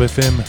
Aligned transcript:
Sub 0.00 0.08
FM. 0.08 0.46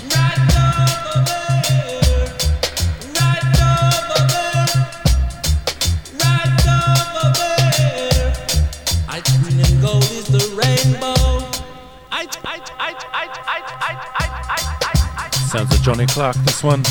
Sounds 15.50 15.76
of 15.76 15.82
Johnny 15.82 16.06
Clarke, 16.06 16.38
this 16.46 16.64
one. 16.64 16.82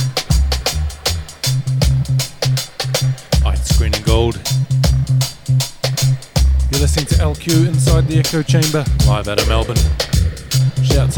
Ice 3.47 3.79
Green 3.79 3.95
and 3.95 4.05
Gold. 4.05 4.39
You're 6.71 6.81
listening 6.81 7.07
to 7.07 7.15
LQ 7.15 7.69
inside 7.69 8.07
the 8.07 8.19
Echo 8.19 8.43
Chamber, 8.43 8.85
live 9.07 9.29
out 9.29 9.41
of 9.41 9.49
Melbourne. 9.49 10.00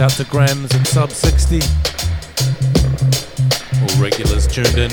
Out 0.03 0.11
to 0.11 0.25
Grams 0.25 0.75
and 0.75 0.85
Sub 0.85 1.13
60. 1.13 1.61
All 3.81 4.03
regulars 4.03 4.49
tuned 4.49 4.77
in. 4.77 4.91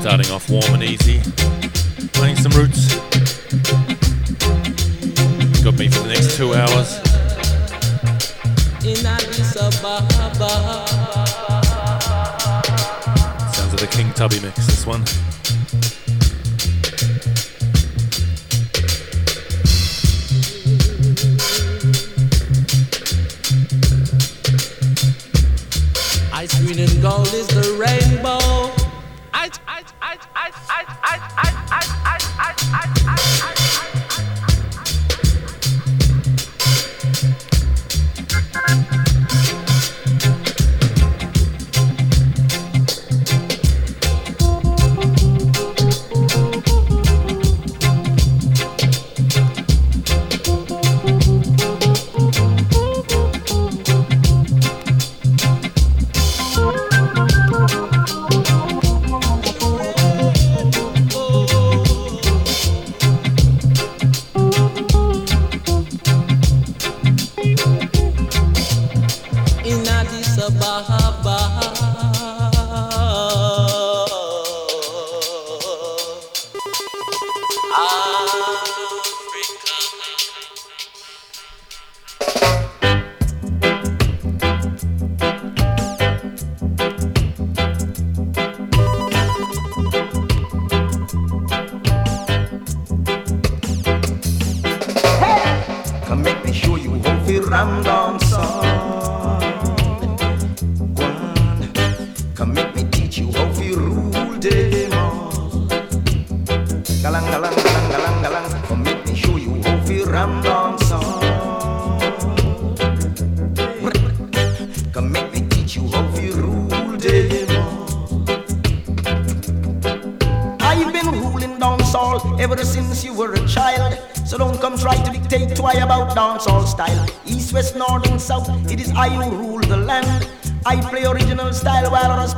Starting 0.00 0.30
off 0.30 0.48
warm 0.48 0.74
and 0.74 0.84
easy. 0.84 1.20
Playing 2.12 2.36
some 2.36 2.52
roots. 2.52 2.94
Got 5.64 5.76
me 5.76 5.88
for 5.88 6.04
the 6.04 6.12
next 6.14 6.36
two 6.36 6.54
hours. 6.54 7.00
Sounds 13.56 13.72
of 13.72 13.80
the 13.80 13.88
King 13.90 14.12
Tubby 14.12 14.38
mix, 14.38 14.54
this 14.66 14.86
one. 14.86 15.02
Gold 27.00 27.32
is 27.32 27.46
the 27.46 27.76
rainbow. 27.78 28.45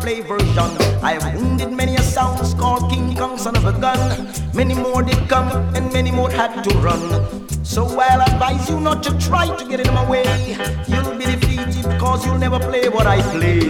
I 0.09 1.19
have 1.21 1.35
wounded 1.35 1.71
many 1.71 1.95
a 1.97 2.01
sound 2.01 2.59
called 2.59 2.91
King 2.91 3.15
Kong, 3.15 3.37
son 3.37 3.55
of 3.57 3.67
a 3.67 3.79
gun. 3.79 4.33
Many 4.55 4.73
more 4.73 5.03
did 5.03 5.29
come, 5.29 5.49
and 5.75 5.93
many 5.93 6.11
more 6.11 6.31
had 6.31 6.65
to 6.65 6.71
run. 6.79 7.47
So 7.63 7.85
I'll 7.85 8.23
advise 8.23 8.71
you 8.71 8.81
not 8.81 9.03
to 9.03 9.19
try 9.19 9.55
to 9.55 9.69
get 9.69 9.87
in 9.87 9.93
my 9.93 10.09
way. 10.09 10.57
You'll 10.89 11.15
be 11.15 11.27
defeated, 11.27 11.85
cause 12.01 12.25
you'll 12.25 12.39
never 12.39 12.59
play 12.59 12.89
what 12.89 13.07
I 13.07 13.21
play. 13.37 13.68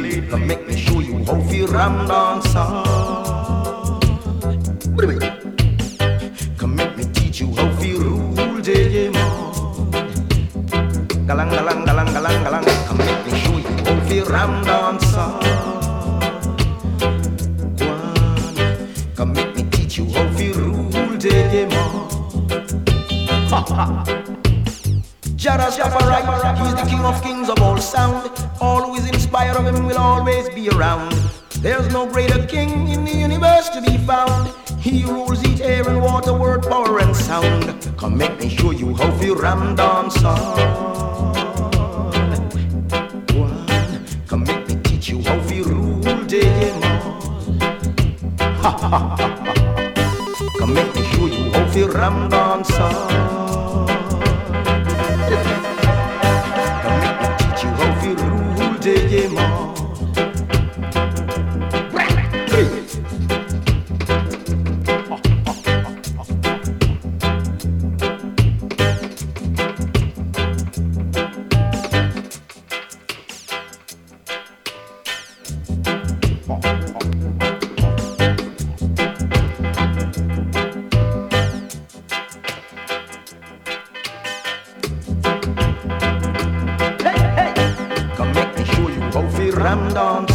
I'm 89.69 89.93
done. 89.93 90.28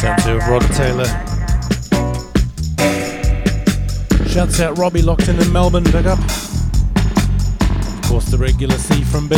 Shouts 0.00 0.26
out 0.26 0.62
to 0.62 0.68
Taylor. 0.72 1.04
Shouts 4.26 4.58
out 4.60 4.78
Robbie 4.78 5.02
locked 5.02 5.28
in 5.28 5.38
in 5.38 5.52
Melbourne, 5.52 5.84
Big 5.84 6.06
up. 6.06 6.18
Of 6.18 8.02
course, 8.08 8.24
the 8.30 8.38
regular 8.38 8.78
C 8.78 9.04
from 9.04 9.28
B. 9.28 9.34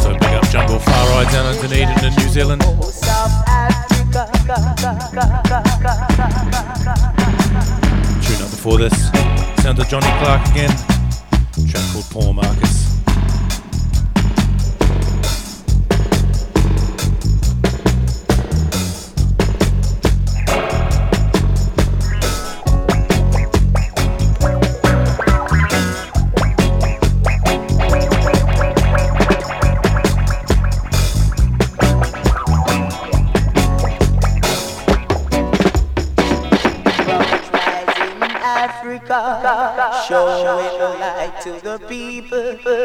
So 0.00 0.14
big 0.14 0.32
up 0.32 0.48
Jungle 0.48 0.78
Farai 0.78 1.30
down 1.30 1.54
in 1.54 1.60
Dunedin 1.60 2.02
in 2.02 2.14
New 2.14 2.28
Zealand. 2.30 2.62
Tune 8.22 8.42
up 8.42 8.50
before 8.50 8.78
this. 8.78 9.10
Sounds 9.62 9.78
of 9.78 9.88
Johnny 9.88 10.06
Clarke 10.18 10.48
again. 10.48 10.93
Paul 12.14 12.73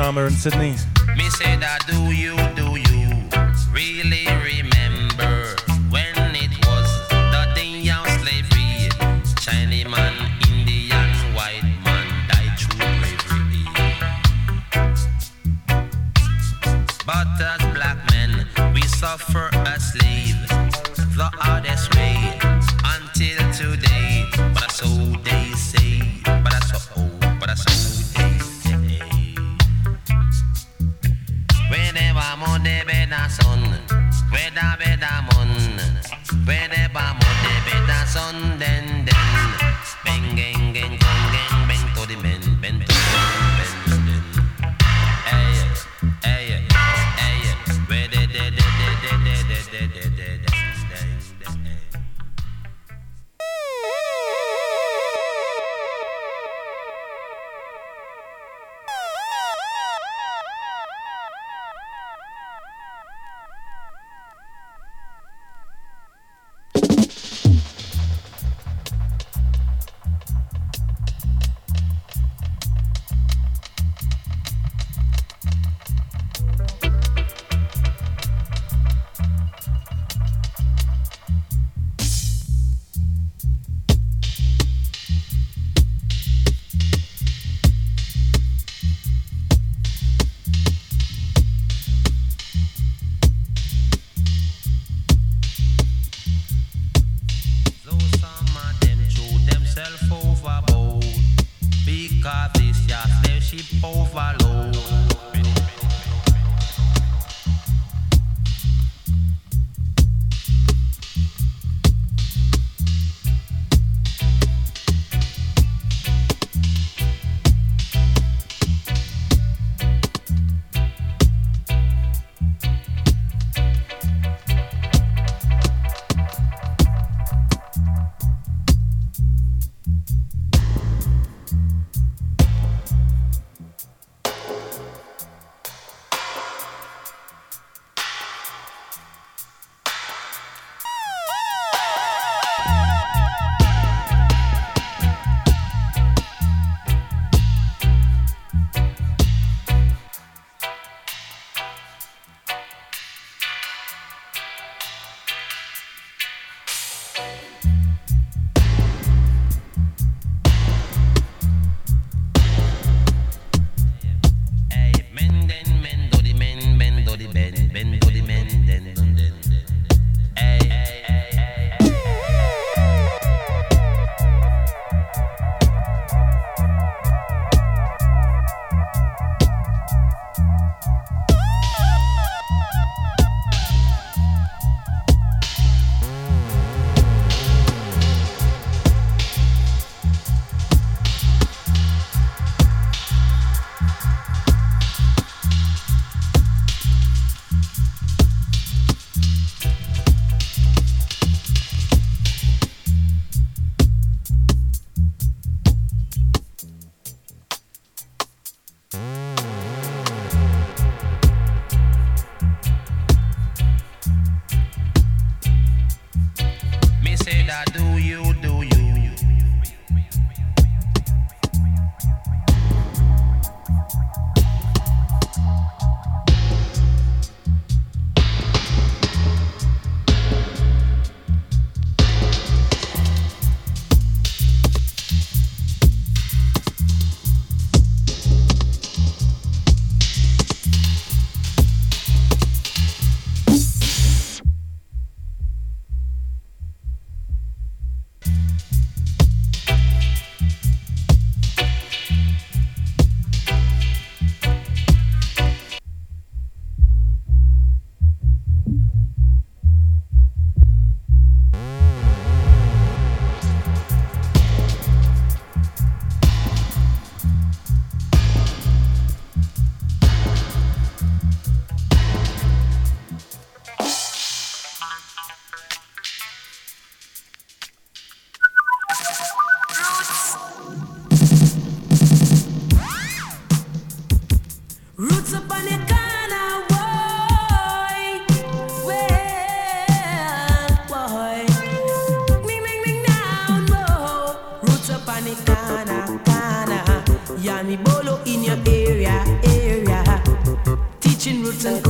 Sharma 0.00 0.26
in 0.26 0.32
Sydney. 0.32 0.89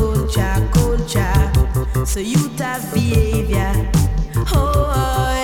Culture, 0.00 0.68
culture. 0.72 2.06
So 2.06 2.20
youth 2.20 2.58
have 2.58 2.92
behavior. 2.94 3.72
Oh, 4.52 4.92
I 4.96 5.39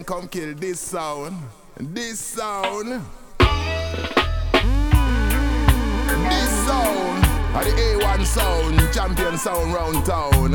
and 0.00 0.06
come 0.06 0.26
kill 0.28 0.54
this 0.54 0.80
sound. 0.80 1.36
This 1.78 2.18
sound. 2.18 3.04
This 6.30 6.50
sound. 6.64 7.24
Are 7.54 7.64
the 7.64 7.70
A1 7.70 8.24
sound, 8.24 8.94
champion 8.94 9.36
sound 9.36 9.74
round 9.74 10.06
town. 10.06 10.52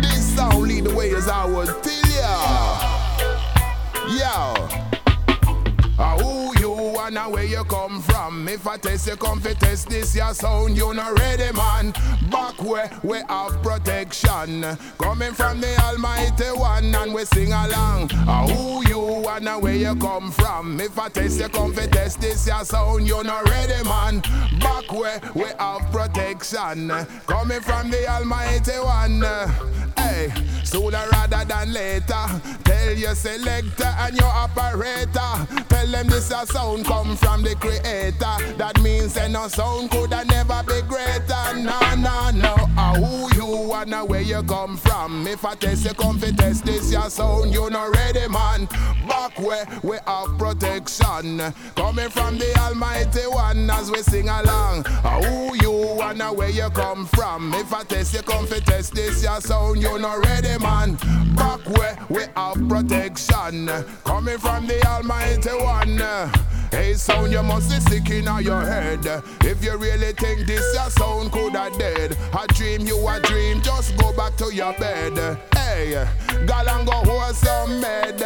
This 0.00 0.36
sound 0.36 0.62
lead 0.62 0.84
the 0.84 0.94
way 0.94 1.12
as 1.12 1.26
I 1.28 1.44
would 1.44 1.82
tell 1.82 2.08
ya. 2.20 2.36
Yo. 4.20 4.54
Uh, 5.98 6.18
who 6.22 6.56
you 6.60 6.72
and 7.00 7.32
where 7.32 7.42
you 7.42 7.64
come 7.64 8.00
from? 8.00 8.46
If 8.46 8.68
I 8.68 8.76
test 8.76 9.08
you, 9.08 9.16
come 9.16 9.40
for 9.40 9.54
test 9.54 9.88
this 9.88 10.14
your 10.14 10.32
sound, 10.34 10.76
you 10.76 10.94
not 10.94 11.18
ready, 11.18 11.52
man. 11.52 11.92
Where 12.62 12.90
we 13.02 13.18
have 13.28 13.62
protection, 13.62 14.64
coming 14.98 15.32
from 15.32 15.60
the 15.60 15.76
Almighty 15.82 16.50
One, 16.52 16.94
and 16.94 17.14
we 17.14 17.24
sing 17.24 17.52
along. 17.52 18.10
Uh, 18.12 18.46
who 18.48 18.86
you 18.88 19.28
and 19.28 19.62
where 19.62 19.74
you 19.74 19.94
come 19.96 20.30
from? 20.30 20.80
If 20.80 20.98
I 20.98 21.08
test 21.08 21.40
you, 21.40 21.48
come 21.48 21.72
for 21.72 21.86
test 21.86 22.20
this 22.20 22.46
your 22.46 22.64
sound, 22.64 23.06
you're 23.06 23.24
not 23.24 23.48
ready, 23.48 23.82
man. 23.84 24.20
Back 24.60 24.92
where 24.92 25.20
we 25.34 25.46
have 25.58 25.90
protection, 25.90 26.90
coming 27.26 27.60
from 27.60 27.90
the 27.90 28.08
Almighty 28.08 28.72
One. 28.72 29.22
Hey, 29.96 30.32
sooner 30.64 31.04
rather 31.12 31.44
than 31.44 31.72
later. 31.72 32.24
Tell 32.64 32.92
your 32.92 33.14
selector 33.14 33.94
and 33.98 34.16
your 34.16 34.28
operator. 34.28 35.64
Tell 35.68 35.86
them 35.86 36.08
this 36.08 36.30
a 36.30 36.46
sound 36.46 36.84
come 36.84 37.16
from 37.16 37.42
the 37.42 37.54
creator. 37.56 38.56
That 38.56 38.80
means 38.80 39.14
that 39.14 39.30
no 39.30 39.48
sound 39.48 39.90
could 39.90 40.12
have 40.12 40.26
never 40.26 40.62
be 40.66 40.80
greater. 40.88 41.44
No, 41.56 41.78
no, 41.96 42.30
no. 42.30 42.54
Uh, 42.76 42.94
who 42.94 43.34
you 43.36 43.72
and 43.72 44.08
where 44.08 44.20
you 44.20 44.42
come 44.44 44.76
from. 44.76 45.26
If 45.26 45.44
I 45.44 45.54
test 45.54 45.84
you, 45.84 45.94
come 45.94 46.18
to 46.20 46.32
test 46.34 46.64
this 46.64 46.92
your 46.92 47.10
sound. 47.10 47.52
You 47.52 47.68
not 47.70 47.94
ready, 47.94 48.28
man. 48.28 48.66
Back 49.08 49.38
where 49.38 49.66
we 49.82 49.96
have 50.06 50.38
protection. 50.38 51.40
Coming 51.74 52.10
from 52.10 52.38
the 52.38 52.56
Almighty 52.58 53.26
One 53.26 53.68
as 53.70 53.90
we 53.90 53.98
sing 54.02 54.28
along. 54.28 54.84
Uh, 54.86 55.22
who 55.22 55.56
you 55.56 56.00
and 56.00 56.36
where 56.36 56.50
you 56.50 56.68
come 56.70 57.06
from. 57.06 57.52
If 57.54 57.72
I 57.72 57.82
test 57.84 58.14
you, 58.14 58.22
come 58.22 58.46
to 58.46 58.60
test 58.60 58.94
this 58.94 59.22
your 59.22 59.40
sound. 59.40 59.80
You 59.80 59.98
not 59.98 60.24
ready, 60.24 60.51
man. 60.58 60.96
Back 61.34 61.60
where 61.76 61.98
we 62.08 62.22
have 62.36 62.68
protection. 62.68 63.68
Coming 64.04 64.38
from 64.38 64.66
the 64.66 64.84
Almighty 64.86 65.50
One. 65.50 65.98
Hey, 66.72 66.94
sound, 66.94 67.30
you 67.30 67.42
must 67.42 67.68
be 67.68 67.78
sick 67.90 68.08
in 68.08 68.24
your 68.42 68.62
head. 68.62 69.04
If 69.42 69.62
you 69.62 69.76
really 69.76 70.12
think 70.12 70.46
this 70.46 70.64
your 70.74 70.88
sound 70.88 71.30
could 71.30 71.52
have 71.52 71.78
dead, 71.78 72.16
a 72.32 72.46
dream 72.54 72.86
you 72.86 72.96
a 73.06 73.20
dream, 73.20 73.60
just 73.60 73.94
go 73.98 74.10
back 74.16 74.36
to 74.36 74.54
your 74.54 74.72
bed. 74.78 75.38
Hey, 75.52 76.08
gal 76.46 76.66
and 76.70 76.86
go 76.86 76.92
hold 76.92 77.36
some 77.36 77.78
med. 77.78 78.20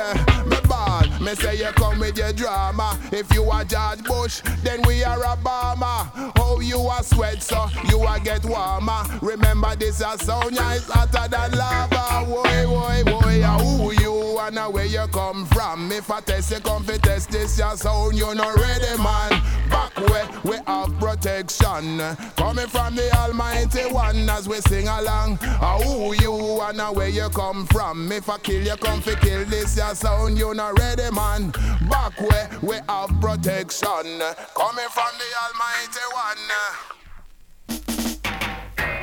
Me 0.46 0.56
bad, 0.68 1.20
me 1.20 1.34
say 1.34 1.56
you 1.58 1.72
come 1.72 1.98
with 1.98 2.16
your 2.16 2.32
drama. 2.32 2.96
If 3.10 3.34
you 3.34 3.50
are 3.50 3.64
George 3.64 4.04
Bush, 4.04 4.42
then 4.62 4.80
we 4.86 5.02
are 5.02 5.18
Obama. 5.18 6.32
Oh, 6.38 6.60
you 6.60 6.78
are 6.78 7.02
sweat, 7.02 7.42
so 7.42 7.66
you 7.88 7.98
are 8.02 8.20
get 8.20 8.44
warmer. 8.44 9.02
Remember 9.22 9.74
this 9.74 10.00
a 10.00 10.16
sound, 10.18 10.54
yeah, 10.54 10.74
it's 10.74 10.88
hotter 10.88 11.28
than 11.28 11.50
lava. 11.58 12.24
Boy, 12.24 12.64
boy, 12.64 13.02
boy, 13.04 13.42
who 13.58 13.92
you 14.00 14.38
and 14.38 14.72
where 14.72 14.84
you 14.84 15.04
come 15.08 15.44
from? 15.46 15.90
If 15.90 16.10
I 16.10 16.20
test 16.20 16.52
you, 16.52 16.60
come 16.60 16.84
fi 16.84 16.98
test 16.98 17.30
this 17.30 17.58
your 17.58 17.76
sound, 17.76 18.16
you 18.16 18.35
not 18.36 18.54
ready, 18.56 19.02
man. 19.02 19.42
Back 19.70 19.96
where 20.10 20.28
we 20.44 20.56
have 20.66 20.96
protection, 21.00 21.98
coming 22.36 22.66
from 22.68 22.94
the 22.94 23.10
Almighty 23.16 23.82
One 23.92 24.28
as 24.30 24.48
we 24.48 24.60
sing 24.60 24.86
along. 24.86 25.38
Uh, 25.42 25.80
who 25.82 26.14
you 26.14 26.60
and 26.60 26.96
where 26.96 27.08
you 27.08 27.28
come 27.30 27.66
from? 27.66 28.12
If 28.12 28.28
I 28.28 28.38
kill 28.38 28.62
you, 28.62 28.76
come 28.76 29.00
fi 29.00 29.14
kill 29.16 29.44
this 29.46 29.76
your 29.76 29.94
sound, 29.94 30.38
you 30.38 30.54
not 30.54 30.78
ready, 30.78 31.10
man. 31.12 31.50
Back 31.88 32.20
where 32.20 32.48
we 32.62 32.76
have 32.88 33.10
protection, 33.20 34.20
coming 34.54 34.90
from 34.90 35.12
the 35.18 35.28
Almighty 35.44 36.06
One. 36.12 36.46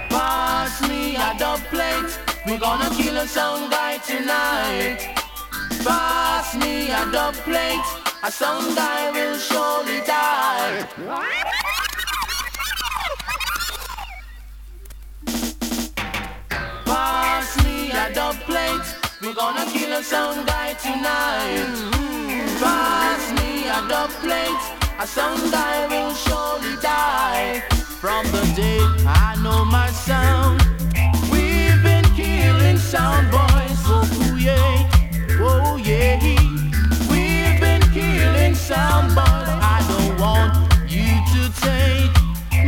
Pass 0.10 0.88
me 0.88 1.16
a 1.16 1.36
dub 1.38 1.60
plate. 1.72 2.20
We 2.46 2.58
gonna 2.58 2.90
kill 2.96 3.18
a 3.18 3.28
sound 3.28 3.72
guy 3.72 3.98
tonight. 3.98 5.00
Pass 5.84 6.56
me 6.56 6.92
a 6.92 7.12
dub 7.12 7.34
plate. 7.34 8.13
A 8.26 8.32
sound 8.32 8.74
guy 8.74 9.12
will 9.12 9.38
surely 9.38 10.00
die. 10.08 10.88
Pass 16.86 17.66
me 17.66 17.92
a 17.92 18.14
dub 18.14 18.36
plate. 18.48 18.96
We 19.22 19.34
gonna 19.34 19.66
kill 19.66 19.92
a 19.92 20.02
sound 20.02 20.48
guy 20.48 20.72
tonight. 20.76 21.68
Pass 22.62 23.30
me 23.42 23.68
a 23.68 23.86
dub 23.90 24.10
plate. 24.22 24.66
A 25.00 25.06
sound 25.06 25.52
guy 25.52 25.86
will 25.88 26.14
surely 26.14 26.78
die. 26.82 27.60
From 28.00 28.26
the 28.28 28.46
day 28.56 28.80
I 29.06 29.36
know 29.44 29.66
my 29.66 29.90
sound, 29.92 30.62
we've 31.30 31.84
been 31.84 32.06
killing 32.16 32.78
sound 32.78 33.30
boys. 33.32 33.84
Oh 33.86 34.38
yeah, 34.40 35.42
oh 35.42 35.76
yeah. 35.76 36.63
We've 38.64 38.70
been 38.70 38.78
killing 38.78 39.10
sound 39.10 39.16
boys. 39.16 39.26
I 39.26 39.80
don't 39.90 40.20
want 40.20 40.54
you 40.90 41.12
to 41.34 41.42
take 41.62 42.12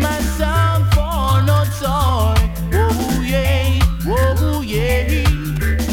my 0.01 0.19
sound 0.37 0.83
for 0.93 1.41
no 1.45 1.63
toy. 1.79 2.35
Oh, 2.73 3.21
yeah, 3.23 3.79
oh, 4.05 4.61
yeah, 4.61 5.23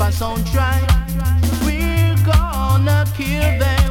sound 0.10 0.46
try, 0.48 0.82
we're 1.64 2.16
gonna 2.26 3.06
kill 3.16 3.60
them. 3.60 3.85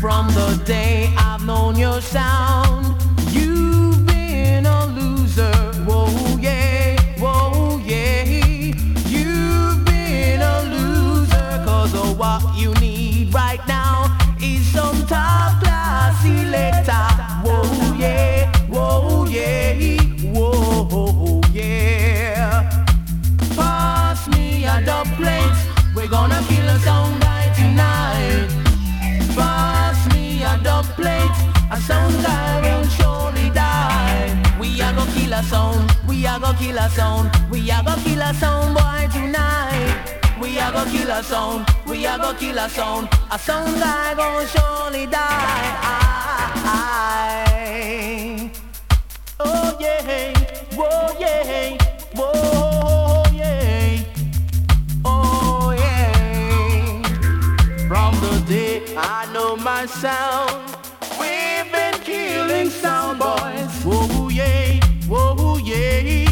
From 0.00 0.28
the 0.28 0.62
day 0.64 1.12
I've 1.18 1.44
known 1.44 1.76
your 1.76 2.00
sound. 2.00 2.63
We're 26.04 26.10
gonna 26.10 26.44
kill 26.48 26.68
a 26.68 26.78
sound 26.80 27.18
guy 27.22 27.50
tonight. 27.56 28.48
Pass 29.34 30.06
me 30.12 30.42
a 30.42 30.60
dub 30.62 30.84
plate. 30.96 31.38
A 31.70 31.80
sound 31.80 32.22
guy 32.22 32.60
will 32.60 32.86
surely 32.88 33.48
die. 33.48 34.36
We 34.60 34.82
are 34.82 34.92
gonna 34.92 35.10
kill 35.12 35.32
a 35.32 35.42
sound. 35.44 35.90
We 36.06 36.26
are 36.26 36.38
gonna 36.38 36.58
kill 36.58 36.76
a 36.76 36.90
sound. 36.90 37.30
We 37.50 37.70
are 37.70 37.82
gonna 37.82 38.02
kill 38.02 38.20
a 38.20 38.34
sound 38.34 38.74
boy 38.74 39.08
tonight. 39.14 40.20
We 40.38 40.58
are 40.58 40.72
gonna 40.72 40.90
kill 40.90 41.10
a 41.10 41.22
sound. 41.22 41.66
We 41.86 42.04
are 42.04 42.18
gonna 42.18 42.38
kill 42.38 42.58
a 42.58 42.68
sound. 42.68 43.08
A 43.30 43.38
sound 43.38 43.80
guy 43.80 44.14
gonna 44.14 44.46
surely 44.46 45.06
die. 45.06 46.34
Oh 49.40 49.76
yeah, 49.80 50.34
whoa 50.76 51.16
yeah, 51.18 51.78
whoa 52.14 52.73
day 58.46 58.82
I 58.96 59.30
know 59.32 59.56
my 59.56 59.86
sound. 59.86 60.76
We've 61.18 61.70
been 61.72 61.94
killing 62.02 62.70
sound 62.70 63.18
boys. 63.18 63.82
Whoa, 63.84 64.28
yeah, 64.28 64.80
whoa, 65.06 65.58
yeah. 65.58 66.28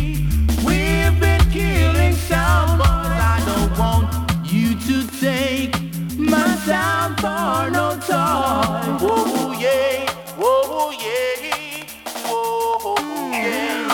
We've 0.67 1.21
been 1.21 1.41
killing 1.51 2.15
sound 2.15 2.79
boys. 2.79 2.89
I 2.89 3.43
don't 3.47 3.79
want 3.79 4.09
you 4.51 4.79
to 4.81 5.07
take 5.21 5.75
my 6.19 6.55
sound 6.67 7.17
for 7.21 7.71
no 7.71 7.99
time. 8.07 8.99
Whoa, 8.99 9.53
yeah, 9.53 10.11
whoa, 10.37 10.91
yeah. 10.91 11.85
Whoa, 12.27 12.97
yeah. 13.33 13.89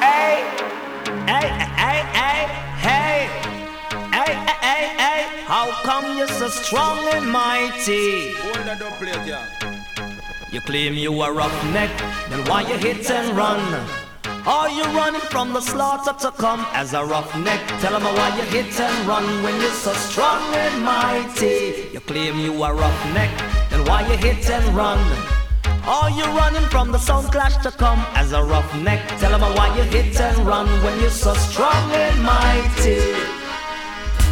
Hey, 0.00 0.44
hey, 1.26 1.48
hey, 1.76 2.00
hey, 2.12 2.46
hey. 2.80 3.53
How 5.46 5.70
come 5.82 6.16
you're 6.16 6.26
so 6.26 6.48
strong 6.48 7.06
and 7.12 7.30
mighty? 7.30 8.32
Hold 8.32 8.66
that 8.66 8.80
up 8.80 8.94
plate, 8.94 9.26
yeah. 9.26 9.44
You 10.50 10.60
claim 10.62 10.94
you 10.94 11.20
are 11.20 11.32
a 11.32 11.34
roughneck, 11.34 11.90
then 12.30 12.44
why 12.46 12.62
you 12.62 12.78
hit 12.78 13.10
and 13.10 13.36
run? 13.36 13.60
Are 14.46 14.70
you 14.70 14.84
running 14.96 15.20
from 15.20 15.52
the 15.52 15.60
slaughter 15.60 16.14
to 16.20 16.30
come 16.32 16.64
as 16.72 16.94
a 16.94 17.04
roughneck? 17.04 17.60
Tell 17.82 17.94
'em 17.94 18.04
why 18.04 18.28
you 18.38 18.44
hit 18.56 18.80
and 18.80 19.06
run 19.06 19.26
when 19.42 19.60
you're 19.60 19.78
so 19.86 19.92
strong 19.92 20.42
and 20.54 20.82
mighty. 20.82 21.90
You 21.92 22.00
claim 22.00 22.38
you 22.40 22.62
are 22.62 22.72
a 22.72 22.76
roughneck, 22.76 23.30
then 23.68 23.84
why 23.84 24.00
you 24.08 24.16
hit 24.16 24.48
and 24.48 24.66
run? 24.74 25.00
Are 25.86 26.08
you 26.08 26.24
running 26.40 26.66
from 26.70 26.90
the 26.90 26.98
sound 26.98 27.30
clash 27.30 27.56
to 27.64 27.70
come 27.70 28.00
as 28.14 28.32
a 28.32 28.42
roughneck? 28.42 29.00
Tell 29.20 29.34
'em 29.34 29.44
why 29.56 29.68
you 29.76 29.82
hit 29.82 30.18
and 30.18 30.38
run 30.46 30.68
when 30.82 30.98
you're 31.02 31.18
so 31.26 31.34
strong 31.34 31.84
and 31.92 32.22
mighty. 32.22 33.43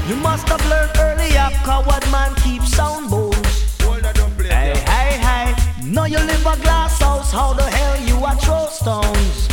You 0.09 0.17
must 0.17 0.49
have 0.49 0.65
learned 0.69 0.91
earlier, 0.99 1.49
coward 1.63 2.05
man 2.11 2.35
keep 2.43 2.63
sound 2.63 3.09
bones. 3.09 3.37
Up 3.83 4.41
Hey, 4.41 4.75
hey, 4.85 5.13
hey. 5.19 5.55
Now 5.85 6.07
you 6.07 6.19
live 6.19 6.45
a 6.45 6.57
glass 6.57 7.01
house, 7.01 7.31
how 7.31 7.53
the 7.53 7.63
hell 7.63 8.01
you 8.01 8.17
a 8.25 8.35
throw 8.35 8.67
stones? 8.67 9.47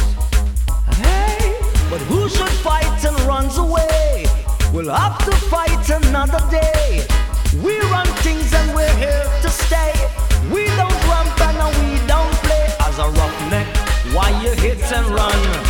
Hey, 1.05 1.55
but 1.91 2.01
who 2.09 2.27
should 2.27 2.55
fight 2.65 3.05
and 3.05 3.19
runs 3.21 3.59
away? 3.59 4.25
We'll 4.73 4.89
have 4.89 5.23
to 5.25 5.31
fight 5.53 5.87
another 5.87 6.41
day. 6.49 7.05
We 7.63 7.79
run 7.81 8.07
things 8.23 8.51
and 8.51 8.73
we're 8.73 8.97
here 8.97 9.25
to 9.43 9.49
stay. 9.49 9.93
We 10.51 10.65
don't 10.77 10.99
ramp 11.05 11.39
and 11.41 11.59
we 11.79 12.07
don't 12.07 12.33
play 12.41 12.65
as 12.87 12.97
a 12.97 13.07
roughneck. 13.07 13.67
Why 14.15 14.29
you 14.41 14.51
hit 14.55 14.81
and 14.91 15.05
run? 15.09 15.68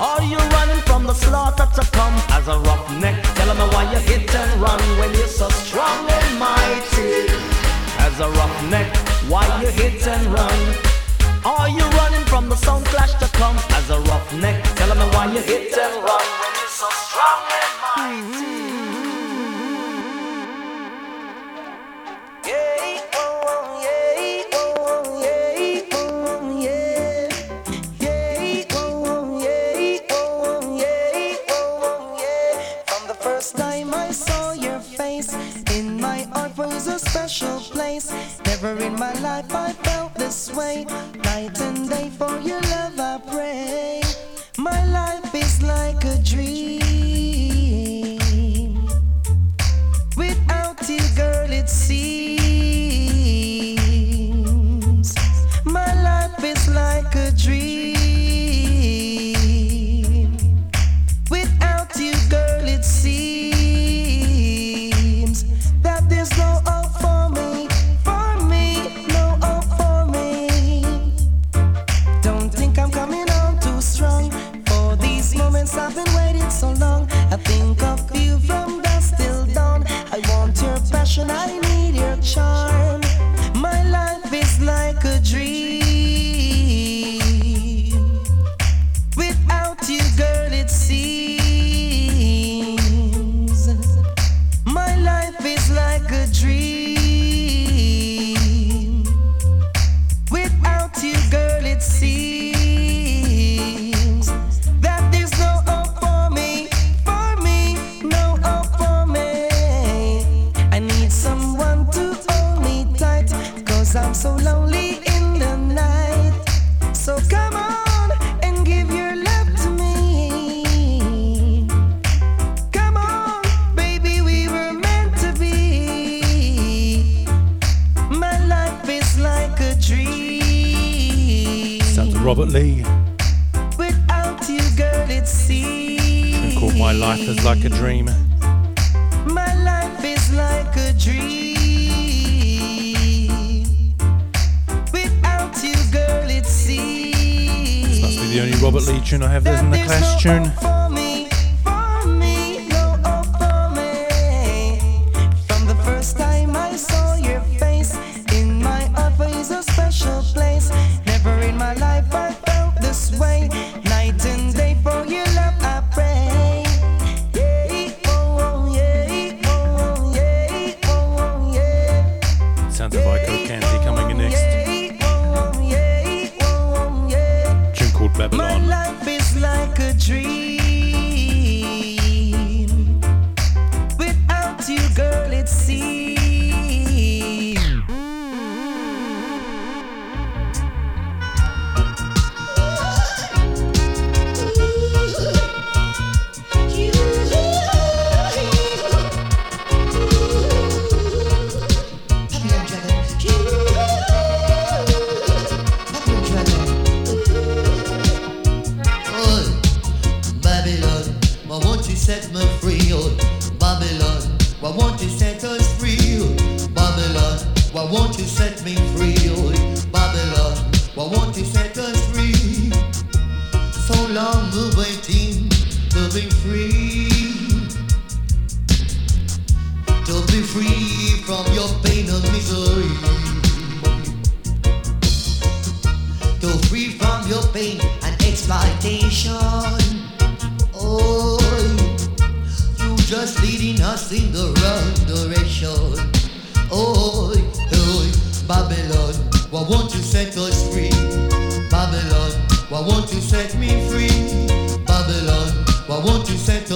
Are 0.00 0.22
you 0.22 0.38
running 0.54 0.80
from 0.82 1.06
the 1.08 1.12
slaughter 1.12 1.66
to 1.74 1.82
come 1.90 2.14
as 2.30 2.46
a 2.46 2.56
roughneck? 2.60 3.20
Tell 3.34 3.52
me 3.52 3.66
why 3.74 3.90
you 3.92 3.98
hit 3.98 4.32
and 4.32 4.60
run 4.60 4.80
when 5.00 5.12
you're 5.12 5.26
so 5.26 5.48
strong 5.48 6.08
and 6.08 6.38
mighty. 6.38 7.26
As 8.06 8.20
a 8.20 8.30
roughneck, 8.30 8.96
why 9.28 9.44
you 9.60 9.68
hit 9.70 10.06
and 10.06 10.26
run? 10.26 10.76
Are 11.44 11.68
you 11.68 11.82
running 11.98 12.24
from 12.26 12.48
the 12.48 12.54
sound 12.54 12.86
clash 12.86 13.14
to 13.14 13.26
come 13.36 13.56
as 13.70 13.90
a 13.90 13.98
roughneck? 13.98 14.62
Tell 14.76 14.94
me 14.94 15.04
why 15.14 15.32
you 15.32 15.40
hit 15.40 15.76
and 15.76 15.94
run 16.04 16.26
when 16.40 16.52
you're 16.58 16.68
so 16.78 16.88
strong 17.02 17.42
and 17.58 17.72
mighty. 17.82 18.54
Yeah, 22.46 23.17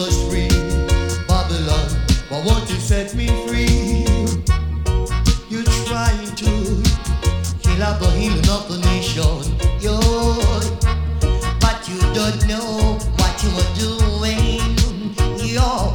us 0.02 0.28
free, 0.28 0.48
Babylon. 1.28 1.88
But 2.28 2.44
won't 2.44 2.68
you 2.68 2.76
set 2.76 3.14
me 3.14 3.26
free? 3.46 4.04
You're 5.48 5.70
trying 5.86 6.34
to 6.42 6.52
kill 7.62 7.82
up 7.82 8.00
the 8.00 8.10
healing 8.18 8.48
of 8.50 8.68
the 8.68 8.78
nation, 8.90 9.42
yo. 9.80 9.98
But 11.60 11.88
you 11.88 11.98
don't 12.14 12.40
know 12.48 12.98
what 13.18 13.34
you 13.42 13.50
are 13.62 13.72
doing, 13.78 14.74
yo. 15.38 15.94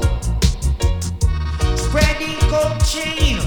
Spreading 1.75 2.37
cocaine, 2.47 3.43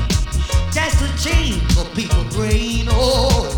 that's 0.75 0.99
the 1.01 1.11
chain 1.17 1.61
for 1.71 1.85
people 1.95 2.25
brain, 2.37 2.87
oh. 2.91 3.49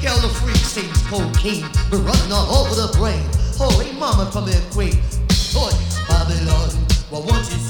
Hell, 0.00 0.18
the 0.18 0.28
freak 0.28 0.56
sings 0.56 1.02
cocaine, 1.08 1.68
but 1.90 1.98
running 1.98 2.32
all 2.32 2.66
over 2.66 2.74
the 2.74 2.92
brain. 2.98 3.22
Holy 3.56 3.92
mama 3.92 4.30
from 4.32 4.46
the 4.46 4.56
equate. 4.66 4.98
oh. 5.54 5.85
But 7.16 7.24
once 7.24 7.50
you 7.50 7.65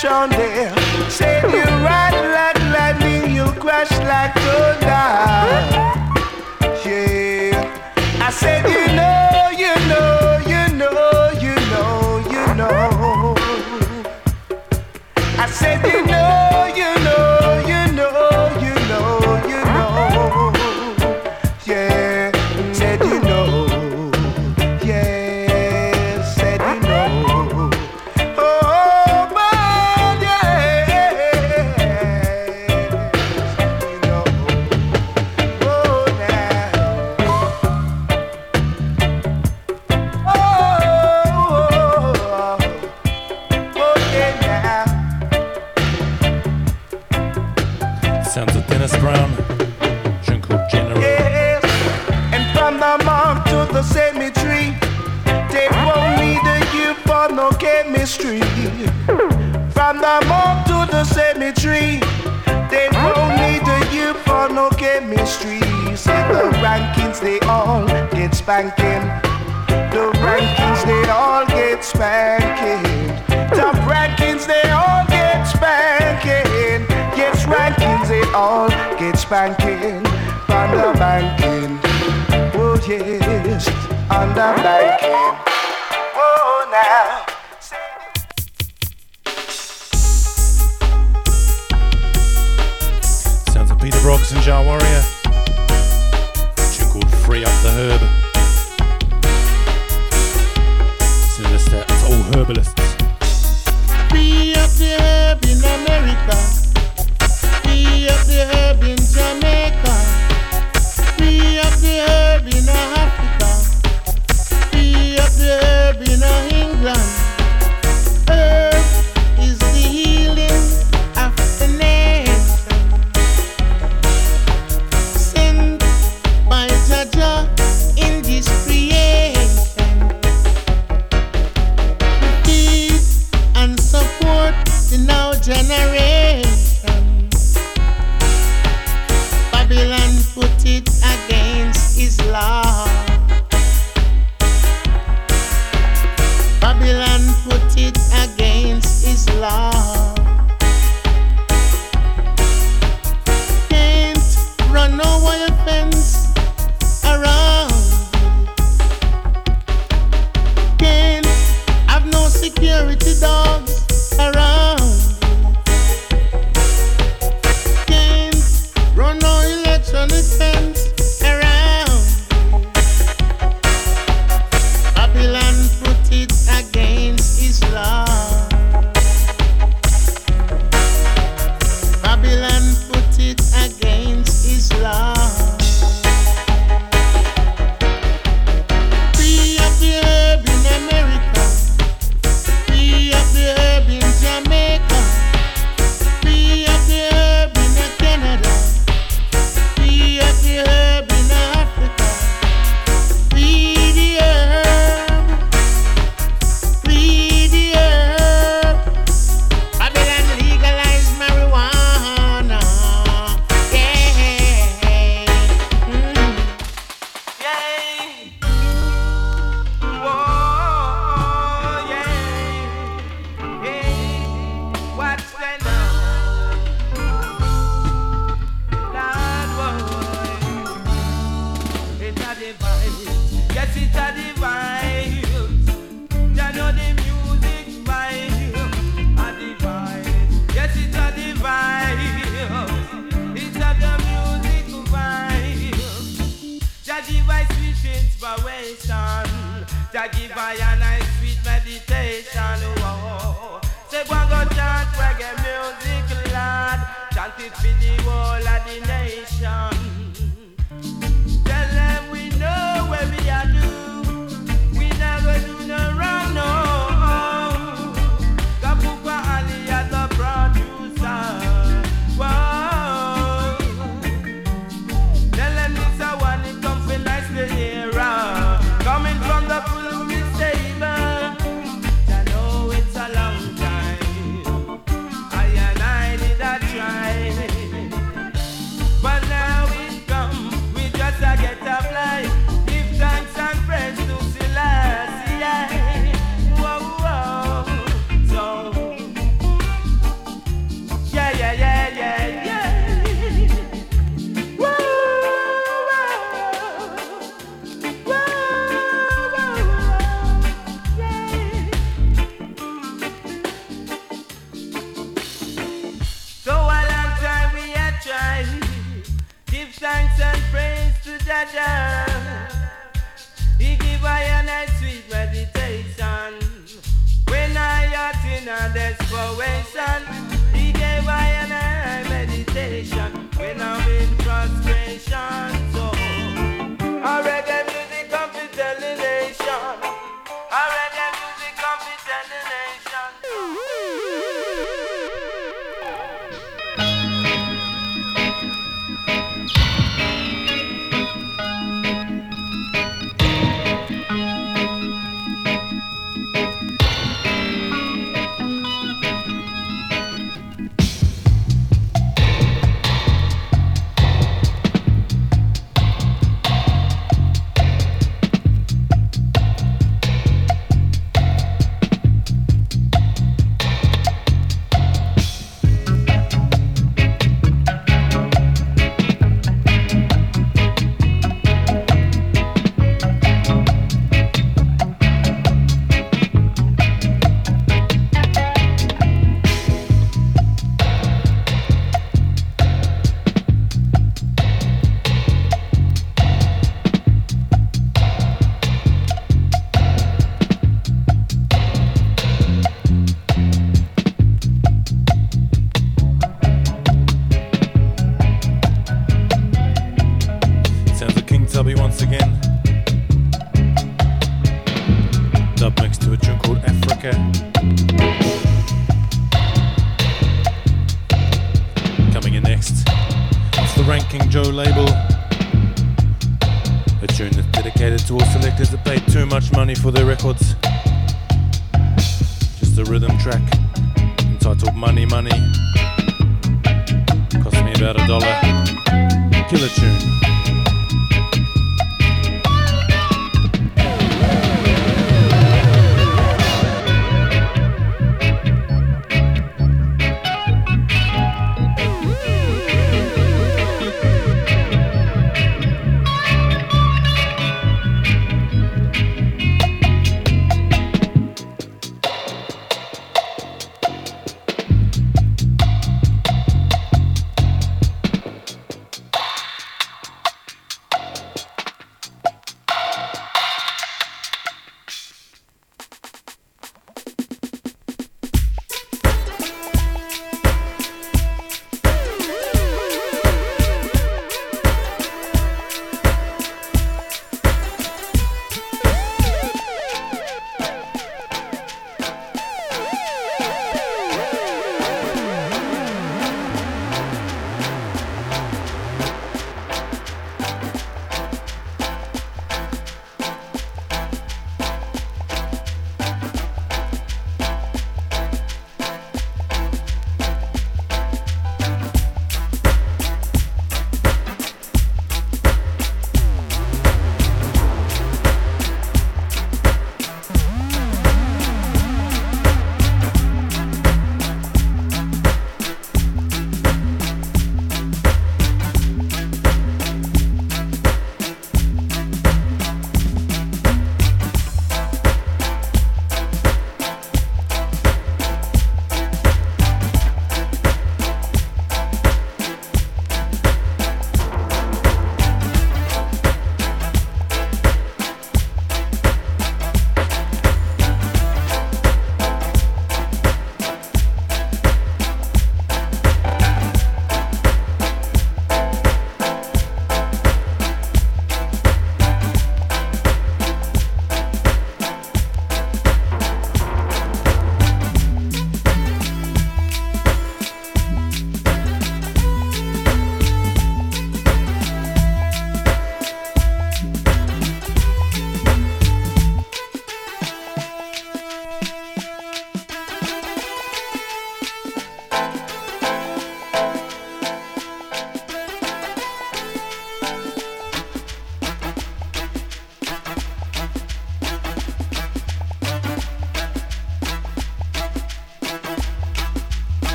Crash 0.00 0.29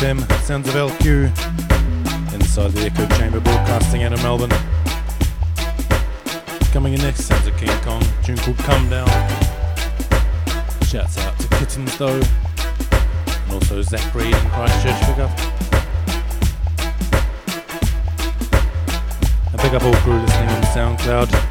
FM, 0.00 0.42
Sounds 0.44 0.66
of 0.66 0.74
LQ, 0.74 1.26
inside 2.32 2.70
the 2.70 2.86
Echo 2.86 3.06
Chamber 3.18 3.38
broadcasting 3.38 4.02
out 4.02 4.14
of 4.14 4.22
Melbourne. 4.22 4.48
Coming 6.72 6.94
in 6.94 7.00
next, 7.02 7.24
Sounds 7.24 7.46
of 7.46 7.54
King 7.58 7.68
Kong, 7.82 8.02
tune 8.24 8.38
called 8.38 8.56
Come 8.60 8.88
Down. 8.88 9.06
Shouts 10.86 11.18
out 11.18 11.38
to 11.38 11.48
Kittens 11.48 11.98
though, 11.98 12.18
and 12.18 13.52
also 13.52 13.82
Zach 13.82 14.14
Reed 14.14 14.34
and 14.34 14.50
Christchurch 14.52 15.00
Pickup. 15.02 15.38
And 19.52 19.60
pick 19.60 19.74
up 19.74 19.82
all 19.82 19.92
crew 19.96 20.18
listening 20.18 20.48
on 20.48 20.62
SoundCloud. 20.96 21.49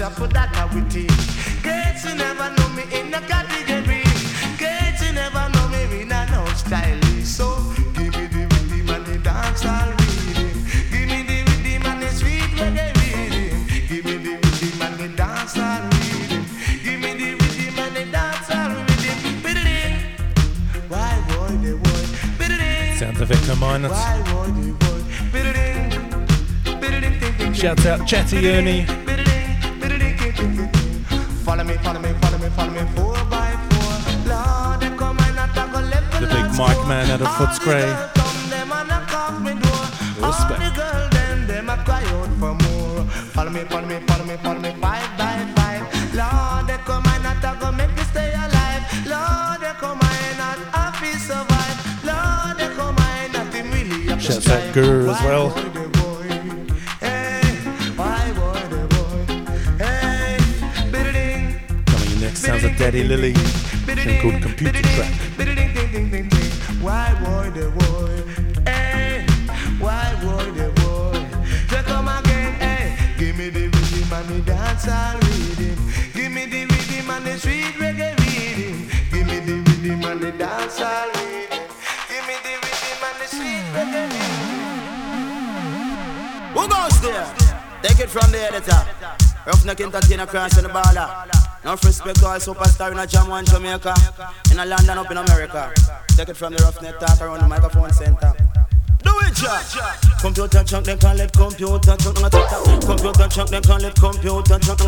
shop 0.00 0.12
for 0.12 0.28
that 0.28 0.48
I 0.56 0.64
will 0.72 0.88
take. 0.88 1.12
Girls, 1.60 2.00
you 2.08 2.14
never 2.16 2.48
know 2.56 2.68
me 2.72 2.84
in 2.88 3.12
a 3.12 3.20
category. 3.20 4.00
Girls, 4.56 4.98
you 5.04 5.12
never 5.12 5.44
know 5.52 5.68
me 5.68 6.00
in 6.00 6.10
a 6.10 6.24
no 6.32 6.42
style. 6.56 7.02
So 7.22 7.44
give 7.92 8.16
me 8.16 8.24
the 8.32 8.48
rhythm 8.48 8.88
and 8.96 9.04
the 9.04 9.18
dance 9.18 9.62
all 9.66 9.92
rhythm. 10.00 10.56
Give 10.88 11.04
me 11.04 11.20
the 11.28 11.38
rhythm 11.48 11.84
and 11.84 12.00
the 12.00 12.08
sweet 12.16 12.48
reggae 12.56 12.88
rhythm. 12.96 13.60
Give 13.88 14.04
me 14.06 14.16
the 14.24 14.34
rhythm 14.40 14.80
and 14.86 14.96
the 15.00 15.08
dance 15.20 15.58
all 15.58 15.84
rhythm. 15.92 16.44
Give 16.82 16.98
me 17.04 17.10
the 17.20 17.30
rhythm 17.40 17.78
and 17.84 17.92
the 17.96 18.04
dance 18.16 18.48
all 18.56 18.72
rhythm. 18.88 19.16
Biddling. 19.44 19.94
Why 20.88 21.12
boy 21.28 21.52
they 21.60 21.76
boy? 21.76 22.04
Biddling. 22.38 22.96
Sounds 22.96 23.20
of 23.20 23.28
Victor 23.28 23.56
Minus. 23.56 24.00
Shouts 27.52 27.84
out 27.84 28.08
Chatty 28.08 28.48
Ernie. 28.48 28.99
Mike 36.60 36.86
Man 36.86 37.10
out 37.10 37.22
of 37.22 37.28
Footscray. 37.38 37.88
Respect. 40.20 40.60
Out 54.50 54.74
Guru 54.74 55.08
as 55.08 55.22
well. 55.24 55.50
sounds 62.34 62.64
a 62.64 62.70
Daddy 62.76 63.02
Lily, 63.04 63.32
thing 63.32 64.20
called 64.20 64.42
Computer 64.42 64.82
Track. 64.82 65.29
dancehall 74.80 75.20
rhythm. 75.20 75.76
Give 76.12 76.32
me 76.32 76.46
the 76.46 76.64
rhythm 76.66 77.10
and 77.10 77.26
the 77.26 77.38
sweet 77.38 77.74
reggae 77.76 78.16
rhythm. 78.18 78.88
Give 79.10 79.26
me 79.26 79.40
the 79.40 79.56
rhythm 79.60 80.04
and 80.04 80.20
the 80.20 80.32
dancehall 80.32 81.08
rhythm. 81.14 81.64
Give 82.08 82.24
me 82.26 82.34
the 82.42 82.54
rhythm 82.64 83.02
and 83.04 83.16
the 83.20 83.26
sweet 83.26 83.64
reggae 83.74 84.08
rhythm. 84.08 84.40
Who 86.54 86.62
goes 86.68 87.00
there? 87.02 87.28
Take 87.82 88.00
it 88.00 88.10
from 88.10 88.30
the 88.32 88.40
editor. 88.40 88.82
Roughneck 89.46 89.80
and 89.80 89.92
Tina 90.04 90.26
Cross 90.26 90.58
in 90.58 90.64
the 90.64 90.70
baller. 90.70 91.26
No 91.64 91.72
respect 91.72 92.22
all 92.22 92.38
superstar 92.38 92.92
in 92.92 92.98
a 92.98 93.06
jam 93.06 93.28
one 93.28 93.44
Jamaica. 93.44 93.94
In 94.50 94.58
a 94.58 94.64
London 94.64 94.98
up 94.98 95.10
in 95.10 95.16
America. 95.16 95.72
Take 96.08 96.30
it 96.30 96.36
from 96.36 96.52
the 96.54 96.62
roughneck 96.62 96.98
talk 96.98 97.20
around 97.20 97.40
the 97.40 97.48
microphone 97.48 97.92
center. 97.92 98.34
Computer 99.40 100.62
chunk, 100.64 100.84
they 100.84 100.96
call 100.96 101.18
it 101.18 101.32
computer 101.32 101.96
chunk. 101.96 102.16
Computer 102.84 103.28
chunk, 103.28 103.48
they 103.48 103.60
call 103.60 103.82
it 103.82 103.94
computer 103.94 104.58
chunk. 104.58 104.78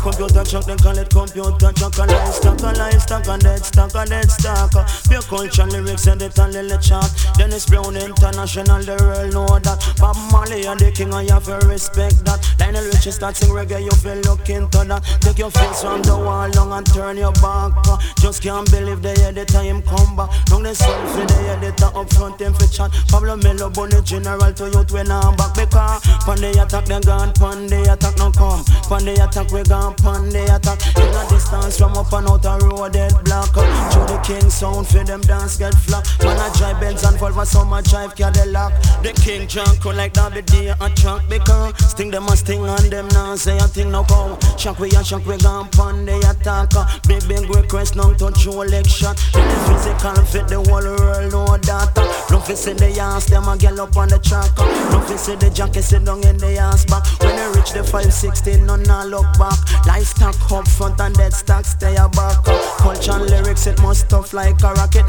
Computer 0.00 0.44
chunk, 0.44 0.64
they 0.64 0.76
call 0.76 0.96
it 0.96 1.10
computer 1.10 1.72
chunk. 1.72 1.98
A 1.98 2.06
line 2.06 2.32
stock, 2.32 2.58
a 2.60 2.72
line 2.72 3.00
stock, 3.00 3.26
a 3.26 3.36
dead 3.36 3.64
stock, 3.64 3.94
a 3.94 4.06
dead 4.06 4.30
stock. 4.30 4.72
Pure 5.08 5.22
culture 5.22 5.66
lyrics 5.66 6.06
and 6.06 6.22
it 6.22 6.38
on 6.38 6.52
the 6.52 6.78
chart. 6.80 7.10
Dennis 7.36 7.66
Brown 7.66 7.96
International, 7.96 8.80
the 8.80 8.96
world 8.96 9.34
know 9.34 9.58
that. 9.58 9.76
Bob 9.98 10.16
Marley 10.32 10.64
and 10.64 10.80
the 10.80 10.90
king, 10.90 11.12
I 11.12 11.24
have 11.24 11.44
to 11.44 11.58
respect 11.68 12.24
that. 12.24 12.40
Lionel 12.58 12.84
Richie 12.86 13.10
start 13.10 13.36
sing 13.36 13.50
reggae, 13.50 13.84
you 13.84 13.90
feel 14.00 14.16
look 14.24 14.48
into 14.48 14.84
that. 14.88 15.04
Take 15.20 15.38
your 15.38 15.50
face 15.50 15.82
from 15.82 16.00
the 16.00 16.16
wall 16.16 16.48
long 16.56 16.72
and 16.72 16.86
turn 16.86 17.18
your 17.18 17.32
back. 17.44 17.72
Just 18.16 18.42
can't 18.42 18.70
believe 18.70 19.02
the 19.02 19.12
the 19.34 19.44
time 19.44 19.82
come 19.82 20.16
back. 20.16 20.30
Now 20.48 20.60
the 20.60 20.72
selfie, 20.72 21.28
the 21.28 21.38
editor 21.60 21.92
up 21.94 22.10
front, 22.14 22.38
them 22.38 22.54
for 22.54 22.66
chat. 22.66 22.90
Pablo 23.08 23.36
Melo, 23.36 23.68
Bunny 23.82 24.00
General 24.02 24.52
to 24.52 24.70
youth 24.70 24.92
when 24.92 25.10
I'm 25.10 25.34
back 25.34 25.56
because 25.56 26.06
Pan 26.22 26.38
the 26.38 26.54
attack 26.62 26.84
they 26.84 27.00
gone, 27.00 27.32
pan 27.34 27.66
the 27.66 27.82
attack 27.92 28.16
no 28.16 28.30
come. 28.30 28.62
Pan 28.86 29.02
the 29.02 29.18
attack 29.18 29.50
we 29.50 29.64
gone, 29.64 29.96
pan 29.98 30.30
the 30.30 30.54
attack. 30.54 30.78
In 30.94 31.10
a 31.10 31.28
distance 31.28 31.78
from 31.78 31.98
up 31.98 32.12
and 32.12 32.28
out 32.28 32.44
a 32.44 32.64
road 32.64 32.92
dead 32.92 33.12
block 33.24 33.50
Through 33.50 34.06
the 34.06 34.22
king 34.22 34.50
sound 34.50 34.86
for 34.86 35.02
them 35.02 35.20
dance 35.22 35.56
get 35.56 35.74
flop 35.74 36.06
Man 36.20 36.38
a 36.38 36.46
drive 36.56 36.78
Benz 36.78 37.02
and 37.02 37.16
Volvo 37.16 37.44
some 37.44 37.72
a 37.72 37.82
drive 37.82 38.14
Cadillac 38.14 38.70
The 39.02 39.12
king 39.18 39.48
junk 39.48 39.84
like 39.84 40.14
that 40.14 40.34
the 40.34 40.42
day 40.42 40.68
a 40.68 40.88
truck 40.94 41.28
because 41.28 41.74
Sting 41.90 42.10
them 42.10 42.26
a 42.26 42.36
sting 42.36 42.64
and 42.64 42.92
them 42.92 43.08
now 43.08 43.34
say 43.34 43.56
a 43.58 43.66
thing 43.66 43.90
no 43.90 44.04
come. 44.04 44.38
Shock 44.58 44.78
we 44.78 44.90
a 44.90 45.02
shock 45.02 45.26
we 45.26 45.36
gone, 45.38 45.68
pan 45.70 46.06
the 46.06 46.18
attack 46.22 46.70
Big 47.08 47.26
big 47.26 47.50
request 47.50 47.96
now 47.96 48.12
touch 48.14 48.44
your 48.44 48.64
election. 48.64 49.10
In 49.34 49.42
the 49.42 49.58
physical 49.66 50.24
fit 50.24 50.46
the 50.46 50.62
whole 50.70 50.86
world 50.86 51.32
know 51.32 51.56
that 51.66 51.90
Love 52.30 52.48
is 52.48 52.66
in 52.66 52.76
the 52.76 53.00
ass 53.00 53.26
them 53.26 53.48
a 53.48 53.56
get 53.56 53.71
up 53.78 53.96
on 53.96 54.08
the 54.08 54.18
track 54.18 54.50
uh, 54.58 54.64
no 54.90 55.00
fi 55.00 55.16
see 55.16 55.36
the 55.36 55.50
junkie 55.50 55.82
sit 55.82 56.04
down 56.04 56.24
in 56.24 56.36
the 56.38 56.58
ass 56.58 56.84
back. 56.84 57.04
When 57.20 57.38
I 57.38 57.46
reach 57.54 57.72
the 57.72 57.84
516, 57.84 58.66
none 58.66 58.88
a 58.88 59.06
look 59.06 59.26
back. 59.38 59.58
Livestock 59.86 60.36
up 60.50 60.66
front 60.68 61.00
and 61.00 61.14
dead 61.14 61.32
stock 61.32 61.64
stay 61.64 61.96
a 61.96 62.08
back 62.08 62.46
uh. 62.46 62.58
Culture 62.78 63.12
and 63.12 63.30
lyrics, 63.30 63.66
it 63.66 63.80
must 63.82 64.08
tough 64.08 64.32
like 64.32 64.60
a 64.62 64.72
rocket. 64.74 65.06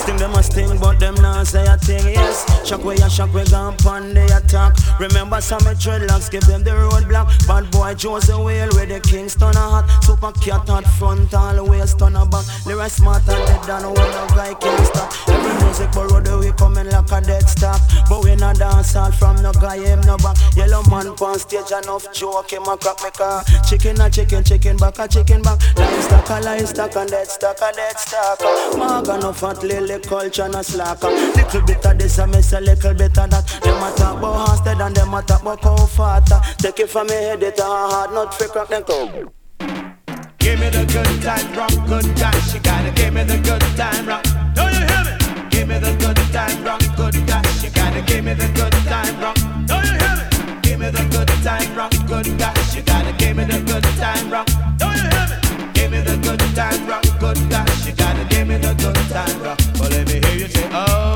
Sting 0.00 0.16
them 0.16 0.34
a 0.34 0.42
sting, 0.42 0.78
but 0.78 1.00
them 1.00 1.14
not 1.16 1.46
say 1.46 1.66
a 1.66 1.76
thing, 1.76 2.04
yes. 2.06 2.44
Shock 2.66 2.84
way 2.84 2.96
a 2.96 3.10
shock, 3.10 3.32
we 3.34 3.44
gone 3.44 3.76
pan 3.78 4.14
the 4.14 4.24
attack. 4.36 4.76
Remember 5.00 5.40
some 5.40 5.60
dreadlocks, 5.60 6.30
give 6.30 6.46
them 6.46 6.62
the 6.62 6.70
roadblock. 6.70 7.46
Bad 7.46 7.70
boy 7.70 7.94
Josey 7.94 8.34
Wales 8.34 8.74
with 8.76 8.88
the 8.88 9.00
Kingston 9.00 9.56
a 9.56 9.82
hat. 9.82 10.04
Super 10.04 10.32
cat 10.32 10.68
at 10.70 10.86
front, 10.98 11.34
always 11.34 11.94
turn 11.94 12.16
a 12.16 12.24
back. 12.26 12.44
Lyrics 12.66 12.94
smarter 12.94 13.36
dead 13.46 13.62
than 13.64 13.84
when 13.92 14.10
a 14.10 14.26
guy 14.34 14.54
can't 14.54 14.86
stop. 14.86 15.12
Every 15.28 15.64
music 15.64 15.92
borrow 15.92 16.38
we 16.38 16.52
coming 16.52 16.88
like 16.90 17.10
a 17.10 17.20
dead 17.20 17.48
stock 17.48 17.80
But 18.08 18.24
we 18.24 18.36
not 18.36 18.58
dance 18.58 18.94
all 18.94 19.10
from 19.10 19.42
no 19.42 19.52
guy, 19.52 19.78
him 19.78 20.00
no 20.02 20.16
back. 20.18 20.36
Yellow 20.54 20.82
man 20.90 21.08
on 21.08 21.38
stage, 21.38 21.70
enough 21.72 22.12
joke, 22.12 22.52
him 22.52 22.62
a 22.62 22.76
crack 22.76 23.02
me 23.02 23.10
car. 23.10 23.42
Chicken 23.68 24.00
a 24.00 24.10
chicken, 24.10 24.44
chicken 24.44 24.76
back 24.76 24.98
a 24.98 25.08
chicken 25.08 25.42
back. 25.42 25.58
Livestock 25.76 26.30
a 26.30 26.40
livestock 26.40 26.96
and 26.96 27.10
dead 27.10 27.26
stock 27.26 27.56
a 27.58 27.72
dead 27.74 27.98
stock. 27.98 28.40
Maga 28.76 29.18
no 29.18 29.32
fat 29.32 29.62
lily 29.62 29.98
culture 30.00 30.48
no 30.48 30.62
slacker. 30.62 31.08
Little 31.08 31.62
bit 31.62 31.84
of 31.84 31.98
this 31.98 32.18
I 32.18 32.26
miss 32.26 32.52
a 32.52 32.60
little 32.60 32.94
bit 32.94 33.18
of 33.18 33.30
that. 33.30 33.46
Them 33.62 33.82
a 33.82 33.92
talk 33.96 34.18
about 34.18 34.48
Hansted 34.48 34.86
and 34.86 34.96
them 34.96 35.14
a 35.14 35.22
talk 35.22 35.42
about 35.42 35.62
cow 35.62 35.76
fatter. 35.86 36.40
Take 36.58 36.80
it 36.80 36.90
from 36.90 37.08
me 37.08 37.14
head, 37.14 37.42
it 37.42 37.58
a 37.58 37.64
hard 37.64 38.12
not 38.12 38.34
free 38.34 38.48
crack 38.48 38.68
them 38.68 38.84
cow. 38.84 39.32
Give 40.38 40.60
me 40.60 40.70
the 40.70 40.84
good 40.86 41.22
time, 41.22 41.52
rock, 41.58 41.74
good 41.88 42.14
dash. 42.14 42.54
You 42.54 42.60
gotta 42.60 42.92
give 42.92 43.12
me 43.12 43.24
the 43.24 43.38
good 43.38 43.62
time, 43.76 44.06
rock. 44.06 44.22
Don't 44.54 44.72
you 44.72 44.86
hear 44.86 45.02
me? 45.02 45.50
Give 45.50 45.66
me 45.66 45.78
the 45.78 45.92
good 45.98 46.16
time, 46.32 46.62
rock, 46.62 46.80
give 48.02 48.24
me 48.24 48.34
the 48.34 48.48
good 48.54 48.72
time, 48.84 49.20
rock. 49.20 49.36
Do 49.66 49.74
you 49.74 49.96
hear 50.00 50.16
me? 50.18 50.60
Give 50.62 50.78
me 50.80 50.90
the 50.90 51.04
good 51.10 51.28
time, 51.42 51.74
rock, 51.76 51.92
good 52.06 52.36
dash. 52.38 52.76
You 52.76 52.82
gotta 52.82 53.12
give 53.12 53.36
me 53.36 53.44
the 53.44 53.60
good 53.62 53.84
time, 53.96 54.30
rock. 54.30 54.46
Do 54.78 54.86
you 54.86 55.08
hear 55.14 55.26
me? 55.30 55.72
Give 55.74 55.90
me 55.90 56.00
the 56.00 56.16
good 56.18 56.40
time, 56.54 56.86
rock, 56.86 57.04
good 57.20 57.38
dash. 57.48 57.86
You 57.86 57.92
gotta 57.92 58.24
give 58.24 58.46
me 58.48 58.56
the 58.58 58.74
good 58.74 58.96
time, 59.10 59.42
rock. 59.42 59.58
Well, 59.78 59.90
let 59.90 60.06
me 60.08 60.20
hear 60.26 60.38
you 60.40 60.48
say. 60.48 60.68
Oh, 60.72 61.15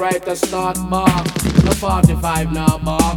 No 0.00 0.06
typewriter 0.08 0.34
start 0.34 0.78
mark. 0.88 1.26
No 1.62 1.72
45 1.72 2.52
now 2.52 2.78
mark. 2.78 3.14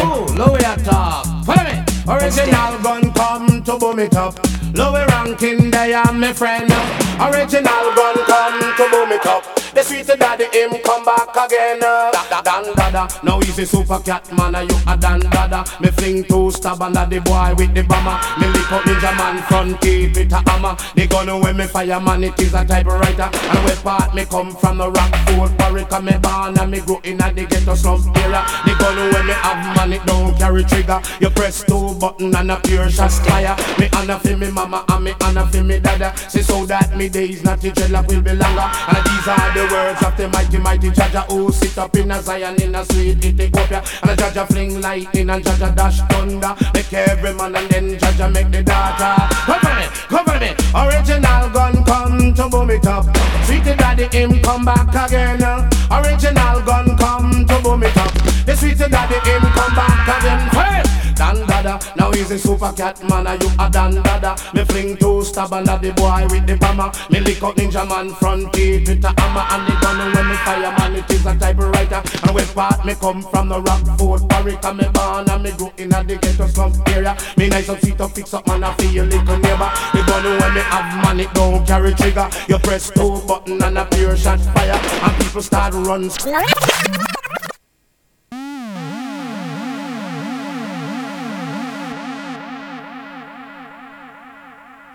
Oh, 0.00 0.24
Louis 0.30 0.82
talk. 0.82 1.26
Follow 1.44 1.62
me. 1.62 1.84
Original 2.08 2.78
gun 2.82 3.12
come 3.12 3.62
to 3.62 3.76
boom 3.76 3.98
it 3.98 4.14
up. 4.16 4.38
Louis 4.72 5.04
ranking 5.08 5.70
they 5.70 5.92
are 5.92 6.10
my 6.10 6.32
friend. 6.32 6.72
Original 7.20 7.84
gun 7.94 8.16
come 8.24 8.60
to 8.78 8.88
boom 8.90 9.12
it 9.12 9.26
up. 9.26 9.44
The 9.74 9.82
sweet 9.82 10.06
daddy 10.06 10.46
him 10.56 10.80
come 10.82 11.04
back 11.04 11.36
again. 11.36 11.80
Dan 11.80 12.64
dada, 12.92 13.08
now 13.22 13.38
easy 13.40 13.64
super 13.64 13.98
cat 14.00 14.30
man, 14.32 14.54
are 14.54 14.62
you 14.62 14.76
a 14.86 14.96
dan 14.96 15.20
dada? 15.20 15.64
Me 15.80 15.88
fling 15.88 16.24
two 16.24 16.50
stab 16.50 16.82
under 16.82 17.06
the 17.06 17.20
boy 17.20 17.54
with 17.56 17.74
the 17.74 17.82
bomber. 17.82 18.18
Me 18.38 18.46
lick 18.48 18.72
up 18.72 18.82
ninja 18.82 19.16
man 19.16 19.42
front 19.44 19.80
teeth 19.80 20.16
with 20.16 20.32
a 20.32 20.50
hammer. 20.50 20.76
The 20.94 21.06
gun 21.06 21.40
when 21.40 21.56
me 21.56 21.66
fire 21.66 22.00
man, 22.00 22.24
it 22.24 22.38
is 22.40 22.54
a 22.54 22.64
typewriter. 22.64 23.30
And 23.32 23.64
where 23.64 23.76
part 23.76 24.14
me 24.14 24.24
come 24.24 24.54
from 24.56 24.78
the 24.78 24.90
rock 24.90 25.14
food. 25.26 25.58
Cause 25.88 26.02
me 26.02 26.12
born 26.18 26.58
and 26.58 26.70
me 26.70 26.80
grow 26.80 27.00
in 27.04 27.20
a 27.20 27.32
the 27.32 27.46
ghetto 27.46 27.74
slum 27.74 28.12
area. 28.16 28.44
The 28.64 28.76
gun 28.78 28.96
when 28.96 29.26
me 29.26 29.32
have 29.32 29.76
man, 29.76 29.92
it 29.92 30.04
don't 30.06 30.36
carry 30.38 30.64
trigger. 30.64 31.00
You 31.20 31.30
press 31.30 31.64
two 31.64 31.94
button 31.98 32.34
and 32.34 32.50
a 32.50 32.60
pure 32.60 32.90
shot 32.90 33.12
fire. 33.12 33.56
Me 33.78 33.88
honor 33.96 34.18
for 34.18 34.36
me 34.36 34.50
mama 34.50 34.84
and 34.88 35.04
me 35.04 35.14
honor 35.22 35.46
for 35.46 35.62
me 35.64 35.80
dada. 35.80 36.16
Say 36.28 36.42
so 36.42 36.66
that 36.66 36.96
me 36.96 37.08
days 37.08 37.42
not 37.42 37.60
the 37.60 37.70
dreadlock 37.70 38.08
will 38.08 38.22
be 38.22 38.32
longer. 38.32 38.68
And 38.88 39.04
these 39.06 39.28
are 39.28 39.52
the 39.54 39.64
words 39.72 40.02
of 40.02 40.16
the 40.16 40.28
mighty 40.28 40.58
mighty 40.58 40.90
Jaja 40.90 41.24
who 41.30 41.50
sit 41.52 41.78
up 41.78 41.96
in 41.96 42.10
a 42.10 42.20
Zion 42.22 42.60
in 42.62 42.74
a 42.74 42.81
sweet 42.84 43.24
Ethiopia. 43.24 43.82
And 44.02 44.10
a 44.10 44.16
Jaja 44.16 44.46
fling 44.46 44.80
lightning 44.80 45.30
and 45.30 45.44
Jaja 45.44 45.74
dash 45.74 46.00
thunder. 46.10 46.54
Make 46.74 46.92
every 46.92 47.34
man 47.34 47.56
and 47.56 47.68
then 47.70 47.98
Jaja 47.98 48.32
make 48.32 48.50
the 48.50 48.62
data. 48.62 49.28
Cover 49.46 49.74
me, 49.78 49.86
cover 50.08 50.38
me. 50.40 50.50
Original 50.74 51.50
gun 51.50 51.84
come 51.84 52.34
to 52.34 52.48
boom 52.48 52.70
it 52.70 52.86
up. 52.86 53.04
Sweet 53.46 53.64
daddy 53.64 54.06
him 54.16 54.40
come 54.42 54.64
back 54.64 54.88
again. 55.06 55.42
Original 55.90 56.60
gun 56.62 56.96
come 56.96 57.46
to 57.46 57.60
boom 57.62 57.82
it 57.82 57.96
up. 57.96 58.12
The 58.46 58.56
sweet 58.56 58.78
daddy 58.78 59.18
him 59.28 59.42
come 59.42 59.74
back 59.74 60.18
again. 60.18 60.40
Hey! 60.50 60.91
Dan 61.22 61.46
dada, 61.46 61.78
now 61.94 62.10
he's 62.10 62.32
a 62.32 62.38
super 62.38 62.72
cat 62.72 62.98
man, 63.08 63.28
and 63.28 63.40
you 63.40 63.48
a 63.56 63.70
dan 63.70 63.94
dada. 64.02 64.34
Me 64.54 64.64
fling 64.64 64.96
two 64.96 65.22
stab 65.22 65.52
under 65.52 65.78
the 65.78 65.92
boy 65.92 66.26
with 66.28 66.44
the 66.48 66.56
bomber. 66.56 66.90
Me 67.10 67.20
lick 67.20 67.40
up 67.44 67.54
ninja 67.54 67.88
man 67.88 68.10
front 68.16 68.52
teeth 68.52 68.88
with 68.88 69.04
a 69.04 69.14
hammer 69.20 69.46
and 69.54 69.62
the 69.68 69.74
gun 69.80 69.98
when 70.14 70.28
me 70.28 70.34
fire 70.42 70.74
man. 70.76 70.96
It 70.96 71.08
is 71.12 71.24
a 71.24 71.38
typewriter, 71.38 72.02
and 72.26 72.34
where 72.34 72.46
part 72.46 72.84
me 72.84 72.94
come 72.96 73.22
from 73.22 73.50
the 73.50 73.60
rock 73.60 73.86
fort 73.96 74.22
Warwick, 74.32 74.64
and 74.64 74.78
me 74.78 74.88
born 74.92 75.30
and 75.30 75.42
me 75.44 75.52
grew 75.52 75.70
in 75.78 75.94
a 75.94 76.02
the 76.02 76.16
ghetto 76.16 76.48
slum 76.48 76.72
area. 76.88 77.16
Me 77.36 77.48
nice 77.48 77.68
and 77.68 77.80
sweet 77.80 77.98
to 77.98 78.08
fix 78.08 78.34
up 78.34 78.44
man, 78.48 78.64
I 78.64 78.74
feel 78.74 79.04
little 79.04 79.38
neighbor. 79.38 79.70
The 79.94 80.02
gun 80.02 80.24
when 80.26 80.54
me 80.54 80.60
have 80.74 81.04
man, 81.04 81.20
it 81.20 81.32
don't 81.34 81.64
carry 81.64 81.94
trigger. 81.94 82.28
You 82.48 82.58
press 82.58 82.90
two 82.90 83.22
button 83.28 83.62
and 83.62 83.78
a 83.78 83.84
pure 83.86 84.16
shot 84.16 84.40
fire, 84.40 84.74
and 84.74 85.14
people 85.22 85.42
start 85.42 85.72
run. 85.86 86.10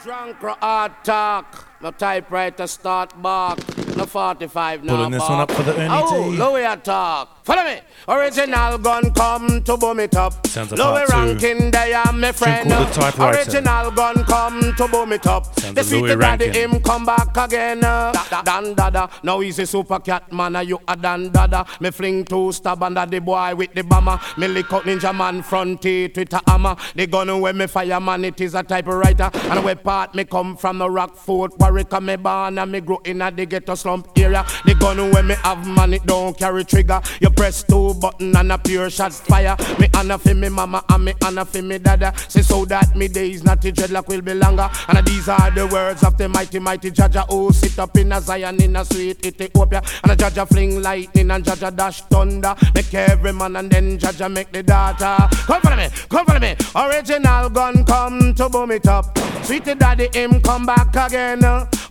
Drunk 0.08 0.42
or 0.42 0.56
hard 0.62 0.94
talk. 1.04 1.68
My 1.82 1.92
typewriter 1.92 2.66
start 2.66 3.22
bark. 3.22 3.60
No 3.98 4.06
45 4.06 4.84
now. 4.84 4.95
Pulling 4.95 5.11
this 5.11 5.22
one 5.30 5.40
up 5.41 5.52
for 5.52 5.64
the 5.64 5.76
Ernie 5.76 5.90
Oh, 5.91 6.32
T. 6.32 6.38
Louis 6.38 6.64
attack. 6.65 7.28
Follow 7.44 7.64
me. 7.64 7.80
Original 8.10 8.78
gun 8.78 9.11
come 9.14 9.64
to 9.64 9.78
boom 9.78 9.99
it 9.99 10.15
up. 10.15 10.45
Sounds 10.48 10.72
like 10.72 10.80
Louis 10.80 11.06
ranking, 11.10 11.72
they 11.72 11.94
are 11.94 12.11
my 12.14 12.32
friend. 12.32 12.69
The 12.69 12.86
Typewriter. 12.86 13.40
Original 13.40 13.91
gun 13.91 14.24
come 14.26 14.74
to 14.76 14.88
boom 14.88 15.14
it 15.14 15.26
up. 15.28 15.45
Sounds 15.60 15.76
the 15.76 15.84
sweet 15.84 16.19
daddy 16.19 16.49
him 16.49 16.80
come 16.82 17.06
back 17.06 17.36
again. 17.38 17.80
Da- 17.82 18.41
Dan 18.44 18.74
dada. 18.76 19.10
Now 19.24 19.40
he's 19.40 19.60
a 19.60 19.65
super 19.65 19.99
cat 19.99 20.32
man. 20.32 20.56
uh, 20.56 20.60
You 20.61 20.80
a 20.88 20.95
dan 20.95 21.30
dada. 21.32 21.65
Me 21.80 21.90
fling 21.91 22.26
two 22.26 22.52
stab 22.52 22.84
under 22.84 23.06
the 23.06 23.19
boy 23.19 23.56
with 23.56 23.74
the 23.74 23.84
bomber. 23.84 24.19
Me 24.38 24.48
lick 24.48 24.72
out 24.74 24.84
ninja 24.84 25.15
man 25.15 25.41
front 25.41 25.82
teeth 25.82 26.18
with 26.18 26.34
a 26.34 26.41
hammer. 26.48 26.76
The 26.95 27.07
gun 27.07 27.40
when 27.41 27.57
me 27.57 27.68
fire 27.68 27.99
man 27.99 28.26
it 28.26 28.40
is 28.41 28.53
a 28.56 28.64
typewriter. 28.64 29.30
And 29.34 29.64
where 29.64 29.76
part 29.76 30.14
me 30.15 30.26
come 30.26 30.56
from 30.57 30.78
the 30.80 30.90
rock 30.90 31.15
fort 31.15 31.57
Warwick 31.60 31.91
me 32.02 32.15
born 32.18 32.57
and 32.60 32.72
me 32.72 32.82
grow 32.82 32.99
in 33.06 33.22
a 33.22 33.32
the 33.32 33.45
ghetto 33.45 33.76
slump 33.88 34.10
area. 34.18 34.46
The 34.66 34.76
gun 34.76 35.12
when 35.12 35.28
me 35.28 35.36
have 35.44 35.66
man 35.66 35.94
it 35.94 36.06
don't 36.06 36.38
carry 36.38 36.66
trigger. 36.66 37.02
You 37.22 37.30
press 37.30 37.64
two 37.64 37.94
button 37.94 38.36
and 38.36 38.52
a 38.52 38.58
pure 38.58 38.90
shot 38.90 39.14
fire. 39.14 39.56
Me 39.80 39.88
honor 39.96 40.18
for 40.18 40.34
me 40.34 40.50
mama 40.50 40.84
and 40.90 41.06
me 41.06 41.14
honor 41.24 41.46
for 41.46 41.62
me 41.62 41.78
dada. 41.78 42.14
Say 42.28 42.42
so 42.42 42.66
that 42.66 42.96
me 42.98 43.08
days 43.08 43.46
not 43.46 43.62
the 43.62 43.72
dreadlock 43.72 44.08
will 44.10 44.22
be 44.22 44.34
longer. 44.34 44.70
And 44.90 45.08
these 45.08 45.30
are 45.30 45.52
the 45.52 45.68
words 45.68 46.04
of 46.04 46.18
the 46.18 46.28
mighty 46.28 46.60
mighty 46.60 46.92
Jaja 46.92 47.26
who 47.30 47.54
sit 47.54 47.80
up 47.80 47.96
in 47.98 48.12
a 48.12 48.20
Zion 48.20 48.62
in 48.62 48.76
a 48.76 48.84
sweet 48.84 49.26
Ethiopia. 49.26 49.82
And 50.04 50.12
a 50.12 50.16
Jaja 50.16 50.46
fling 50.48 50.82
lightning 50.82 51.32
and 51.32 51.44
Jaja 51.46 51.74
dash 51.74 52.02
thunder. 52.02 52.56
Make 52.76 52.94
every 52.94 53.32
man 53.32 53.56
and 53.56 53.72
then 53.72 53.98
Jaja 53.98 54.30
make 54.30 54.52
the 54.52 54.64
data. 54.64 55.30
Come 55.32 55.62
follow 55.62 55.78
me, 55.78 55.88
come 56.10 56.26
follow 56.26 56.40
me. 56.40 56.56
Original 56.76 57.50
gun 57.50 57.86
come 57.86 58.34
to 58.36 58.50
boom 58.50 58.72
it 58.72 58.88
up. 58.88 59.18
Sweet 59.44 59.64
daddy 59.64 60.10
him 60.12 60.42
come 60.42 60.66
back 60.66 60.94
again. 60.94 61.40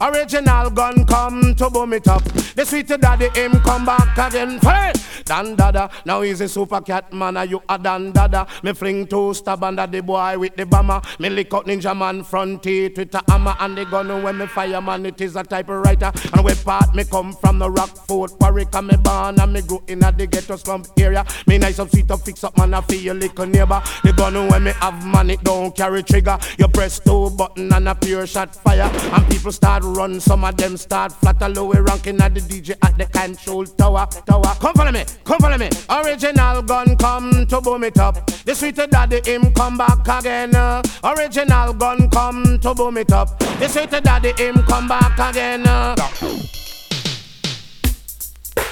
Original 0.01 0.69
gun 0.71 1.07
come 1.07 1.55
to 1.55 1.71
boom 1.71 1.95
it 1.95 2.07
up. 2.07 2.23
The 2.57 2.65
sweet 2.65 2.89
daddy 2.89 3.29
him 3.39 3.61
come 3.61 3.85
back 3.85 4.17
again. 4.17 4.59
Hey! 4.61 4.93
Dan 5.27 5.57
dada, 5.57 5.91
now 6.07 6.23
he's 6.23 6.41
a 6.41 6.49
super 6.49 6.81
cat 6.81 7.13
man. 7.13 7.37
Are 7.37 7.45
you 7.45 7.61
a 7.69 7.77
dan 7.79 8.13
dada? 8.13 8.47
Me 8.63 8.73
fling 8.73 9.07
two 9.07 9.35
stab 9.35 9.63
under 9.63 9.87
the 9.87 10.01
boy 10.01 10.39
with 10.39 10.57
the 10.57 10.65
bomber. 10.65 11.03
Me 11.19 11.29
lick 11.29 11.53
out 11.53 11.67
ninja 11.67 11.95
man 11.95 12.25
front 12.25 12.63
teeth 12.63 12.97
with 12.97 13.15
a 13.15 13.23
hammer 13.29 13.55
and 13.61 13.77
the 13.77 13.85
gun 13.85 14.23
when 14.23 14.39
me 14.39 14.47
fire 14.47 14.81
man 14.81 15.05
it 15.05 15.21
is 15.21 15.37
a 15.37 15.43
typewriter. 15.43 16.11
And 16.33 16.43
where 16.43 16.55
part 16.55 16.95
me 16.95 17.05
come 17.05 17.35
from 17.35 17.59
the 17.59 17.71
rock 17.71 17.91
fort 18.07 18.33
Warwick 18.41 18.75
and 18.75 18.87
me 18.87 18.97
born 18.97 19.39
and 19.39 19.53
me 19.53 19.61
grow 19.61 19.83
in 19.89 20.03
a 20.03 20.11
the 20.11 20.27
ghetto 20.27 20.57
slump 20.57 20.87
area. 20.99 21.27
Me 21.47 21.59
nice 21.59 21.79
up 21.79 21.91
sweet 21.91 22.11
up 22.11 22.21
fix 22.21 22.43
up 22.43 22.57
man 22.57 22.73
I 22.73 22.81
feel 22.83 23.03
your 23.03 23.15
little 23.15 23.47
neighbor. 23.47 23.83
The 24.03 24.15
gun 24.15 24.49
when 24.49 24.65
me 24.65 24.73
have 24.81 25.05
man 25.05 25.29
it 25.29 25.45
don't 25.45 25.77
carry 25.77 26.03
trigger. 26.03 26.39
You 26.57 26.69
press 26.69 27.01
two 27.01 27.29
button 27.31 27.71
and 27.71 27.89
a 27.89 27.95
pure 27.95 28.27
shot 28.27 28.55
fire. 28.55 28.91
And 29.13 29.29
people 29.29 29.53
start 29.53 29.83
run, 29.85 30.21
some 30.21 30.43
of 30.45 30.57
them 30.57 30.79
start 30.79 31.13
flatter 31.13 31.51
lower 31.51 31.83
ranking 31.83 32.19
at 32.23 32.35
the 32.35 32.46
DJ 32.47 32.77
at 32.83 32.97
the 32.97 33.05
control 33.07 33.65
tower. 33.65 34.07
Tower. 34.27 34.55
Come 34.61 34.75
follow 34.75 34.93
me, 34.93 35.05
come 35.25 35.39
follow 35.39 35.59
me. 35.59 35.69
Original 35.91 36.63
gun 36.63 36.97
come 36.97 37.47
to 37.47 37.61
boom 37.61 37.85
it 37.85 37.99
up. 37.99 38.27
The 38.45 38.55
sweet 38.55 38.77
daddy 38.77 39.21
him 39.25 39.53
come 39.53 39.77
back 39.77 40.07
again. 40.09 40.55
uh. 40.55 40.83
Original 41.05 41.73
gun 41.75 42.09
come 42.11 42.59
to 42.61 42.75
boom 42.75 42.97
it 42.99 43.13
up. 43.13 43.39
The 43.59 43.69
sweet 43.69 43.91
daddy 43.91 44.33
him 44.43 44.63
come 44.65 44.89
back 44.89 45.19
again. 45.31 45.67
uh. 45.67 45.97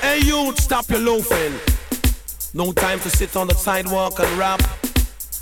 Hey 0.00 0.20
youth, 0.20 0.60
stop 0.60 0.88
your 0.90 1.00
loafing. 1.00 1.54
No 2.52 2.72
time 2.72 3.00
to 3.00 3.10
sit 3.10 3.36
on 3.36 3.48
the 3.48 3.54
sidewalk 3.54 4.18
and 4.20 4.38
rap. 4.38 4.60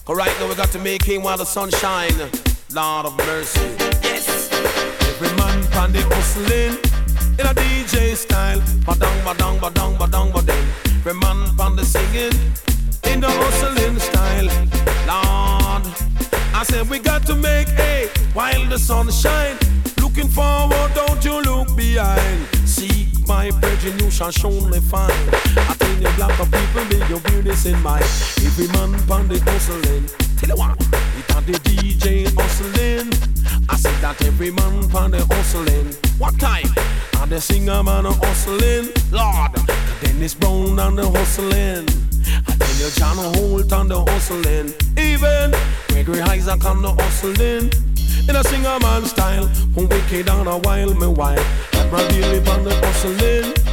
Cause 0.04 0.16
right 0.16 0.34
now 0.40 0.48
we 0.48 0.54
got 0.54 0.70
to 0.70 0.78
make 0.78 1.04
hay 1.04 1.18
while 1.18 1.36
the 1.36 1.44
sun 1.44 1.70
shine. 1.70 2.14
Lord 2.72 3.06
of 3.06 3.16
mercy. 3.18 3.60
Yes. 4.02 4.50
Every 5.10 5.36
man 5.36 5.62
pan 5.70 5.92
the 5.92 6.00
hustling 6.02 6.91
in 7.38 7.46
a 7.46 7.54
DJ 7.54 8.16
style. 8.16 8.60
Badang, 8.86 9.18
badang, 9.26 9.58
badang, 9.58 9.96
badang, 9.96 10.32
badang. 10.32 10.64
Every 10.98 11.14
man 11.14 11.56
pan 11.56 11.76
the 11.76 11.84
singing 11.84 12.32
in 13.04 13.20
the 13.20 13.30
hustling 13.30 13.98
style. 13.98 14.48
Lord, 15.10 15.84
I 16.54 16.64
said 16.64 16.88
we 16.88 16.98
got 16.98 17.26
to 17.26 17.34
make 17.34 17.68
hay 17.68 18.08
while 18.34 18.68
the 18.68 18.78
sun 18.78 19.10
shine. 19.10 19.56
Looking 20.00 20.28
forward, 20.28 20.92
don't 20.94 21.24
you 21.24 21.42
look 21.42 21.76
behind. 21.76 22.46
Seek 22.66 23.26
my 23.26 23.50
brethren, 23.60 23.98
you 23.98 24.10
shall 24.10 24.30
surely 24.30 24.80
find. 24.80 25.71
I 25.82 25.84
tell 25.84 26.02
you, 26.02 26.16
black 26.16 26.38
of 26.38 26.50
people, 26.50 26.84
may 26.84 27.08
you 27.08 27.18
bear 27.20 27.42
in 27.66 27.82
mind. 27.82 28.04
Every 28.46 28.68
man 28.68 28.92
pan 29.08 29.26
the 29.28 29.40
hustling. 29.42 30.06
Tell 30.38 30.48
you 30.48 30.56
what, 30.56 30.78
it 30.80 31.34
on 31.34 31.44
the 31.44 31.52
DJ 31.66 32.32
hustling. 32.38 33.10
I 33.68 33.76
said 33.76 33.98
that 34.00 34.22
every 34.22 34.50
man 34.52 34.88
pan 34.90 35.10
the 35.10 35.24
hustling. 35.26 35.94
What 36.18 36.38
time? 36.38 36.70
And 37.20 37.30
the 37.30 37.40
singer 37.40 37.82
man 37.82 38.04
hustling. 38.04 38.94
Lord, 39.10 39.52
Dennis 40.00 40.34
Brown 40.34 40.78
and 40.78 40.98
the 40.98 41.08
hustling. 41.10 41.88
I 42.46 42.54
tell 42.56 42.76
you, 42.78 42.90
John 42.94 43.16
Holt 43.34 43.72
and 43.72 43.90
the 43.90 44.04
hustling. 44.06 44.72
Even 44.96 45.50
Gregory 45.88 46.20
Isaac 46.20 46.64
and 46.64 46.84
the 46.84 46.92
hustling. 46.92 47.72
In 48.28 48.36
a 48.36 48.44
singer 48.44 48.78
man 48.80 49.04
style, 49.06 49.48
from 49.74 49.88
wicked 49.88 50.28
and 50.28 50.48
a 50.48 50.58
wild 50.58 51.00
me 51.00 51.08
wild. 51.08 51.44
Bradley 51.90 52.38
on 52.50 52.64
the 52.64 52.74
hustling. 52.86 53.71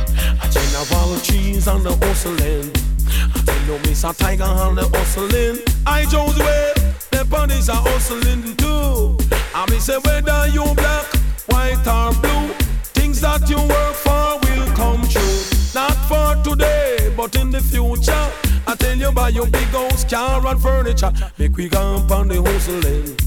General 0.51 1.19
Trees 1.19 1.67
and 1.67 1.83
the 1.83 1.95
hustling. 2.05 2.71
Tell 3.45 3.61
you, 3.67 3.79
Miss 3.83 4.03
a 4.03 4.13
Tiger 4.13 4.43
and 4.43 4.77
the 4.77 4.87
hustling. 4.97 5.59
I 5.85 6.05
Jones 6.05 6.37
way, 6.37 6.73
the 7.11 7.25
bunnies 7.25 7.69
are 7.69 7.81
hustling 7.81 8.55
too. 8.57 9.17
I 9.53 9.69
me 9.69 9.79
say 9.79 9.97
whether 9.97 10.47
you 10.47 10.63
black, 10.75 11.05
white 11.47 11.85
or 11.87 12.13
blue, 12.21 12.53
things 12.93 13.21
that 13.21 13.49
you 13.49 13.57
work 13.57 13.95
for 13.95 14.39
will 14.45 14.67
come 14.75 15.01
true. 15.07 15.39
Not 15.73 15.95
for 16.07 16.35
today, 16.43 17.13
but 17.15 17.35
in 17.35 17.51
the 17.51 17.61
future. 17.61 18.31
I 18.67 18.75
tell 18.75 18.97
you, 18.97 19.11
buy 19.11 19.29
your 19.29 19.47
big 19.47 19.69
house, 19.69 20.03
car 20.03 20.45
and 20.45 20.61
furniture. 20.61 21.11
Make 21.37 21.57
we 21.57 21.69
go 21.69 22.05
on 22.09 22.27
the 22.27 22.41
hustling. 22.41 23.17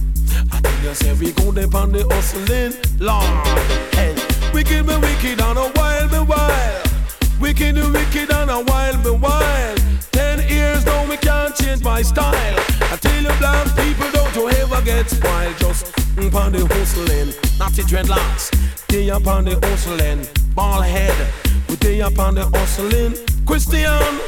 I 0.50 0.60
tell 0.60 0.84
you, 0.84 0.94
say 0.94 1.12
we 1.14 1.32
go 1.32 1.48
on 1.48 1.92
the 1.92 2.06
hustling. 2.10 2.74
Lord, 2.98 3.46
hey, 3.94 4.14
wicked 4.52 4.86
me 4.86 4.96
wicked 4.98 5.40
and 5.40 5.58
a 5.58 5.72
wild 5.76 6.12
me 6.12 6.20
wild. 6.20 6.91
Wicked 7.42 7.74
wicked 7.92 8.30
and 8.30 8.50
a 8.52 8.60
wild 8.60 9.04
me 9.04 9.10
wild. 9.10 9.82
Ten 10.12 10.48
years 10.48 10.86
now 10.86 11.04
we 11.10 11.16
can't 11.16 11.52
change 11.56 11.82
my 11.82 12.00
style. 12.00 12.32
I 12.34 12.96
tell 13.00 13.20
you, 13.20 13.32
black 13.40 13.66
people, 13.76 14.08
don't 14.12 14.32
you 14.36 14.48
ever 14.48 14.80
get 14.82 15.10
spoiled. 15.10 15.56
Just 15.58 15.88
upon 16.16 16.52
the 16.52 16.64
hustling, 16.70 17.34
not 17.58 17.72
the 17.72 17.82
dreadlocks. 17.82 18.86
They 18.86 19.10
up 19.10 19.26
on 19.26 19.46
the 19.46 19.58
hustling, 19.66 20.24
ball 20.54 20.82
head. 20.82 21.12
We 21.68 21.74
they 21.74 22.00
up 22.00 22.16
on 22.20 22.36
the 22.36 22.46
hustling. 22.46 23.16
Christian, 23.44 24.20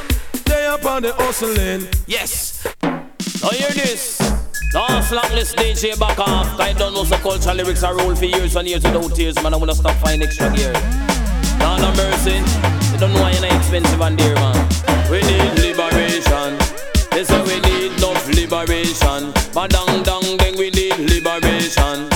they 0.43 0.65
up 0.65 0.85
on 0.85 1.03
the 1.03 1.13
hustling. 1.13 1.87
Yes. 2.07 2.67
Now 2.83 3.49
hear 3.51 3.69
this. 3.69 4.17
Don't 4.73 5.03
slack 5.03 5.31
this 5.31 5.55
DJ 5.55 5.97
back 5.97 6.19
off. 6.19 6.59
I 6.59 6.73
don't 6.73 6.93
know 6.93 7.05
the 7.05 7.15
culture 7.15 7.53
lyrics 7.53 7.81
are 7.81 7.95
roll 7.95 8.13
for 8.13 8.25
years 8.25 8.57
and 8.57 8.67
years 8.67 8.83
without 8.83 9.15
tears, 9.15 9.41
man. 9.41 9.53
I 9.53 9.57
wanna 9.57 9.73
stop 9.73 9.95
find 10.03 10.21
extra 10.21 10.53
gear. 10.53 10.73
Not 11.59 11.79
no 11.79 11.93
mercy. 11.95 12.74
You 12.95 13.01
don't 13.01 13.11
know 13.11 13.23
why 13.23 13.31
you're 13.31 13.41
not 13.41 13.51
expensive 13.51 13.99
and 13.99 14.17
dear, 14.17 14.33
man. 14.35 14.55
We 15.11 15.19
need 15.19 15.51
liberation. 15.59 16.57
They 17.11 17.25
say 17.25 17.41
we 17.43 17.59
need 17.59 17.91
enough 17.97 18.25
liberation. 18.29 19.33
Badang 19.51 20.05
dang 20.05 20.37
dang, 20.37 20.55
we 20.57 20.69
need 20.69 20.95
liberation. 20.99 22.07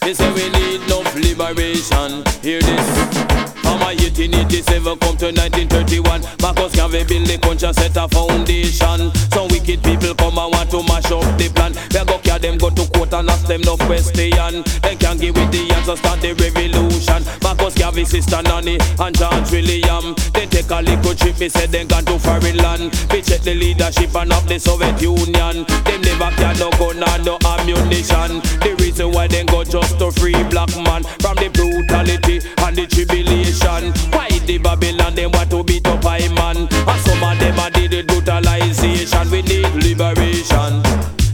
They 0.00 0.12
say 0.12 0.28
we 0.32 0.50
need 0.50 0.82
enough 0.82 1.14
liberation. 1.14 1.63
Hear 1.84 2.62
this. 2.62 3.34
From 3.60 3.82
a 3.82 3.92
1887 3.92 4.98
come 5.00 5.16
to 5.18 5.26
1931 5.28 6.24
Marcus 6.40 6.76
Garvey 6.76 7.04
build 7.04 7.26
the 7.26 7.36
country 7.36 7.72
set 7.74 7.96
a 7.96 8.08
foundation 8.08 9.12
Some 9.32 9.48
wicked 9.48 9.82
people 9.82 10.14
come 10.14 10.38
and 10.38 10.52
want 10.52 10.70
to 10.70 10.80
mash 10.84 11.12
up 11.12 11.24
the 11.36 11.50
plan 11.52 11.72
They 11.90 12.04
go 12.04 12.18
carry 12.24 12.34
them 12.44 12.58
go 12.58 12.68
to 12.68 12.84
court 12.92 13.12
and 13.14 13.30
ask 13.30 13.46
them 13.46 13.62
no 13.62 13.76
question. 13.76 14.62
They 14.82 14.96
can 14.96 15.16
give 15.16 15.36
it 15.36 15.50
the 15.50 15.72
answer, 15.72 15.96
start 15.96 16.20
the 16.20 16.36
revolution. 16.36 17.24
Marcus 17.42 17.74
Garvey, 17.74 18.04
Sister 18.04 18.42
Nanny, 18.42 18.76
and 19.00 19.16
George 19.16 19.50
William. 19.50 20.14
They 20.34 20.46
take 20.46 20.70
a 20.70 20.80
little 20.84 21.14
trip, 21.14 21.38
me 21.40 21.48
say 21.48 21.66
they 21.66 21.84
gone 21.84 22.04
to 22.04 22.18
foreign 22.18 22.56
land. 22.58 22.92
We 23.10 23.22
check 23.22 23.40
the 23.40 23.54
leadership 23.54 24.14
and 24.14 24.32
of 24.32 24.46
the 24.46 24.58
Soviet 24.58 25.00
Union. 25.00 25.64
Them 25.88 26.00
never 26.04 26.30
can 26.36 26.58
no 26.58 26.70
gun 26.76 27.00
and 27.00 27.24
no 27.24 27.38
ammunition. 27.48 28.44
The 28.60 28.76
reason 28.78 29.12
why 29.12 29.26
they 29.26 29.44
go 29.44 29.64
just 29.64 29.98
to 29.98 30.12
free 30.12 30.36
black 30.52 30.70
man 30.76 31.02
from 31.24 31.36
the 31.40 31.48
brutality 31.74 32.40
and 32.58 32.76
the 32.76 32.86
tribulation. 32.86 33.92
Why 34.12 34.28
the 34.46 34.58
Babylon 34.58 35.14
them 35.14 35.32
want 35.32 35.50
to 35.50 35.64
beat 35.64 35.86
up 35.86 36.04
I 36.04 36.28
man? 36.28 36.68
And 36.70 37.00
some 37.02 37.22
of 37.22 37.38
them 37.38 37.58
a 37.58 37.70
did 37.70 37.90
the 37.90 38.02
brutalization. 38.02 39.30
We 39.30 39.42
need 39.42 39.72
liberation. 39.74 40.82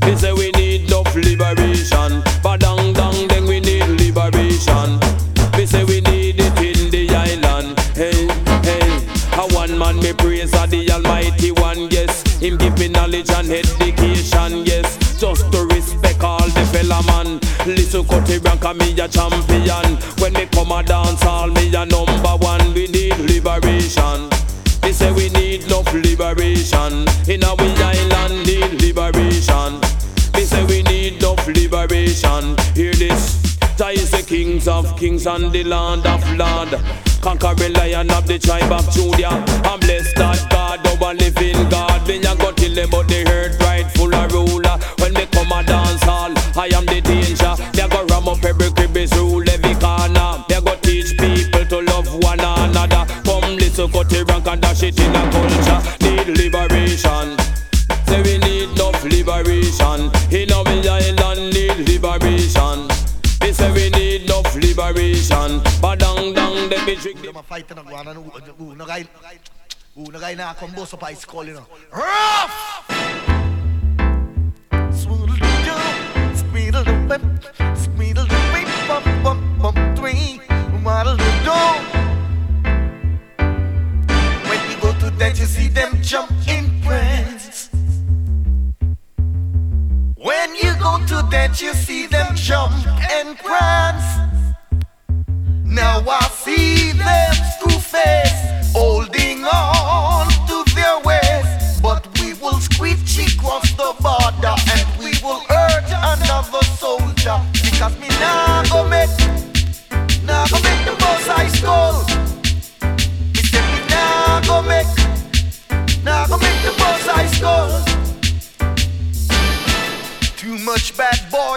They 0.00 0.16
say 0.16 0.32
we 0.32 0.50
need 0.52 0.88
enough 0.88 1.14
liberation. 1.14 2.22
Kings 35.00 35.26
and 35.26 35.50
the 35.50 35.64
land 35.64 36.06
of 36.06 36.22
land. 36.36 36.76
Conquering 37.22 37.72
lion 37.72 38.10
of 38.10 38.26
the 38.26 38.38
tribe 38.38 38.70
of 38.70 38.84
Judah. 38.92 39.32
I'm 39.64 39.80
blessed 39.80 40.14
that 40.16 40.46
God, 40.50 40.86
our 40.86 41.14
living 41.14 41.56
God. 41.70 42.06
Me 42.06 42.18
a 42.18 42.36
go 42.36 42.52
till 42.52 42.74
them, 42.74 42.90
but 42.90 43.08
the 43.08 43.26
earth 43.26 43.58
rightful 43.60 44.12
a 44.12 44.28
ruler. 44.28 44.76
When 45.00 45.14
me 45.14 45.24
come 45.32 45.52
a 45.52 45.64
dance 45.64 46.02
hall, 46.02 46.32
I 46.54 46.68
am 46.76 46.84
the 46.84 47.00
danger. 47.00 47.56
A 47.80 47.88
go 47.88 48.04
ram 48.12 48.28
up 48.28 48.44
every 48.44 48.70
crib 48.72 48.96
is 48.96 49.12
rule 49.16 49.48
every 49.48 49.74
corner. 49.80 50.44
A 50.52 50.60
go 50.60 50.76
teach 50.84 51.16
people 51.16 51.64
to 51.64 51.80
love 51.80 52.08
one 52.22 52.40
another. 52.40 53.08
Come 53.24 53.56
listen, 53.56 53.90
cut 53.90 54.10
the 54.10 54.24
rank 54.28 54.46
and 54.46 54.60
dash 54.60 54.82
it 54.82 55.00
in 55.00 55.16
a 55.16 55.22
culture. 55.32 55.59
Fight 67.62 67.78
and 67.78 67.88
go 67.88 67.94
on 67.94 68.08
and 68.08 68.16
who, 68.16 68.30
who 68.30 68.74
no 68.74 68.86
guy, 68.86 69.04
who 69.94 70.10
no 70.10 70.20
guy 70.20 70.34
now 70.34 70.52
come 70.52 70.72
bust 70.72 70.94
up 70.94 71.04
ice 71.04 71.24
call 71.24 71.44
you 71.44 71.54
know. 71.54 71.66
Rough. 71.92 72.86
Swoodle 74.92 75.38
doo, 75.38 76.36
squeedle 76.36 76.84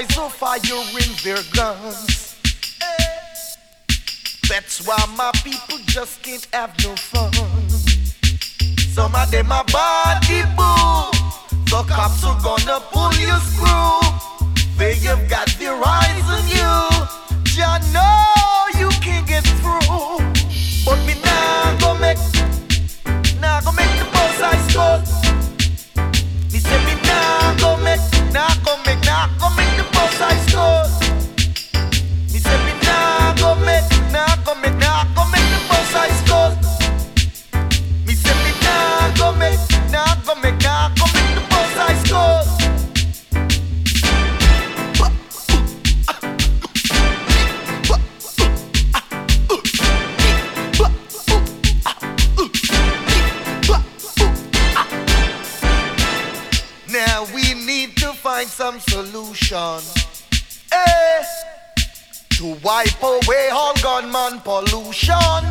boys 0.08 0.18
are 0.18 0.30
firing 0.30 1.16
their 1.24 1.42
guns. 1.54 2.36
That's 4.50 4.86
why 4.86 4.98
my 5.18 5.32
people 5.44 5.78
just 5.86 6.22
can't 6.22 6.48
have 6.54 6.74
no 6.84 6.96
fun. 6.96 7.32
Some 8.94 9.16
of 9.16 9.32
them 9.32 9.52
are 9.52 9.64
body 9.66 10.44
boo. 10.56 11.12
The 11.66 11.84
cops 11.88 12.24
are 12.24 12.40
gonna 12.42 12.80
pull 12.92 13.14
your 13.16 13.40
screw. 13.40 14.00
They 14.78 14.96
have 15.08 15.30
got 15.30 15.48
their 15.60 15.80
eyes 15.86 16.28
on 16.30 16.48
you. 16.48 16.74
Jah 17.56 17.80
know 17.94 18.80
you 18.80 18.90
can't 19.02 19.28
get 19.28 19.44
through. 19.62 20.18
But 20.86 21.00
me 21.08 21.16
nah 21.24 21.78
go 21.80 21.98
make, 21.98 22.18
nah 23.40 23.62
go 23.62 23.72
make 23.72 23.94
the 23.98 24.08
boss 24.12 24.42
I 24.42 24.58
skull. 24.70 25.23
Some 58.64 58.80
solution. 58.80 59.80
Eh, 60.72 61.23
to 62.30 62.56
wipe 62.64 63.03
away 63.03 63.49
all 63.52 63.73
gunman 63.81 64.40
pollution. 64.40 65.44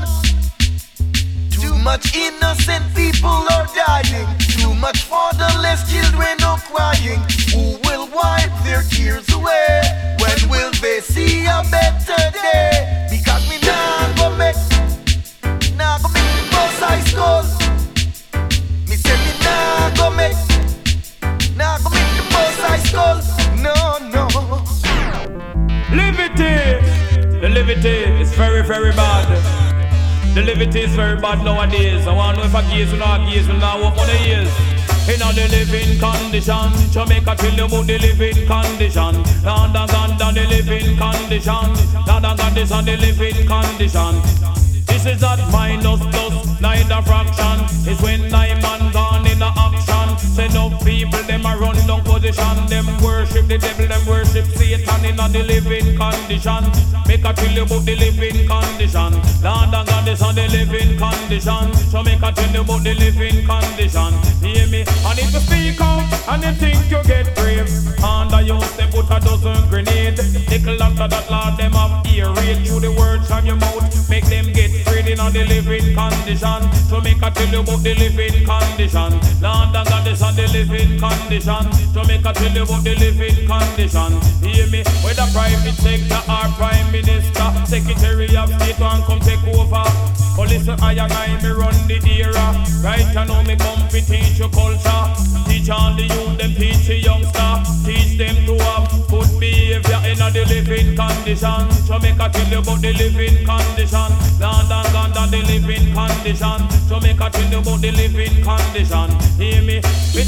Too 1.51 1.74
much 1.84 2.16
innocent 2.16 2.86
people 2.94 3.40
are 3.55 3.68
dying. 3.76 4.28
Too 4.56 4.72
much 4.76 5.02
fatherless 5.02 5.80
children 5.93 6.43
are 6.43 6.60
crying. 6.70 7.20
Who 7.52 7.76
will 7.84 8.09
wipe 8.16 8.56
their 8.64 8.82
tears 8.82 9.28
away? 9.34 9.82
When 10.22 10.39
will 10.48 10.72
they 10.80 11.01
see 11.01 11.44
a 11.44 11.60
better 11.70 12.22
day? 12.40 13.09
Because 13.10 13.43
me 13.51 13.59
nah 13.68 14.14
go 14.16 14.34
make, 14.39 14.56
nah 15.76 15.98
go 15.98 16.09
make 16.16 16.51
boss 16.51 16.80
I 16.80 16.98
skull. 17.10 17.44
Me 18.89 18.97
say 18.97 19.16
me 19.24 19.32
nah 19.44 19.94
go 19.97 20.09
make. 20.16 20.52
Skull. 22.93 23.20
No, 23.56 23.74
no. 24.16 24.24
Liberty! 26.01 26.56
The 27.40 27.48
liberty 27.48 27.97
is 28.23 28.32
very, 28.35 28.62
very 28.62 28.93
bad. 28.93 29.28
The 30.35 30.43
liberty 30.43 30.81
is 30.81 30.94
very 30.94 31.19
bad 31.20 31.43
nowadays. 31.44 32.06
I 32.06 32.12
want 32.14 32.36
to 32.36 32.43
know 32.43 32.48
if 32.48 32.55
I 32.55 32.62
gaze 32.70 32.93
or 32.93 32.98
not 32.98 33.20
gaze, 33.28 33.48
will 33.48 33.56
not 33.56 33.81
walk 33.81 33.97
on 33.98 34.06
the 34.06 34.19
ears. 34.28 34.52
In 35.09 35.19
the 35.19 35.47
living 35.56 35.98
condition, 35.98 36.69
Jamaica 36.93 37.35
tell 37.36 37.55
you 37.59 37.64
about 37.64 37.86
the 37.86 37.98
living 37.98 38.47
condition. 38.47 39.12
London 39.43 39.89
Uganda 39.89 40.28
the 40.36 40.44
living 40.55 40.97
condition. 40.97 41.69
London 42.06 42.36
Uganda 42.39 42.74
on 42.77 42.85
the 42.85 42.97
living 42.97 43.40
condition. 43.52 44.12
This 44.86 45.06
is 45.06 45.20
not 45.20 45.40
minus 45.51 46.01
plus, 46.12 46.60
neither 46.60 47.02
fraction. 47.02 47.56
It's 47.90 48.01
when 48.01 48.28
nine 48.31 48.60
A 55.23 55.28
the 55.28 55.44
living 55.44 55.97
condition. 55.97 56.65
Make 57.07 57.24
a 57.24 57.32
tell 57.32 57.53
you 57.53 57.62
about 57.62 57.85
the 57.85 57.94
living 57.94 58.49
condition. 58.49 59.12
Lord 59.40 59.73
and 59.73 59.86
God 59.86 60.09
is 60.09 60.20
on 60.20 60.35
the 60.35 60.49
living 60.49 60.99
condition. 60.99 61.73
So 61.90 62.03
make 62.03 62.23
a 62.23 62.32
tell 62.32 62.51
you 62.51 62.62
about 62.62 62.82
the 62.82 62.94
living 62.94 63.47
condition. 63.47 64.41
Hear 64.53 64.66
me? 64.69 64.85
And 64.85 65.19
if 65.19 65.33
you 65.33 65.41
speak 65.41 65.81
out 65.81 66.05
and 66.29 66.43
you 66.45 66.53
think 66.53 66.91
you 66.91 67.03
get 67.05 67.35
brave, 67.35 67.69
under 68.05 68.43
you 68.43 68.61
step 68.61 68.93
put 68.93 69.09
a 69.09 69.19
dozen 69.20 69.69
grenade. 69.69 70.20
Nickel 70.51 70.83
after 70.83 71.09
that, 71.09 71.31
Lord, 71.31 71.57
them 71.57 71.73
have 71.73 72.05
ear 72.12 72.29
raid 72.35 72.66
through 72.66 72.81
the 72.81 72.93
words 72.93 73.27
from 73.29 73.47
your 73.47 73.57
mouth. 73.57 73.89
Make 74.11 74.27
them 74.27 74.53
get 74.53 74.70
afraid 74.83 75.09
in 75.09 75.16
the 75.16 75.45
living 75.49 75.97
condition. 75.97 76.61
So 76.89 77.01
make 77.01 77.23
a 77.23 77.31
tell 77.31 77.49
you 77.49 77.61
about 77.61 77.81
the 77.81 77.95
living 77.97 78.45
condition. 78.45 79.12
Lord 79.41 79.73
and 79.73 79.89
God 79.89 80.07
is 80.07 80.23
on 80.23 80.37
the 80.37 80.47
living 80.53 81.01
condition. 81.01 81.65
So 81.95 82.03
Jamaica 82.03 82.33
tell 82.35 82.53
you 82.53 82.62
about 82.62 82.85
the 82.85 82.95
living 82.97 83.49
condition. 83.49 84.11
Hear 84.45 84.66
me? 84.69 84.85
Whether 85.01 85.27
private 85.33 85.81
sector 85.81 86.20
or 86.29 86.47
prime 86.61 86.93
minister, 86.93 87.49
secretary 87.65 88.37
of 88.37 88.53
state 88.61 88.79
one 88.79 89.01
come 89.09 89.20
take 89.20 89.43
over. 89.49 89.85
But 90.37 90.49
listen, 90.49 90.77
I 90.81 90.93
and 90.93 91.12
I 91.12 91.41
me 91.41 91.51
run 91.51 91.77
the 91.89 91.97
era. 92.05 92.47
Right 92.83 93.05
I 93.16 93.24
know 93.24 93.43
me 93.45 93.57
come 93.57 93.89
to 93.89 94.01
teach 94.01 94.41
you 94.43 94.48
culture. 94.51 95.05
Teach 95.47 95.70
all 95.70 95.94
the 95.94 96.02
youth, 96.02 96.39
them 96.39 96.55
teach 96.55 96.86
the 96.86 96.97
youngster. 96.98 97.62
Teach 97.86 98.19
them 98.19 98.35
to 98.47 98.59
have 98.64 98.90
good 99.09 99.31
behavior 99.39 100.01
in 100.05 100.20
a 100.20 100.31
the 100.31 100.44
living 100.47 100.97
condition. 100.97 101.62
Jamaica 101.86 102.31
tell 102.32 102.48
you 102.51 102.59
about 102.59 102.81
the 102.81 102.93
living 102.94 103.44
condition. 103.47 104.10
London, 104.40 104.85
London, 104.94 105.31
the 105.31 105.40
living 105.47 105.94
condition. 105.94 106.59
Jamaica 106.89 107.31
tell 107.31 107.51
you 107.51 107.59
about 107.59 107.81
the 107.81 107.90
living 107.93 108.43
condition. 108.43 109.09
Hear 109.39 109.62
me? 109.62 109.81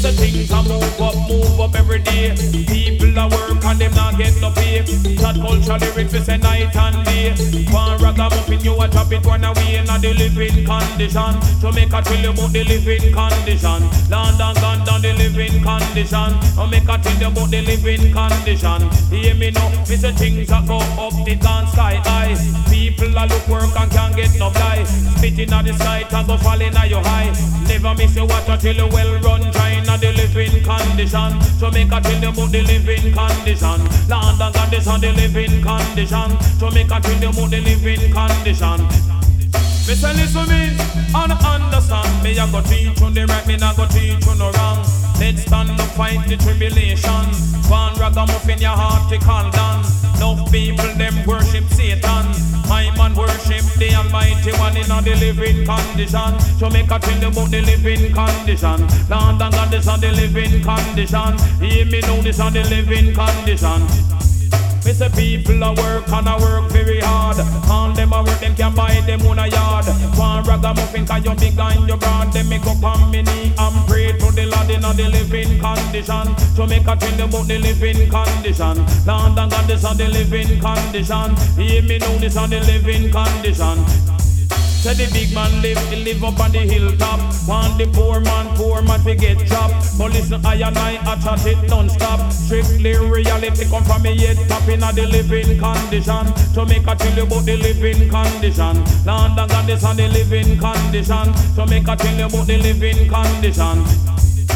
The 0.05 0.11
things 0.11 0.51
I 0.51 0.61
move 0.61 1.01
up, 1.01 1.15
move 1.27 1.59
up 1.59 1.73
every 1.73 1.99
day. 1.99 2.35
People 2.35 3.17
are 3.17 3.29
work 3.29 3.63
and 3.65 3.79
them 3.79 3.93
not 3.95 4.17
get 4.17 4.35
no 4.41 4.51
pay. 4.51 4.81
That 5.17 5.33
culture 5.41 5.79
lyrics 5.79 6.13
we 6.13 6.37
night 6.37 6.75
and 6.75 7.05
day. 7.05 7.33
One 7.71 7.97
ragamuffin 7.97 8.59
you 8.61 8.75
a 8.79 8.87
drop 8.87 9.11
it 9.11 9.25
one 9.25 9.43
away 9.43 9.77
in 9.77 9.89
a 9.89 9.97
the 9.97 10.13
living 10.13 10.65
condition. 10.65 11.33
Jamaica 11.61 12.01
tell 12.03 12.21
you 12.21 12.29
about 12.29 12.51
the 12.53 12.63
living 12.65 13.13
condition. 13.13 13.81
London, 14.09 14.53
London, 14.61 15.01
the 15.01 15.13
living 15.17 15.63
condition. 15.63 16.37
Jamaica 16.55 16.99
tell 17.01 17.17
you 17.17 17.27
about 17.27 17.49
the 17.49 17.61
living 17.61 18.13
condition. 18.13 18.81
Hear 19.09 19.33
me 19.33 19.51
now? 19.51 19.69
Me 19.89 19.95
say 19.97 20.11
things 20.13 20.47
that 20.49 20.67
go 20.67 20.77
up, 20.77 21.13
it 21.27 21.41
gone 21.41 21.67
sky 21.67 21.95
high. 22.05 22.35
People 22.69 23.17
a 23.17 23.25
look 23.25 23.47
work 23.47 23.73
and 23.79 23.91
can't 23.91 24.15
get 24.15 24.37
no 24.37 24.49
fly. 24.51 24.83
Spitting 24.83 25.51
at 25.51 25.65
the 25.65 25.73
sky, 25.73 26.05
and 26.11 26.27
go 26.27 26.37
fall 26.37 26.61
in 26.61 26.73
your 26.89 27.01
high. 27.01 27.33
Never 27.67 27.95
miss 27.95 28.15
your 28.15 28.27
water 28.27 28.57
till 28.57 28.75
you 28.75 28.87
well 28.87 29.19
run 29.21 29.41
dry 29.51 29.71
in 29.71 29.85
the 29.85 30.13
living 30.13 30.63
condition. 30.63 31.33
Jamaica 31.57 32.01
tell 32.01 32.21
you 32.21 32.29
about 32.29 32.51
the 32.51 32.61
living 32.61 33.13
condition. 33.13 33.79
London, 34.07 34.53
condition, 34.53 35.01
the 35.01 35.11
living 35.17 35.61
condition. 35.63 36.29
Jamaica 36.59 36.99
tell 37.01 37.21
you 37.21 37.29
about 37.29 37.49
the 37.49 37.61
living 37.61 38.13
condition. 38.13 39.14
Me 39.87 39.93
say 39.93 40.13
listen 40.13 40.49
me 40.49 40.73
and 41.13 41.31
understand 41.45 42.23
me. 42.23 42.39
I 42.39 42.49
go 42.51 42.59
teach 42.61 42.99
you 42.99 43.09
the 43.11 43.25
right, 43.29 43.45
me 43.45 43.55
not 43.55 43.77
go 43.77 43.85
teach 43.85 44.25
you 44.25 44.35
no 44.35 44.49
wrong. 44.57 44.81
Let's 45.19 45.43
stand 45.45 45.79
up, 45.79 45.89
fight 45.93 46.27
the 46.27 46.37
tribulation. 46.37 47.25
One 47.69 47.93
ragamuffin 47.93 48.57
your 48.57 48.73
heart 48.73 49.11
to 49.11 49.19
call 49.19 49.51
down. 49.51 49.85
No 50.17 50.43
people 50.49 50.89
them 50.97 51.23
worship 51.27 51.65
Satan. 51.69 52.25
My 52.67 52.89
man 52.97 53.13
worship 53.13 53.61
the 53.77 53.93
Almighty 53.93 54.51
One 54.57 54.75
in 54.75 54.89
the 54.89 55.15
living 55.21 55.65
condition. 55.69 56.39
So 56.57 56.67
make 56.69 56.89
a 56.89 56.97
tell 56.97 57.21
about 57.21 57.51
the 57.51 57.61
living 57.61 58.11
condition. 58.11 58.81
Lord 59.07 59.39
and 59.39 59.53
God 59.53 59.71
is 59.71 59.87
on 59.87 59.99
the 60.01 60.11
living 60.11 60.63
condition. 60.63 61.37
Hear 61.61 61.85
me 61.85 62.01
know 62.01 62.21
this 62.23 62.39
on 62.39 62.53
the 62.53 62.63
living 62.73 63.13
condition. 63.13 63.85
Me 64.85 64.93
say 64.93 65.09
people 65.09 65.63
a 65.63 65.73
work 65.73 66.07
and 66.09 66.27
a 66.27 66.37
work 66.37 66.69
very 66.71 66.99
hard. 66.99 67.37
All 67.67 67.91
them 67.91 68.13
a 68.13 68.21
work, 68.21 68.39
them 68.39 68.55
can't 68.55 68.75
buy 68.75 69.01
them 69.01 69.21
own 69.23 69.39
a 69.39 69.47
yard. 69.47 69.85
One 70.15 70.43
ragamuffin 70.43 71.07
cause 71.07 71.25
you 71.25 71.33
big 71.33 71.57
and 71.57 71.89
you 71.89 71.97
broad. 71.97 72.31
Them 72.31 72.49
me 72.49 72.59
go 72.59 72.69
on 72.85 73.09
me 73.09 73.23
knee 73.23 73.51
and 73.57 73.87
pray 73.87 74.11
to 74.11 74.31
the 74.31 74.45
Lord 74.45 74.69
in 74.69 74.81
the 74.81 75.09
living 75.09 75.59
condition. 75.59 76.37
So 76.55 76.67
make 76.67 76.85
a 76.85 76.95
tell 76.95 77.19
about 77.19 77.47
the 77.47 77.57
living 77.57 78.09
condition. 78.11 78.77
Lord 79.07 79.39
and 79.39 79.51
God, 79.51 79.65
this 79.65 79.81
the 79.81 80.07
living 80.07 80.59
condition. 80.61 81.35
Hear 81.57 81.81
me 81.81 81.97
know 81.97 82.17
this 82.19 82.35
a 82.35 82.45
the 82.45 82.59
living 82.59 83.11
condition. 83.11 84.24
Say 84.85 84.93
the 85.03 85.11
big 85.13 85.33
man 85.33 85.63
live, 85.63 85.79
he 85.89 85.95
live 85.95 86.23
up 86.23 86.39
on 86.39 86.51
the 86.51 86.59
hilltop. 86.59 87.17
Want 87.47 87.75
the 87.79 87.87
poor 87.87 88.19
man, 88.19 88.55
poor 88.55 88.83
man 88.83 88.99
to 89.01 89.15
get 89.15 89.39
chopped. 89.47 89.97
But 89.97 90.13
listen, 90.13 90.45
I 90.45 90.61
and 90.61 90.77
I, 90.77 91.01
I 91.01 91.19
chat 91.19 91.43
it 91.47 91.67
non-stop. 91.67 92.31
Strictly 92.31 92.95
reality 92.95 93.65
come 93.65 93.83
from 93.83 94.03
me 94.03 94.15
head 94.15 94.37
top 94.47 94.69
in 94.69 94.81
the 94.81 95.07
living 95.09 95.57
condition. 95.57 96.25
To 96.53 96.65
make 96.67 96.85
a 96.85 96.95
tell 96.95 97.17
you 97.17 97.23
about 97.23 97.45
the 97.45 97.57
living 97.57 98.07
condition. 98.11 98.83
Land 99.05 99.39
and 99.39 99.49
God 99.49 99.69
is 99.71 99.83
on 99.83 99.97
the 99.97 100.07
living 100.07 100.55
condition. 100.59 101.33
To 101.55 101.65
make 101.65 101.87
a 101.87 101.95
tell 101.95 102.13
you 102.13 102.25
about 102.25 102.45
the 102.45 102.57
living 102.59 103.09
condition. 103.09 103.81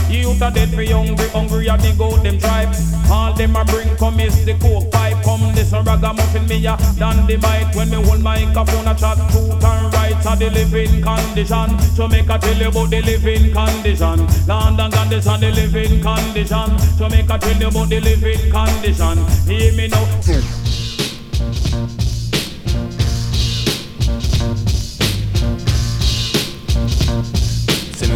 Youth 0.10 0.42
are 0.42 0.52
dead 0.52 0.70
for 0.70 0.84
hungry, 0.84 1.28
hungry 1.30 1.70
are 1.70 1.78
the 1.78 1.94
goat 1.98 2.24
them 2.24 2.40
tribe. 2.40 2.74
All 3.12 3.34
them 3.34 3.56
a 3.56 3.64
bring 3.66 3.96
come 3.98 4.18
the 4.18 4.58
coke 4.60 4.92
pipe. 4.92 5.24
Come 5.24 5.54
this 5.54 5.74
a 5.74 5.82
ragamuffin 5.82 6.48
me 6.48 6.66
a 6.66 6.78
dan 6.98 7.26
the 7.28 7.38
mic 7.38 7.76
when 7.76 7.90
me 7.90 8.02
hold 8.04 8.22
microphone 8.22 8.88
a 8.88 8.96
chat 8.96 9.18
truth 9.32 9.64
and 9.64 9.94
rights 9.94 10.26
are 10.26 10.36
the 10.36 10.50
living 10.50 11.02
condition. 11.02 11.80
So 11.96 12.08
make 12.08 12.30
a 12.30 12.38
tell 12.40 12.56
you 12.56 12.70
about 12.70 12.90
the 12.90 13.02
living 13.02 13.54
condition. 13.54 14.28
Land 14.48 14.80
and 14.80 14.94
God 14.94 15.14
is 15.14 15.28
on 15.28 15.40
the 15.40 15.52
living 15.52 16.02
condition. 16.02 16.80
So 16.98 17.10
make 17.10 17.30
a 17.30 17.38
tell 17.38 17.60
you 17.60 17.68
about 17.68 17.90
the 17.90 18.00
living 18.00 18.52
condition. 18.52 19.18
Hear 19.48 19.74
me 19.74 19.88
now. 19.88 20.69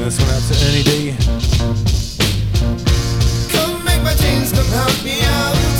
This 0.03 0.19
one 0.19 0.29
out 0.31 0.41
to 0.41 0.53
Ernie 0.67 0.83
D. 0.83 1.11
come 4.51 4.65
help 4.65 5.03
me 5.05 5.21
out. 5.21 5.72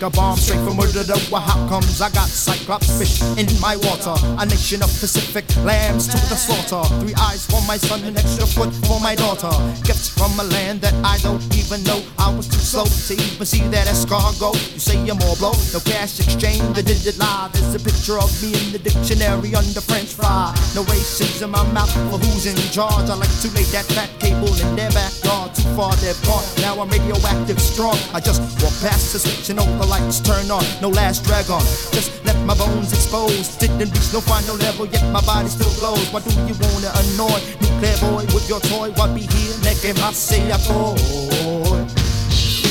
Like 0.00 0.12
a 0.12 0.16
bomb 0.16 0.36
straight 0.36 0.60
from 0.64 0.76
murder 0.76 1.02
the 1.02 1.18
how 1.38 1.68
comes 1.68 2.00
I 2.00 2.10
got 2.10 2.28
cyclops 2.28 2.86
fish 2.98 3.22
in 3.38 3.46
my 3.60 3.74
water? 3.76 4.14
A 4.38 4.46
nation 4.46 4.82
of 4.82 4.90
Pacific 5.00 5.44
lambs 5.64 6.06
to 6.06 6.18
the 6.28 6.36
slaughter. 6.36 6.82
Three 7.00 7.14
eyes 7.18 7.46
for 7.46 7.60
my 7.66 7.76
son, 7.76 8.04
an 8.04 8.16
extra 8.16 8.46
foot 8.46 8.72
for 8.86 9.00
my 9.00 9.14
daughter. 9.14 9.50
Gifts 9.82 10.08
from 10.08 10.38
a 10.38 10.44
land 10.54 10.82
that 10.82 10.94
I 11.04 11.18
don't 11.18 11.42
even 11.56 11.82
know. 11.84 12.02
I 12.18 12.30
was 12.30 12.46
too 12.46 12.62
slow 12.62 12.84
to 12.84 13.14
even 13.14 13.46
see 13.46 13.62
that 13.74 13.86
escargot. 13.88 14.54
You 14.74 14.78
say 14.78 15.02
you're 15.02 15.18
more 15.18 15.36
blow, 15.36 15.54
no 15.72 15.80
cash 15.80 16.20
exchange, 16.20 16.62
the 16.74 16.82
digit 16.82 17.18
lie. 17.18 17.50
There's 17.52 17.74
a 17.74 17.82
picture 17.82 18.18
of 18.18 18.30
me 18.42 18.54
in 18.54 18.72
the 18.72 18.78
dictionary 18.78 19.54
under 19.54 19.80
French 19.80 20.14
fry. 20.14 20.54
No 20.74 20.84
racism, 20.84 21.56
I'm 21.58 21.76
out 21.76 21.90
for 22.10 22.18
who's 22.22 22.46
in 22.46 22.56
charge. 22.70 23.10
I 23.10 23.14
like 23.14 23.34
to 23.42 23.48
lay 23.50 23.66
that 23.74 23.86
fat 23.96 24.10
cable 24.20 24.52
in 24.62 24.76
their 24.76 24.90
backyard. 24.90 25.54
Too 25.54 25.66
far 25.74 25.94
they're 25.98 26.18
gone. 26.22 26.44
Now 26.62 26.78
I'm 26.78 26.90
radioactive 26.90 27.60
strong. 27.60 27.98
I 28.14 28.20
just 28.20 28.42
walk 28.62 28.74
past 28.84 29.12
the 29.12 29.18
switch 29.18 29.50
and 29.50 29.58
the 29.58 29.87
lights 29.88 30.20
turn 30.20 30.50
on. 30.50 30.64
No 30.80 30.88
last 30.88 31.24
drag 31.24 31.50
on. 31.50 31.64
Just 31.92 32.24
left 32.24 32.40
my 32.44 32.54
bones 32.54 32.92
exposed. 32.92 33.58
Didn't 33.58 33.90
reach 33.90 34.12
no 34.12 34.20
final 34.20 34.56
level, 34.56 34.86
yet 34.86 35.04
my 35.12 35.20
body 35.22 35.48
still 35.48 35.72
glows. 35.80 36.08
Why 36.12 36.20
do 36.20 36.30
you 36.46 36.54
wanna 36.60 36.92
annoy 37.02 37.40
nuclear 37.60 37.98
boy 38.04 38.24
with 38.34 38.48
your 38.48 38.60
toy? 38.60 38.90
Why 38.96 39.12
be 39.12 39.22
here 39.22 39.56
making 39.64 39.96
my 40.00 40.12
say 40.12 40.50
I 40.52 40.58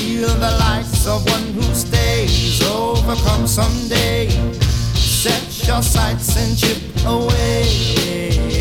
Feel 0.08 0.30
the 0.30 0.52
lights 0.60 1.06
of 1.06 1.26
one 1.30 1.44
who 1.54 1.62
stays, 1.76 2.62
overcome 2.64 3.46
someday. 3.46 4.30
Set 4.94 5.68
your 5.68 5.82
sights 5.82 6.38
and 6.38 6.58
chip 6.58 7.06
away. 7.06 8.57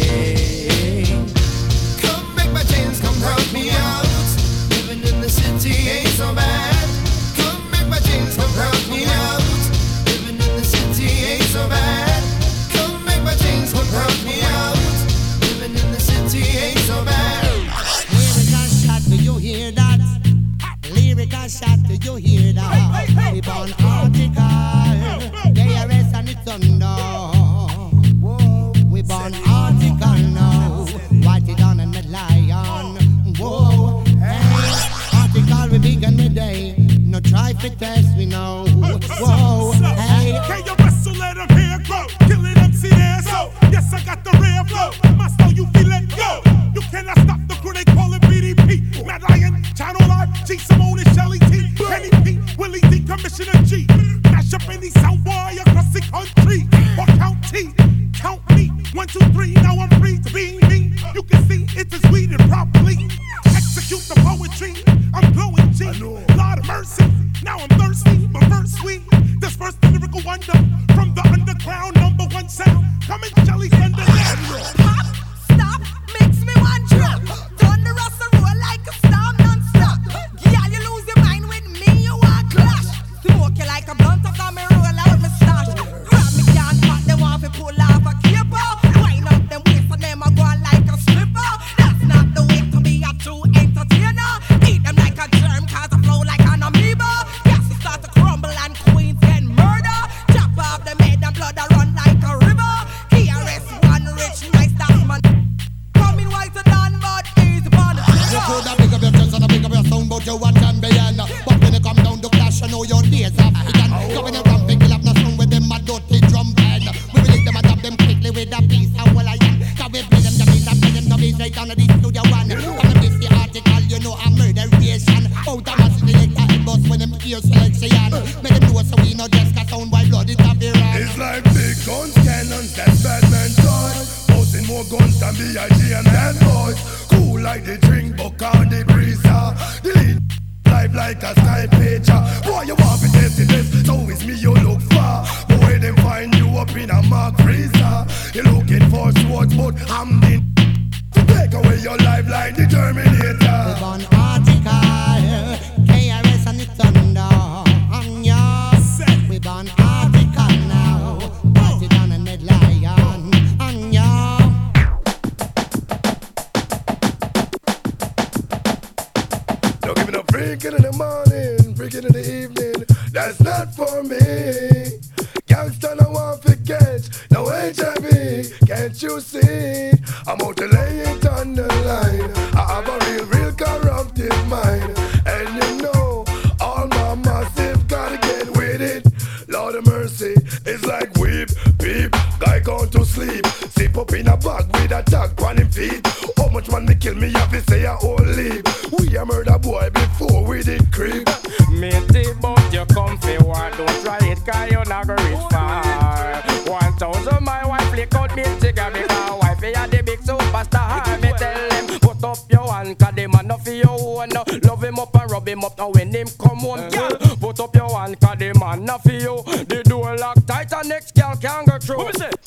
Grammy 208.76 209.08
Cause 209.08 209.38
wifey 209.40 209.72
a 209.72 209.88
the 209.88 210.02
big 210.02 210.20
superstar. 210.20 211.20
Me 211.22 211.32
tell 211.38 211.70
him 211.70 211.98
put 211.98 212.22
up 212.22 212.38
your 212.50 212.72
hand 212.72 212.98
Cause 212.98 213.14
the 213.14 213.26
man 213.26 213.46
no 213.46 213.56
your 213.64 214.22
own. 214.22 214.28
No. 214.28 214.44
Love 214.68 214.84
him 214.84 214.98
up 214.98 215.16
and 215.16 215.30
rub 215.30 215.48
him 215.48 215.64
up 215.64 215.78
Now 215.78 215.90
when 215.90 216.12
him 216.12 216.28
come 216.38 216.58
home 216.58 216.88
Girl 216.90 217.10
put 217.40 217.58
up 217.58 217.74
your 217.74 217.88
hand 217.98 218.20
Cause 218.20 218.38
the 218.38 218.52
man 218.60 218.84
no 218.84 218.98
you 219.06 219.42
The 219.64 219.82
door 219.84 220.16
lock 220.18 220.44
tight 220.46 220.72
and 220.72 220.88
next 220.88 221.14
girl 221.14 221.34
can't 221.36 221.66
go 221.66 221.78
through. 221.78 222.45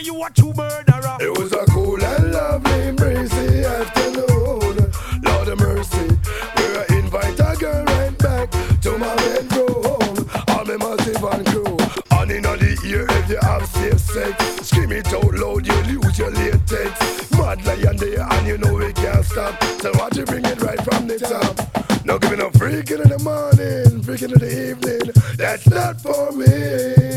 and 0.00 0.06
you 0.06 0.22
are 0.22 0.30
two 0.30 0.52
murderer. 0.54 1.16
It 1.20 1.36
was 1.38 1.52
a 1.52 1.66
cool 1.66 2.02
and 2.02 2.32
lovely 2.32 2.92
breezy 2.92 3.64
afternoon. 3.64 4.90
Lord 5.22 5.48
of 5.48 5.58
mercy, 5.58 6.08
we 6.56 6.96
invite 6.96 7.38
a 7.38 7.54
girl 7.58 7.84
right 7.84 8.16
back 8.16 8.50
to 8.80 8.96
my 8.96 9.14
bedroom. 9.16 10.30
I'm 10.48 10.70
a 10.70 10.78
massive 10.78 11.22
and 11.22 11.46
crew. 11.46 11.76
And 12.12 12.30
in 12.30 12.42
the 12.42 12.80
ear, 12.86 13.06
if 13.10 13.28
you 13.28 13.38
have 13.42 13.66
safe 13.66 14.00
sex, 14.00 14.66
scream 14.66 14.92
it 14.92 15.12
out 15.12 15.34
loud, 15.34 15.66
you 15.66 15.76
lose 15.92 16.18
your 16.18 16.30
latex. 16.30 17.30
Mad 17.32 17.62
lion 17.66 17.96
there, 17.98 18.26
and 18.32 18.46
you 18.46 18.56
know 18.56 18.72
we 18.72 18.94
can't 18.94 19.24
stop. 19.24 19.62
So 19.82 19.92
watch 19.96 20.16
you 20.16 20.24
bring 20.24 20.46
it 20.46 20.62
right 20.62 20.80
from 20.82 21.08
the 21.08 21.18
top. 21.18 22.06
No 22.06 22.18
me 22.30 22.36
no 22.36 22.48
freaking 22.50 23.02
in 23.02 23.10
the 23.10 23.18
morning, 23.18 24.02
freaking 24.02 24.32
in 24.32 24.38
the 24.38 24.70
evening. 24.70 25.12
That's 25.36 25.68
not 25.68 26.00
for 26.00 26.32
me. 26.32 27.10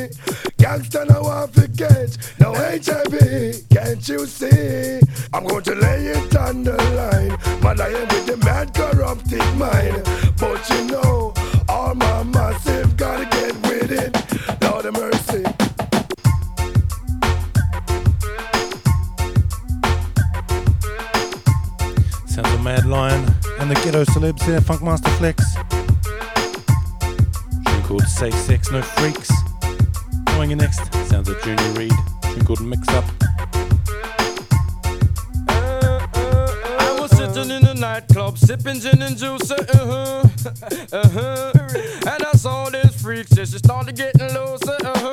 Gangsta 0.58 1.04
I 1.10 1.48
feel 1.48 1.63
now, 2.54 2.60
HIV, 2.60 3.70
can't 3.70 4.08
you 4.08 4.26
see? 4.26 5.00
I'm 5.34 5.46
going 5.46 5.64
to 5.64 5.76
lay 5.76 6.08
it 6.08 6.36
on 6.36 6.64
the 6.64 6.78
line. 6.96 7.62
My 7.62 7.74
lion 7.74 8.08
with 8.10 8.26
the 8.26 8.38
mad 8.38 8.74
corrupted 8.74 9.40
mind. 9.58 10.04
But 10.40 10.70
you 10.70 10.88
know, 10.88 11.34
all 11.68 11.96
my 11.96 12.24
massive 12.24 12.96
gotta 12.98 13.26
get 13.26 13.54
with 13.64 13.92
it. 13.92 14.14
Lord 14.62 14.86
of 14.86 14.94
mercy. 14.94 15.44
Sounds 22.28 22.54
a 22.54 22.60
mad 22.64 22.86
lion 22.86 23.26
and 23.60 23.70
the 23.72 23.76
ghetto 23.84 24.04
celebs 24.06 24.46
there, 24.46 24.62
Funkmaster 24.62 25.10
Flex. 25.18 25.56
Tune 27.66 27.84
called 27.84 28.08
Safe 28.08 28.34
Sex 28.34 28.72
No 28.72 28.82
Freaks. 28.82 29.32
Going 30.26 30.52
in 30.52 30.58
next, 30.58 30.94
sounds 31.08 31.30
a 31.30 31.40
Junior 31.42 31.72
Reid 31.74 32.13
good 32.46 32.62
mix 32.62 32.88
up. 32.90 33.06
I 35.48 36.98
was 37.00 37.12
sitting 37.12 37.52
in 37.52 37.66
a 37.66 37.74
nightclub, 37.74 38.38
sipping 38.38 38.80
gin 38.80 39.02
and 39.02 39.18
juice, 39.18 39.50
uh 39.52 39.66
huh, 39.72 40.24
uh 40.92 41.10
huh. 41.10 41.52
And 42.12 42.24
I 42.24 42.32
saw 42.34 42.70
this 42.70 43.02
freak, 43.02 43.28
so 43.28 43.46
she 43.46 43.58
started 43.58 43.96
getting 43.96 44.28
looser, 44.34 44.78
uh. 44.84 45.13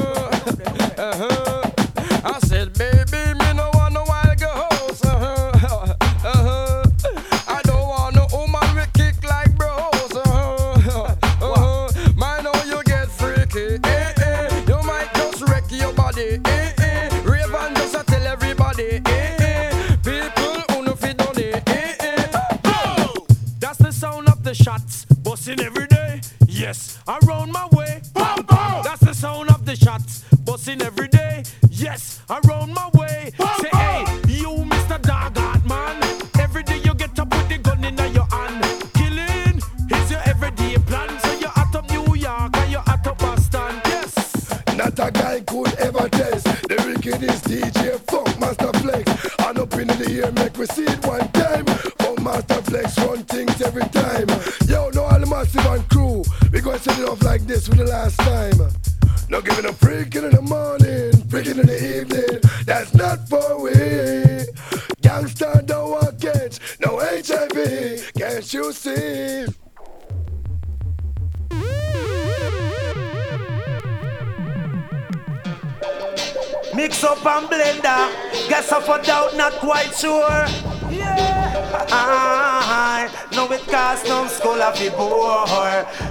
sure. 80.01 80.47
Yeah. 80.90 81.86
I 81.93 83.10
know 83.32 83.51
it 83.52 83.66
cost 83.66 84.06
no 84.06 84.27
school 84.28 84.60
of 84.62 84.78
the 84.78 84.90
bore. 84.90 85.44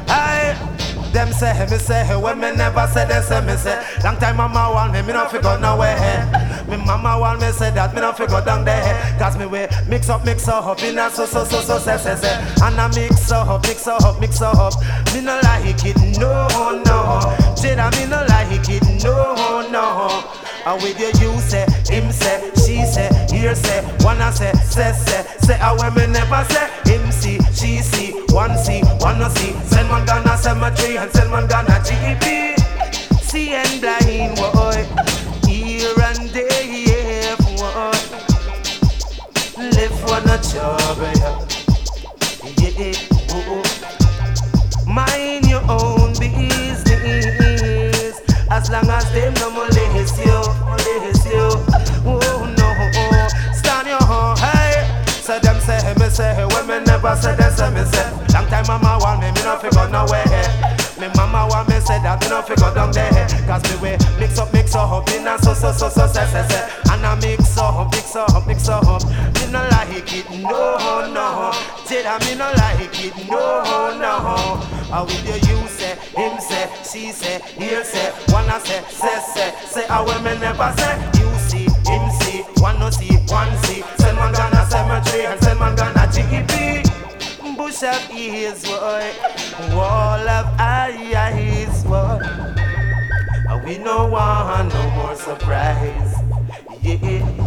I 0.07 0.53
them 1.11 1.31
say 1.33 1.53
me 1.71 1.77
say 1.77 2.15
when 2.15 2.39
me 2.39 2.51
never 2.55 2.85
say 2.93 3.07
they 3.07 3.21
say 3.21 3.41
me 3.41 3.55
say 3.57 3.81
long 4.03 4.17
time 4.17 4.37
mama 4.37 4.69
want 4.71 4.93
me 4.93 5.01
me 5.01 5.13
no 5.13 5.27
fi 5.27 5.41
go 5.41 5.57
nowhere. 5.59 6.49
Me 6.69 6.77
mama 6.77 7.17
want 7.19 7.41
me 7.41 7.51
say 7.51 7.71
that 7.71 7.95
me 7.95 8.01
no 8.01 8.11
fi 8.13 8.27
go 8.27 8.45
down 8.45 8.63
there 8.63 9.17
Cause 9.17 9.35
me 9.39 9.47
way 9.47 9.67
mix 9.87 10.07
up, 10.07 10.23
mix 10.23 10.47
up 10.47 10.79
In 10.83 10.99
a 10.99 11.09
so 11.09 11.25
so 11.25 11.43
so 11.43 11.61
so 11.61 11.79
say 11.79 11.97
say 11.97 12.15
say 12.15 12.35
And 12.61 12.79
I 12.79 12.87
mix 12.89 13.31
up, 13.31 13.63
mix 13.63 13.87
up, 13.87 14.21
mix 14.21 14.39
up 14.39 14.73
Me 15.11 15.21
no 15.21 15.39
like 15.41 15.65
it, 15.83 15.97
no, 16.19 16.47
no 16.85 17.19
Jada 17.57 17.89
me 17.97 18.05
no 18.05 18.23
like 18.29 18.69
it, 18.69 19.03
no, 19.03 19.67
no 19.71 20.23
And 20.63 20.83
with 20.83 20.99
you 20.99 21.07
you 21.19 21.39
say, 21.41 21.65
him 21.89 22.11
say, 22.11 22.51
she 22.53 22.85
say 22.85 23.09
here 23.39 23.55
say, 23.55 23.81
wanna 24.01 24.31
say, 24.31 24.51
say, 24.67 24.91
say, 24.91 25.23
say, 25.39 25.57
a 25.61 25.75
when 25.77 25.93
me 25.95 26.07
never 26.07 26.43
say, 26.51 26.67
him 26.91 27.11
see, 27.11 27.39
she 27.53 27.77
see, 27.81 28.11
one 28.33 28.57
see, 28.57 28.81
no 28.81 29.29
see. 29.29 29.53
Send 29.71 29.89
one 29.89 30.05
Ghana 30.05 30.37
cemetery 30.37 30.97
and 30.97 31.11
send 31.11 31.31
one 31.31 31.47
Ghana 31.47 31.81
GEP. 31.85 32.57
See 33.23 33.53
and 33.53 33.81
blind, 33.81 34.35
boy, 34.35 34.85
here 35.47 35.95
and 36.09 36.29
there, 36.29 37.37
boy. 37.37 37.93
Live 39.57 39.95
for 40.01 40.19
no 40.27 40.35
trouble, 40.43 41.13
yeah, 42.57 42.73
yeah, 42.77 42.93
oh, 43.31 43.63
oh. 43.63 44.85
Mind 44.85 45.45
your 45.47 45.63
own 45.69 46.11
business, 46.19 46.83
as 48.51 48.69
long 48.69 48.89
as 48.89 49.11
them 49.13 49.33
no 49.35 49.49
molest 49.51 49.88
say, 56.19 56.45
when 56.51 56.67
me 56.67 56.77
never 56.83 57.15
say, 57.15 57.33
they 57.35 57.49
say 57.55 57.71
me 57.71 57.83
say. 57.87 58.03
Long 58.35 58.45
time 58.51 58.65
mama 58.67 58.99
want 58.99 59.21
me, 59.23 59.31
me 59.31 59.41
no 59.47 59.55
fi 59.55 59.69
go 59.71 59.87
nowhere. 59.87 60.27
Me 60.99 61.07
mama 61.15 61.47
want 61.47 61.69
me 61.69 61.79
say 61.79 61.95
that 62.03 62.19
me 62.19 62.27
no 62.27 62.41
fi 62.43 62.55
go 62.59 62.67
down 62.75 62.91
there. 62.91 63.23
Cause 63.47 63.63
me 63.71 63.75
we 63.79 63.91
mix 64.19 64.37
up, 64.37 64.51
mix 64.51 64.75
up, 64.75 65.07
in 65.15 65.25
a 65.27 65.39
so 65.39 65.53
so 65.53 65.71
so 65.71 65.87
so 65.87 66.05
say 66.07 66.25
say 66.27 66.43
say. 66.51 66.63
And 66.91 67.05
I 67.07 67.15
mix 67.23 67.57
up, 67.57 67.87
mix 67.91 68.15
up, 68.15 68.45
mix 68.45 68.67
up. 68.67 68.83
Me 69.39 69.47
no 69.47 69.63
like 69.71 70.11
it, 70.11 70.27
no 70.43 71.07
no. 71.07 71.55
Jada 71.87 72.19
me 72.27 72.35
no 72.35 72.51
like 72.59 72.99
it, 72.99 73.15
no 73.31 73.63
no. 73.95 74.59
I 74.91 75.01
with 75.07 75.23
you, 75.23 75.37
you 75.47 75.67
say, 75.69 75.95
him 76.17 76.35
say, 76.41 76.67
she 76.83 77.11
say, 77.13 77.39
here 77.55 77.83
say, 77.85 78.11
wanna 78.33 78.59
say, 78.59 78.83
say 78.89 79.19
say, 79.33 79.49
say. 79.71 79.87
I 79.87 80.01
will 80.01 80.19
me 80.19 80.35
never 80.39 80.73
say, 80.75 80.97
you 81.21 81.29
see, 81.47 81.67
him 81.87 82.05
see, 82.19 82.41
one 82.59 82.77
no 82.79 82.89
see, 82.89 83.15
one 83.31 83.55
see. 83.63 83.83
Send 84.01 84.17
man 84.17 84.33
Ghana 84.33 84.65
cemetery 84.89 85.25
and 85.25 85.39
send 85.43 85.59
man 85.59 85.75
Ghana 85.75 86.07
GEP. 86.11 87.57
Bush 87.57 87.83
of 87.83 88.11
ears, 88.11 88.63
boy. 88.63 89.11
Wall 89.75 90.27
of 90.27 90.47
eyes, 90.59 91.83
boy. 91.83 92.19
And 93.49 93.63
we 93.65 93.77
no 93.77 94.07
want 94.07 94.73
no 94.73 94.89
more 94.91 95.15
surprise. 95.15 96.15
Yeah, 96.81 96.97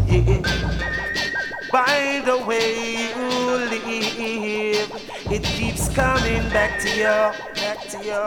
yeah. 0.06 0.42
By 1.72 2.22
the 2.24 2.38
way 2.46 3.08
you 3.08 3.16
live, 3.72 5.11
it 5.32 5.42
keeps 5.44 5.88
coming 5.88 6.44
back 6.50 6.78
to 6.80 6.88
you, 6.92 7.16
back 7.56 7.80
to 7.88 7.96
you. 8.04 8.20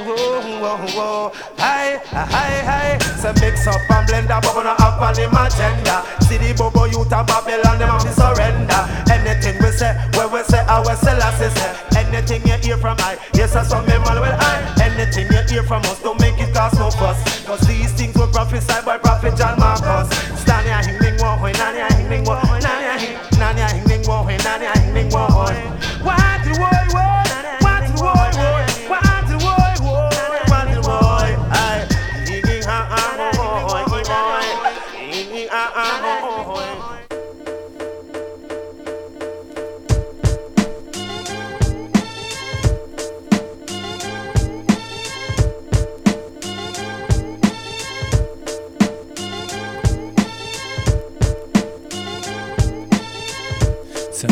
Whoa, 0.00 0.40
whoa, 0.60 0.76
whoa. 0.96 1.32
Hi, 1.58 2.00
hi, 2.08 2.52
hi. 2.64 2.98
So 3.20 3.32
mix 3.40 3.66
up 3.66 3.84
and 3.90 4.06
blend 4.08 4.30
up, 4.30 4.42
but 4.42 4.62
not 4.62 4.80
on 4.80 5.14
him 5.14 5.36
agenda. 5.36 6.00
See 6.24 6.38
the 6.38 6.54
bobo 6.56 6.86
youth 6.86 7.12
of 7.12 7.26
Babylon, 7.26 7.78
them 7.78 7.92
have 7.92 8.00
to 8.00 8.12
surrender. 8.16 8.80
Anything 9.12 9.60
we 9.60 9.70
say, 9.76 9.92
where 10.16 10.28
we 10.28 10.42
say, 10.44 10.64
our 10.64 10.96
Selassie 10.96 11.52
say. 11.52 11.72
Anything 12.00 12.40
you 12.48 12.56
hear 12.64 12.78
from 12.78 12.96
I, 13.00 13.18
yes, 13.34 13.52
that's 13.52 13.68
from 13.68 13.84
Emmanuel 13.84 14.32
I. 14.32 14.72
Anything 14.80 15.28
you 15.28 15.42
hear 15.52 15.62
from 15.64 15.82
us, 15.84 16.00
don't 16.02 16.18
make 16.18 16.38
it 16.40 16.54
cause 16.54 16.72
no 16.78 16.90
fuss. 16.90 17.44
Cause 17.44 17.60
these 17.68 17.92
things 17.92 18.16
were 18.16 18.26
prophesied 18.28 18.86
by 18.86 18.96
Prophet 18.96 19.36
John 19.36 19.58
Marcus. 19.60 20.08
Stand 20.40 20.64
here, 20.64 20.80
hing, 20.80 20.98
ding, 20.98 21.16
wo, 21.20 21.36
hoi, 21.36 21.52
nan, 21.52 21.76
ya, 21.76 21.88
hing, 21.92 22.08
ding, 22.08 22.24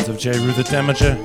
Of 0.08 0.18
J. 0.18 0.30
Rue 0.38 0.52
the 0.52 0.62
Damager. 0.62 1.16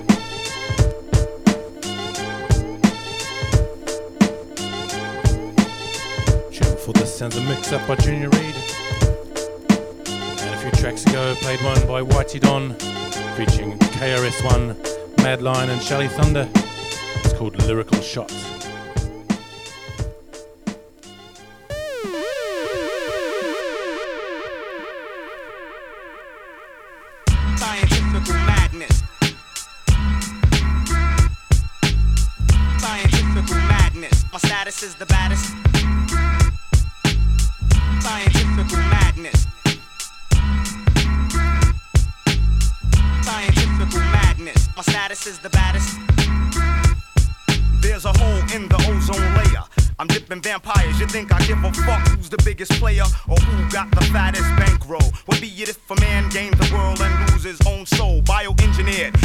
Tune 6.51 6.77
for 6.77 6.91
the 6.93 7.05
Sense 7.05 7.37
of 7.37 7.45
Mix 7.47 7.71
Up 7.71 7.87
by 7.87 7.95
Junior 7.97 8.29
Reid. 8.29 8.55
And 10.07 10.55
a 10.55 10.57
few 10.57 10.71
tracks 10.71 11.05
ago, 11.05 11.35
played 11.41 11.61
one 11.61 11.85
by 11.85 12.01
Whitey 12.01 12.39
Don, 12.39 12.73
featuring 13.35 13.77
KRS1, 13.77 15.17
Mad 15.17 15.43
Lion, 15.43 15.69
and 15.69 15.81
Shelly 15.81 16.07
Thunder. 16.07 16.49
It's 17.23 17.33
called 17.33 17.61
Lyrical 17.67 18.01
Shot. 18.01 18.31
Give 51.47 51.63
a 51.63 51.71
fuck 51.73 52.07
who's 52.09 52.29
the 52.29 52.41
biggest 52.45 52.71
player 52.73 53.03
or 53.27 53.35
who 53.37 53.69
got 53.71 53.91
the 53.91 54.01
fattest 54.13 54.43
bankroll? 54.55 55.11
What 55.25 55.41
be 55.41 55.47
it 55.47 55.69
if 55.69 55.91
a 55.91 55.95
man 55.99 56.29
gains 56.29 56.57
the 56.57 56.73
world 56.73 57.01
and 57.01 57.31
loses 57.31 57.57
his 57.57 57.67
own 57.67 57.85
soul? 57.85 58.21
Bioengineered, 58.21 59.15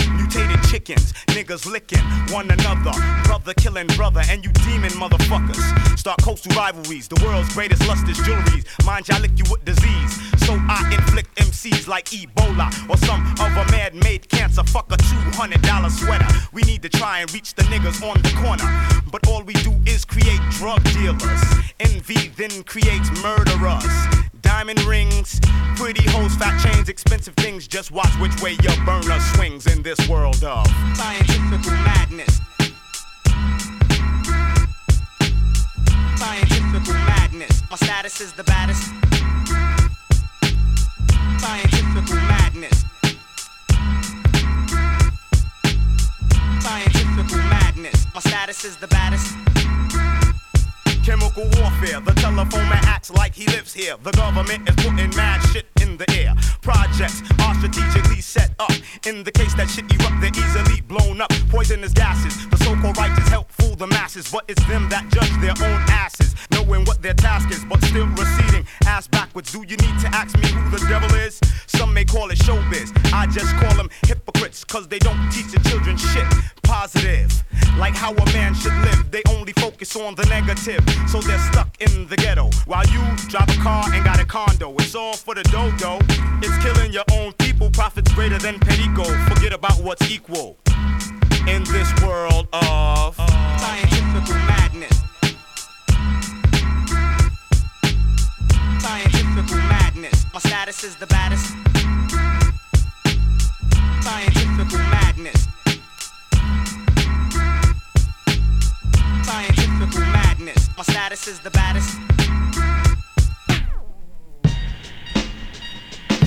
niggas 0.94 1.70
licking 1.70 1.98
one 2.32 2.50
another, 2.50 2.92
brother 3.24 3.52
killing 3.54 3.86
brother, 3.88 4.22
and 4.28 4.44
you 4.44 4.52
demon 4.52 4.90
motherfuckers. 4.90 5.98
Start 5.98 6.20
coastal 6.22 6.54
rivalries, 6.54 7.08
the 7.08 7.20
world's 7.24 7.52
greatest 7.52 7.86
lust 7.88 8.08
is 8.08 8.18
jewelries. 8.18 8.64
Mind 8.84 9.08
y'all 9.08 9.20
lick 9.20 9.32
you 9.36 9.44
with 9.50 9.64
disease, 9.64 10.12
so 10.46 10.54
I 10.68 10.88
inflict 10.94 11.34
MCs 11.36 11.88
like 11.88 12.06
Ebola 12.10 12.68
or 12.88 12.96
some 12.98 13.34
other 13.40 13.70
man-made 13.72 14.28
cancer. 14.28 14.62
Fuck 14.64 14.92
a 14.92 14.96
$200 14.96 15.90
sweater. 15.90 16.26
We 16.52 16.62
need 16.62 16.82
to 16.82 16.88
try 16.88 17.20
and 17.20 17.32
reach 17.34 17.54
the 17.54 17.62
niggas 17.64 18.02
on 18.08 18.22
the 18.22 18.32
corner, 18.40 18.64
but 19.10 19.26
all 19.26 19.42
we 19.42 19.54
do 19.54 19.74
is 19.86 20.04
create 20.04 20.40
drug 20.50 20.82
dealers. 20.84 21.42
Envy 21.80 22.28
then 22.36 22.62
creates 22.62 23.10
murderers. 23.22 24.25
Diamond 24.42 24.82
rings, 24.84 25.40
pretty 25.76 26.02
hoes, 26.10 26.34
fat 26.36 26.58
chains, 26.60 26.88
expensive 26.88 27.34
things. 27.34 27.66
Just 27.66 27.90
watch 27.90 28.12
which 28.18 28.40
way 28.42 28.56
your 28.62 28.74
burner 28.84 29.18
swings 29.34 29.66
in 29.66 29.82
this 29.82 30.08
world 30.08 30.42
of 30.44 30.66
scientific 30.94 31.72
madness. 31.72 32.40
Scientifical 36.16 36.94
madness. 36.94 37.62
My 37.70 37.76
status 37.76 38.20
is 38.20 38.32
the 38.32 38.44
baddest. 38.44 38.82
Scientifical 41.38 42.16
madness. 42.16 42.84
Scientifical 46.60 47.38
madness. 47.38 48.06
My 48.14 48.20
status 48.20 48.64
is 48.64 48.76
the 48.76 48.88
baddest. 48.88 49.36
Chemical 51.06 51.44
warfare, 51.54 52.00
the 52.00 52.12
telephone 52.16 52.68
man 52.68 52.82
acts 52.82 53.12
like 53.12 53.32
he 53.32 53.46
lives 53.46 53.72
here. 53.72 53.94
The 54.02 54.10
government 54.10 54.68
is 54.68 54.74
putting 54.74 55.14
mad 55.14 55.40
shit 55.52 55.66
in 55.80 55.96
the 55.96 56.10
air. 56.10 56.34
Projects 56.66 57.22
are 57.42 57.54
strategically 57.54 58.20
set 58.20 58.50
up. 58.58 58.72
In 59.06 59.22
the 59.22 59.30
case 59.30 59.54
that 59.54 59.70
shit 59.70 59.84
erupt, 59.86 60.20
they're 60.20 60.34
easily 60.34 60.80
blown 60.80 61.20
up. 61.20 61.30
Poisonous 61.48 61.92
gases, 61.92 62.48
the 62.48 62.56
so-called 62.56 62.96
righteous 62.96 63.28
help 63.28 63.52
fool 63.52 63.76
the 63.76 63.86
masses, 63.86 64.28
but 64.32 64.42
it's 64.48 64.64
them 64.66 64.88
that 64.88 65.06
judge 65.12 65.30
their 65.40 65.54
own 65.62 65.80
asses, 65.86 66.34
knowing 66.50 66.84
what 66.84 67.00
their 67.02 67.14
task 67.14 67.52
is, 67.52 67.64
but 67.66 67.80
still 67.84 68.08
receding 68.18 68.66
ass 68.84 69.06
backwards. 69.06 69.52
Do 69.52 69.60
you 69.60 69.76
need 69.76 69.96
to 70.00 70.08
ask 70.10 70.36
me 70.38 70.48
who 70.48 70.76
the 70.76 70.84
devil 70.88 71.14
is? 71.18 71.38
Some 71.68 71.94
may 71.94 72.04
call 72.04 72.30
it 72.30 72.38
showbiz. 72.38 72.90
I 73.12 73.26
just 73.26 73.54
call 73.62 73.76
them 73.76 73.88
hypocrites, 74.02 74.64
cause 74.64 74.88
they 74.88 74.98
don't 74.98 75.30
teach 75.30 75.52
the 75.52 75.60
children 75.68 75.96
shit 75.96 76.26
positive. 76.64 77.44
Like 77.78 77.94
how 77.94 78.12
a 78.12 78.24
man 78.32 78.54
should 78.54 78.74
live, 78.82 79.10
they 79.10 79.22
only 79.28 79.52
focus 79.52 79.94
on 79.96 80.14
the 80.14 80.24
negative. 80.26 80.82
So 81.08 81.20
they're 81.20 81.38
stuck 81.52 81.80
in 81.80 82.08
the 82.08 82.16
ghetto. 82.16 82.50
While 82.64 82.86
you 82.86 83.00
drive 83.28 83.48
a 83.50 83.62
car 83.62 83.84
and 83.92 84.04
got 84.04 84.18
a 84.18 84.24
condo, 84.24 84.74
it's 84.76 84.94
all 84.94 85.14
for 85.14 85.34
the 85.34 85.42
dodo. 85.44 85.98
It's 86.42 86.55
killing 86.62 86.92
your 86.92 87.04
own 87.12 87.32
people, 87.34 87.70
profits 87.70 88.12
greater 88.12 88.38
than 88.38 88.58
gold. 88.94 89.16
Forget 89.28 89.52
about 89.52 89.78
what's 89.82 90.10
equal 90.10 90.56
in 91.46 91.62
this 91.64 91.92
world 92.02 92.48
of 92.52 93.14
scientific 93.16 94.34
madness. 94.46 95.02
Scientific 98.80 99.56
madness. 99.56 100.24
My 100.32 100.40
status 100.40 100.84
is 100.84 100.96
the 100.96 101.06
baddest. 101.06 101.54
Scientific 104.02 104.78
madness. 104.90 105.48
Scientific 109.24 110.00
madness. 110.00 110.68
My 110.76 110.82
status 110.84 111.28
is 111.28 111.40
the 111.40 111.50
baddest. 111.50 112.25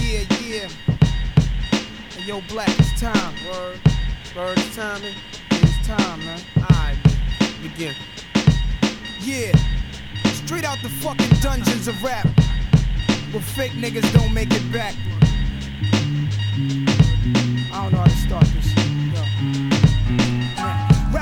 Yeah, 0.09 0.25
yeah. 0.43 0.67
Hey, 2.09 2.25
yo, 2.25 2.41
Black, 2.49 2.67
it's 2.79 2.99
time. 2.99 3.35
Word. 3.45 3.79
Word, 4.35 4.57
it's 4.57 4.75
time, 4.75 5.03
man. 5.03 5.13
It's 5.51 5.87
time, 5.87 6.19
man. 6.25 6.39
Alright, 6.57 6.97
begin. 7.61 7.93
Yeah. 9.21 9.51
Straight 10.25 10.65
out 10.65 10.79
the 10.81 10.89
fucking 10.89 11.29
dungeons 11.41 11.87
of 11.87 12.03
rap. 12.03 12.25
Where 13.31 13.43
fake 13.43 13.73
niggas 13.73 14.11
don't 14.11 14.33
make 14.33 14.51
it 14.51 14.71
back. 14.73 14.95
I 17.71 17.83
don't 17.83 17.91
know 17.91 17.99
how 17.99 18.05
to 18.05 18.09
start 18.09 18.45
this. 18.45 19.73
Yo. 19.73 19.78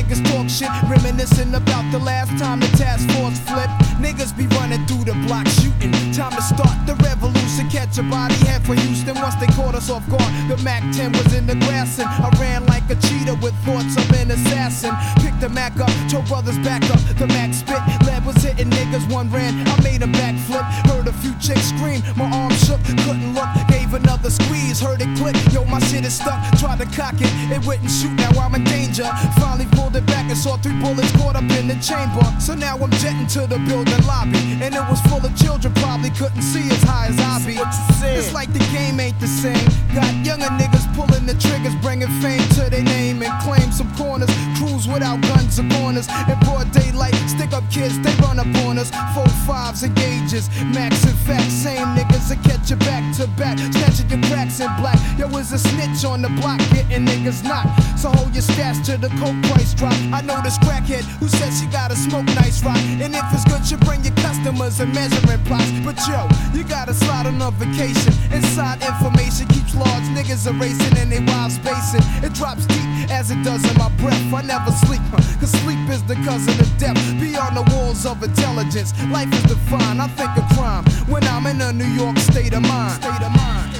Niggas 0.00 0.24
talk 0.32 0.48
shit, 0.48 0.70
reminiscing 0.88 1.54
about 1.54 1.92
the 1.92 1.98
last 1.98 2.30
time 2.42 2.58
the 2.58 2.68
task 2.78 3.06
force 3.10 3.38
flipped. 3.40 3.68
Niggas 4.00 4.34
be 4.34 4.46
running 4.56 4.86
through 4.86 5.04
the 5.04 5.12
block 5.26 5.46
shooting. 5.46 5.92
Time 6.14 6.32
to 6.32 6.40
start 6.40 6.86
the 6.86 6.94
revolution. 7.04 7.39
Catch 7.68 7.98
a 7.98 8.02
body 8.02 8.34
head 8.46 8.64
for 8.64 8.74
Houston 8.74 9.14
once 9.16 9.36
they 9.36 9.46
caught 9.48 9.74
us 9.74 9.90
off 9.90 10.08
guard. 10.08 10.32
The 10.48 10.56
Mac 10.64 10.82
10 10.94 11.12
was 11.12 11.34
in 11.34 11.46
the 11.46 11.54
grass 11.66 11.98
and 11.98 12.08
I 12.08 12.28
ran 12.40 12.66
like 12.66 12.88
a 12.90 12.96
cheetah 12.96 13.38
with 13.42 13.54
thoughts 13.64 13.96
of 13.96 14.10
an 14.18 14.30
assassin. 14.30 14.90
Picked 15.22 15.40
the 15.40 15.48
Mac 15.48 15.78
up, 15.78 15.90
told 16.10 16.26
brothers 16.26 16.58
back 16.58 16.82
up. 16.90 16.98
The 17.18 17.26
Mac 17.28 17.54
spit, 17.54 17.78
lead 18.06 18.24
was 18.24 18.36
hitting 18.42 18.70
niggas. 18.70 19.06
One 19.12 19.30
ran, 19.30 19.66
I 19.68 19.82
made 19.82 20.02
a 20.02 20.06
backflip. 20.06 20.64
Heard 20.90 21.06
a 21.06 21.12
few 21.12 21.34
chicks 21.38 21.70
scream, 21.70 22.02
my 22.16 22.26
arm 22.30 22.50
shook, 22.66 22.82
couldn't 23.06 23.34
look. 23.34 23.48
Gave 23.68 23.94
another 23.94 24.30
squeeze, 24.30 24.80
heard 24.80 25.00
it 25.00 25.10
click. 25.16 25.36
Yo, 25.52 25.64
my 25.64 25.78
shit 25.80 26.04
is 26.04 26.14
stuck. 26.14 26.40
Tried 26.58 26.78
to 26.78 26.86
cock 26.96 27.14
it, 27.18 27.30
it 27.54 27.64
wouldn't 27.66 27.90
shoot. 27.90 28.14
Now 28.14 28.30
I'm 28.40 28.54
in 28.54 28.64
danger. 28.64 29.08
Finally 29.38 29.66
pulled 29.72 29.94
it 29.96 30.06
back 30.06 30.28
and 30.28 30.38
saw 30.38 30.56
three 30.56 30.78
bullets 30.80 31.12
caught 31.16 31.36
up 31.36 31.48
in 31.58 31.68
the 31.68 31.78
chamber. 31.78 32.24
So 32.40 32.54
now 32.54 32.78
I'm 32.78 32.90
jetting 33.02 33.26
to 33.38 33.46
the 33.46 33.58
building 33.68 34.02
lobby. 34.06 34.38
And 34.62 34.74
it 34.74 34.84
was 34.90 35.00
full 35.02 35.24
of 35.24 35.34
children, 35.36 35.72
probably 35.74 36.10
couldn't 36.10 36.42
see 36.42 36.66
as 36.70 36.82
high 36.82 37.06
as 37.08 37.18
I 37.20 37.46
be. 37.46 37.49
It's 37.58 38.32
like 38.32 38.52
the 38.52 38.64
game 38.72 39.00
ain't 39.00 39.18
the 39.20 39.26
same. 39.26 39.66
Got 39.94 40.12
younger 40.24 40.50
niggas 40.60 40.86
pulling 40.94 41.26
the 41.26 41.34
triggers, 41.34 41.74
bringing 41.82 42.08
fame 42.20 42.42
to 42.56 42.70
their 42.70 42.82
name 42.82 43.22
and 43.22 43.32
claim 43.42 43.72
some 43.72 43.90
corners. 43.96 44.30
Cruise 44.58 44.86
without 44.86 45.20
guns 45.22 45.58
or 45.58 45.68
corners. 45.78 46.06
In 46.28 46.38
broad 46.40 46.70
daylight, 46.72 47.14
stick 47.26 47.52
up 47.52 47.64
kids, 47.70 47.98
they 48.00 48.14
run 48.22 48.38
up 48.38 48.46
on 48.66 48.78
us. 48.78 48.90
Four 49.14 49.28
fives 49.46 49.82
and 49.82 49.94
gauges, 49.96 50.48
max 50.74 51.04
and 51.04 51.18
facts. 51.26 51.52
Same 51.52 51.86
niggas 51.96 52.28
that 52.28 52.42
catch 52.44 52.70
you 52.70 52.76
back 52.76 53.02
to 53.16 53.26
back. 53.38 53.58
Snatching 53.58 54.08
your 54.10 54.22
cracks 54.30 54.60
in 54.60 54.70
black. 54.76 54.98
Yo, 55.18 55.26
is 55.38 55.52
a 55.52 55.58
snitch 55.58 56.04
on 56.04 56.22
the 56.22 56.28
block, 56.40 56.58
getting 56.70 57.06
niggas 57.06 57.42
knocked. 57.42 57.98
So 57.98 58.10
hold 58.10 58.34
your 58.34 58.44
stats 58.44 58.84
to 58.86 58.96
the 58.96 59.08
coke 59.20 59.40
price 59.50 59.74
drop. 59.74 59.94
I 60.12 60.20
know 60.22 60.40
this 60.42 60.58
crackhead 60.58 61.04
who 61.18 61.28
says 61.28 61.60
she 61.60 61.66
gotta 61.66 61.96
smoke 61.96 62.26
nice 62.26 62.62
rock. 62.62 62.78
And 62.78 63.14
if 63.14 63.24
it's 63.32 63.44
good, 63.44 63.68
you 63.70 63.76
bring 63.78 64.04
your 64.04 64.14
customers 64.16 64.80
and 64.80 64.94
measuring 64.94 65.42
plots. 65.44 65.70
But 65.84 65.98
yo, 66.06 66.28
you 66.56 66.64
gotta 66.64 66.94
slide 66.94 67.26
on 67.40 67.48
a 67.48 67.50
vacation. 67.56 68.12
Inside 68.32 68.82
information 68.82 69.46
keeps 69.48 69.74
large 69.74 70.04
niggas 70.14 70.46
erasing 70.46 70.96
and 70.98 71.10
they 71.12 71.20
wild 71.20 71.52
spacing. 71.52 72.02
It 72.22 72.32
drops 72.34 72.66
deep 72.66 73.10
as 73.10 73.30
it 73.30 73.42
does 73.42 73.64
in 73.68 73.76
my 73.78 73.88
breath. 73.96 74.20
I 74.32 74.42
never 74.42 74.70
sleep, 74.72 75.00
huh, 75.10 75.22
cause 75.40 75.50
sleep 75.62 75.78
is 75.88 76.02
the 76.04 76.16
cousin 76.26 76.58
of 76.60 76.78
death. 76.78 76.96
Beyond 77.20 77.56
the 77.56 77.64
walls 77.74 78.06
of 78.06 78.22
intelligence, 78.22 78.92
life 79.10 79.32
is 79.32 79.42
defined. 79.44 80.00
I 80.00 80.08
think 80.08 80.30
of 80.36 80.44
crime 80.56 80.84
when 81.08 81.24
I'm 81.24 81.46
in 81.46 81.60
a 81.60 81.72
New 81.72 81.90
York 82.00 82.18
state 82.18 82.54
of 82.54 82.62
mind. 82.62 83.02
State 83.02 83.22
of 83.22 83.32
mind. 83.32 83.72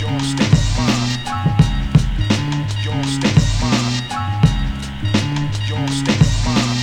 Your 0.00 0.20
state 0.20 0.52
of 0.52 0.78
mind. 0.78 1.20
Your 2.84 3.02
state 3.04 3.36
of 3.36 3.50
mind. 3.62 3.94
Your 5.68 5.88
state 5.88 6.20
of 6.20 6.34
mind. 6.46 6.78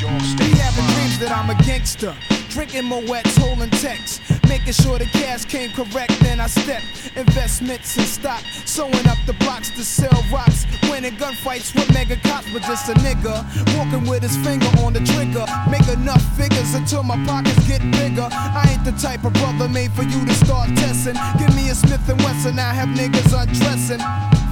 Your 0.00 0.20
state 0.20 0.52
Be 0.52 0.58
having 0.58 0.86
dreams 0.94 1.18
that 1.18 1.30
I'm 1.32 1.50
a 1.50 1.54
gangster. 1.64 2.14
Drinking 2.58 2.86
Moet's, 2.86 3.36
holding 3.36 3.70
texts. 3.70 4.18
Making 4.48 4.72
sure 4.72 4.98
the 4.98 5.04
cash 5.04 5.44
came 5.44 5.70
correct, 5.70 6.18
then 6.18 6.40
I 6.40 6.48
step. 6.48 6.82
Investments 7.14 7.96
and 7.96 8.04
stock. 8.04 8.42
Sewing 8.64 9.06
up 9.06 9.16
the 9.26 9.34
blocks 9.34 9.70
to 9.70 9.84
sell 9.84 10.24
rocks. 10.32 10.66
Winning 10.90 11.14
gunfights 11.14 11.72
with 11.72 11.88
mega 11.94 12.16
cops, 12.16 12.52
but 12.52 12.62
just 12.62 12.88
a 12.88 12.94
nigga. 12.94 13.46
Walking 13.78 14.10
with 14.10 14.24
his 14.24 14.36
finger 14.38 14.66
on 14.82 14.92
the 14.92 14.98
trigger. 15.06 15.46
Make 15.70 15.86
enough 15.86 16.24
figures 16.36 16.74
until 16.74 17.04
my 17.04 17.14
pockets 17.26 17.64
get 17.68 17.80
bigger. 17.92 18.26
I 18.32 18.74
ain't 18.74 18.84
the 18.84 18.90
type 19.00 19.22
of 19.24 19.34
brother 19.34 19.68
made 19.68 19.92
for 19.92 20.02
you 20.02 20.26
to 20.26 20.34
start 20.34 20.68
testing. 20.70 21.14
Give 21.38 21.54
me 21.54 21.70
a 21.70 21.76
Smith 21.76 22.08
and 22.08 22.20
Wesson, 22.22 22.58
I 22.58 22.74
have 22.74 22.88
niggas 22.88 23.40
undressing. 23.40 24.00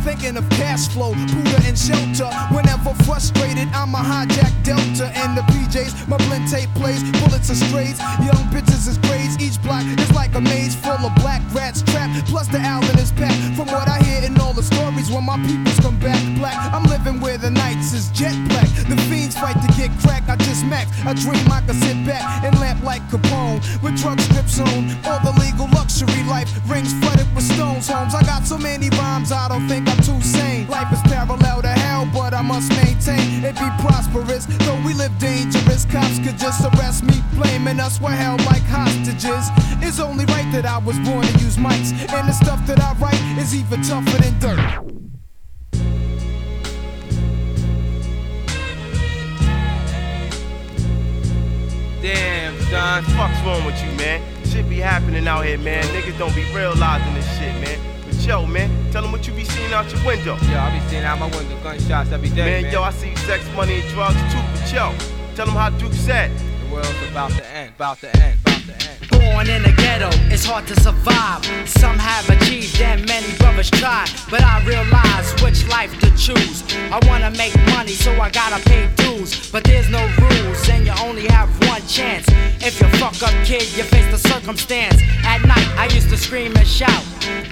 Thinking 0.07 0.37
of 0.37 0.49
cash 0.51 0.87
flow, 0.87 1.11
Buddha 1.35 1.59
and 1.67 1.77
shelter. 1.77 2.31
Whenever 2.55 2.95
frustrated, 3.03 3.67
I'm 3.75 3.93
a 3.93 3.99
hijack 3.99 4.55
Delta 4.63 5.11
and 5.19 5.37
the 5.37 5.43
PJs. 5.51 6.07
My 6.07 6.17
blend 6.29 6.49
tape 6.49 6.71
plays, 6.79 7.03
bullets 7.19 7.51
are 7.51 7.59
strays. 7.59 7.99
Young 8.23 8.47
bitches 8.55 8.87
is 8.87 8.99
grades. 8.99 9.35
Each 9.43 9.61
block 9.61 9.83
is 9.83 10.13
like 10.15 10.37
a 10.37 10.41
maze 10.41 10.77
full 10.77 10.93
of 10.93 11.13
black 11.17 11.43
rats 11.53 11.83
trapped. 11.83 12.25
Plus 12.31 12.47
the 12.47 12.59
Allen 12.59 12.97
is 13.01 13.11
packed. 13.11 13.35
From 13.57 13.67
what 13.67 13.89
I 13.89 13.99
hear 14.05 14.23
in 14.23 14.39
all 14.39 14.53
the 14.53 14.63
stories, 14.63 15.11
when 15.11 15.25
my 15.25 15.43
peoples 15.43 15.81
come 15.81 15.99
back 15.99 16.23
black, 16.39 16.55
I'm 16.73 16.85
living 16.85 17.21
where 17.21 17.37
the 17.37 17.51
nights 17.51 17.93
is 17.93 18.09
jet 18.11 18.37
black. 18.47 18.69
The 18.87 18.97
fiends 19.11 19.35
fight 19.35 19.59
to 19.61 19.69
get 19.75 19.91
crack. 19.99 20.29
I 20.29 20.37
just 20.37 20.65
max. 20.67 20.87
I 21.05 21.15
dream 21.15 21.51
I 21.51 21.63
could 21.67 21.83
sit 21.83 21.99
back 22.07 22.45
and 22.45 22.57
lamp 22.61 22.81
like 22.85 23.03
Capone 23.11 23.59
with 23.83 23.99
drug 23.99 24.21
strips 24.21 24.61
on. 24.61 24.87
All 25.03 25.19
the 25.27 25.35
legal 25.43 25.67
luxury 25.75 26.23
life 26.31 26.47
rings 26.71 26.95
flooded 27.03 27.27
with 27.35 27.43
stones. 27.43 27.89
Homes. 27.89 28.15
I 28.15 28.23
got 28.23 28.47
so 28.47 28.57
many 28.57 28.89
rhymes, 28.91 29.33
I 29.33 29.49
don't 29.49 29.67
think 29.67 29.96
I'm 29.97 30.03
too 30.03 30.21
sane. 30.21 30.69
Life 30.69 30.93
is 30.93 31.01
parallel 31.03 31.63
to 31.63 31.69
hell, 31.69 32.09
but 32.13 32.35
I 32.35 32.43
must 32.43 32.71
maintain 32.71 33.45
it 33.45 33.55
be 33.55 33.69
prosperous. 33.81 34.45
Though 34.67 34.81
we 34.85 34.93
live 34.95 35.17
dangerous, 35.19 35.85
cops 35.87 36.19
could 36.19 36.39
just 36.39 36.65
arrest 36.65 37.05
me, 37.05 37.15
blaming 37.35 37.81
us 37.81 38.01
we're 38.01 38.11
held 38.11 38.45
like 38.45 38.63
hostages. 38.63 39.49
It's 39.83 40.01
only 40.01 40.25
right 40.27 40.51
that 40.53 40.67
I 40.67 40.79
was 40.79 40.99
born 41.01 41.25
to 41.25 41.33
use 41.39 41.57
mics, 41.57 41.93
and 42.13 42.29
the 42.29 42.33
stuff 42.33 42.67
that 42.67 42.81
I 42.81 42.93
write 42.95 43.21
is 43.39 43.55
even 43.55 43.83
tougher 43.83 44.21
than 44.21 44.39
dirt. 44.39 44.83
Damn, 52.03 52.55
Don, 52.71 53.03
fuck's 53.17 53.41
wrong 53.45 53.65
with 53.65 53.83
you, 53.83 53.91
man? 53.97 54.21
Shit 54.45 54.69
be 54.69 54.77
happening 54.77 55.27
out 55.27 55.45
here, 55.45 55.59
man. 55.59 55.85
Niggas 55.85 56.19
don't 56.19 56.35
be 56.35 56.45
realizing 56.53 57.15
this 57.15 57.27
shit, 57.39 57.55
man. 57.63 57.96
Yo, 58.27 58.45
man, 58.45 58.69
tell 58.91 59.03
them 59.03 59.13
what 59.13 59.25
you 59.29 59.33
be 59.33 59.45
seeing 59.45 59.73
out 59.73 59.89
your 59.93 60.05
window. 60.05 60.37
Yo, 60.51 60.59
I 60.59 60.77
be 60.77 60.85
seeing 60.89 61.05
out 61.05 61.21
my 61.21 61.27
window 61.27 61.57
gunshots 61.63 62.11
every 62.11 62.29
day, 62.31 62.37
man. 62.45 62.63
Man, 62.65 62.73
yo, 62.73 62.83
I 62.83 62.91
see 62.91 63.15
sex, 63.15 63.49
money, 63.55 63.81
and 63.81 63.89
drugs 63.91 64.17
too. 64.33 64.43
But 64.53 64.73
yo, 64.73 64.93
tell 65.37 65.47
them 65.47 65.55
how 65.55 65.71
Duke 65.71 65.93
said. 65.93 66.37
The 66.37 66.75
world's 66.75 66.91
about 67.09 67.31
to 67.31 67.47
end, 67.47 67.75
about 67.77 68.01
to 68.01 68.17
end, 68.21 68.41
about 68.41 68.63
to 68.63 68.73
end. 68.73 69.06
Born 69.27 69.51
in 69.51 69.63
the 69.63 69.73
ghetto, 69.73 70.09
it's 70.31 70.45
hard 70.45 70.67
to 70.69 70.81
survive. 70.81 71.45
Some 71.67 71.99
have 71.99 72.29
achieved 72.31 72.81
and 72.81 73.05
many 73.07 73.27
brothers 73.39 73.71
try. 73.71 74.07
But 74.31 74.43
I 74.43 74.65
realize 74.65 75.35
which 75.43 75.67
life 75.69 75.93
to 76.01 76.11
choose. 76.17 76.63
I 76.93 77.01
wanna 77.09 77.33
make 77.33 77.55
money, 77.75 77.93
so 78.05 78.13
I 78.21 78.31
gotta 78.31 78.63
pay 78.69 78.89
dues. 78.97 79.51
But 79.51 79.65
there's 79.65 79.91
no 79.91 80.03
rules, 80.23 80.69
and 80.69 80.87
you 80.87 80.95
only 81.03 81.27
have 81.27 81.49
one 81.67 81.83
chance. 81.89 82.27
If 82.61 82.81
you 82.81 82.89
fuck 83.01 83.21
up, 83.23 83.35
kid, 83.45 83.67
you 83.77 83.83
face 83.83 84.09
the 84.15 84.29
circumstance. 84.29 85.03
At 85.25 85.43
night, 85.45 85.69
I 85.77 85.87
used 85.93 86.09
to 86.11 86.17
scream 86.17 86.55
and 86.57 86.67
shout. 86.67 87.05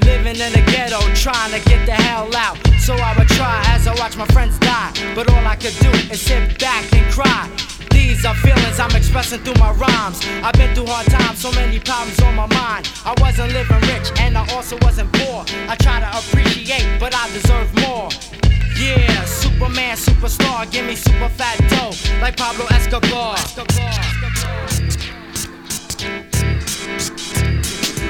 Living 0.05 0.39
in 0.39 0.53
the 0.53 0.63
ghetto, 0.71 1.01
trying 1.15 1.53
to 1.59 1.61
get 1.69 1.87
the 1.87 1.97
hell 2.07 2.31
out. 2.37 2.57
So 2.79 2.95
I 2.95 3.19
would 3.19 3.29
try 3.29 3.63
as 3.75 3.89
I 3.89 3.95
watch 3.97 4.17
my 4.17 4.27
friends 4.27 4.59
die. 4.61 4.93
But 5.17 5.29
all 5.33 5.45
I 5.45 5.57
could 5.57 5.77
do 5.81 5.91
is 6.13 6.21
sit 6.21 6.59
back 6.61 6.85
and 6.93 7.13
cry. 7.13 7.51
These 7.95 8.25
are 8.27 8.35
feelings 8.35 8.81
I'm 8.81 8.95
expressing 8.97 9.41
through 9.45 9.61
my 9.61 9.71
rhymes. 9.73 10.19
I've 10.43 10.55
been 10.55 10.75
through 10.75 10.87
hard 10.87 11.07
times, 11.07 11.39
so 11.39 11.53
many 11.53 11.79
problems 11.79 12.21
on 12.23 12.35
my 12.35 12.47
mind. 12.47 12.91
I 13.05 13.15
wasn't 13.21 13.53
living 13.53 13.81
rich 13.93 14.11
and 14.19 14.37
I 14.37 14.45
also 14.55 14.77
wasn't 14.83 15.13
poor. 15.13 15.45
I 15.69 15.77
try 15.77 16.01
to 16.01 16.11
appreciate, 16.19 16.99
but 16.99 17.15
I 17.15 17.31
deserve 17.31 17.73
more. 17.87 18.09
Yeah, 18.77 19.25
Superman, 19.25 19.97
superstar, 19.97 20.69
give 20.71 20.85
me 20.85 20.97
super 20.97 21.29
fat 21.29 21.57
dough 21.71 21.95
like 22.21 22.37
Pablo 22.37 22.67
Escobar. 22.71 23.37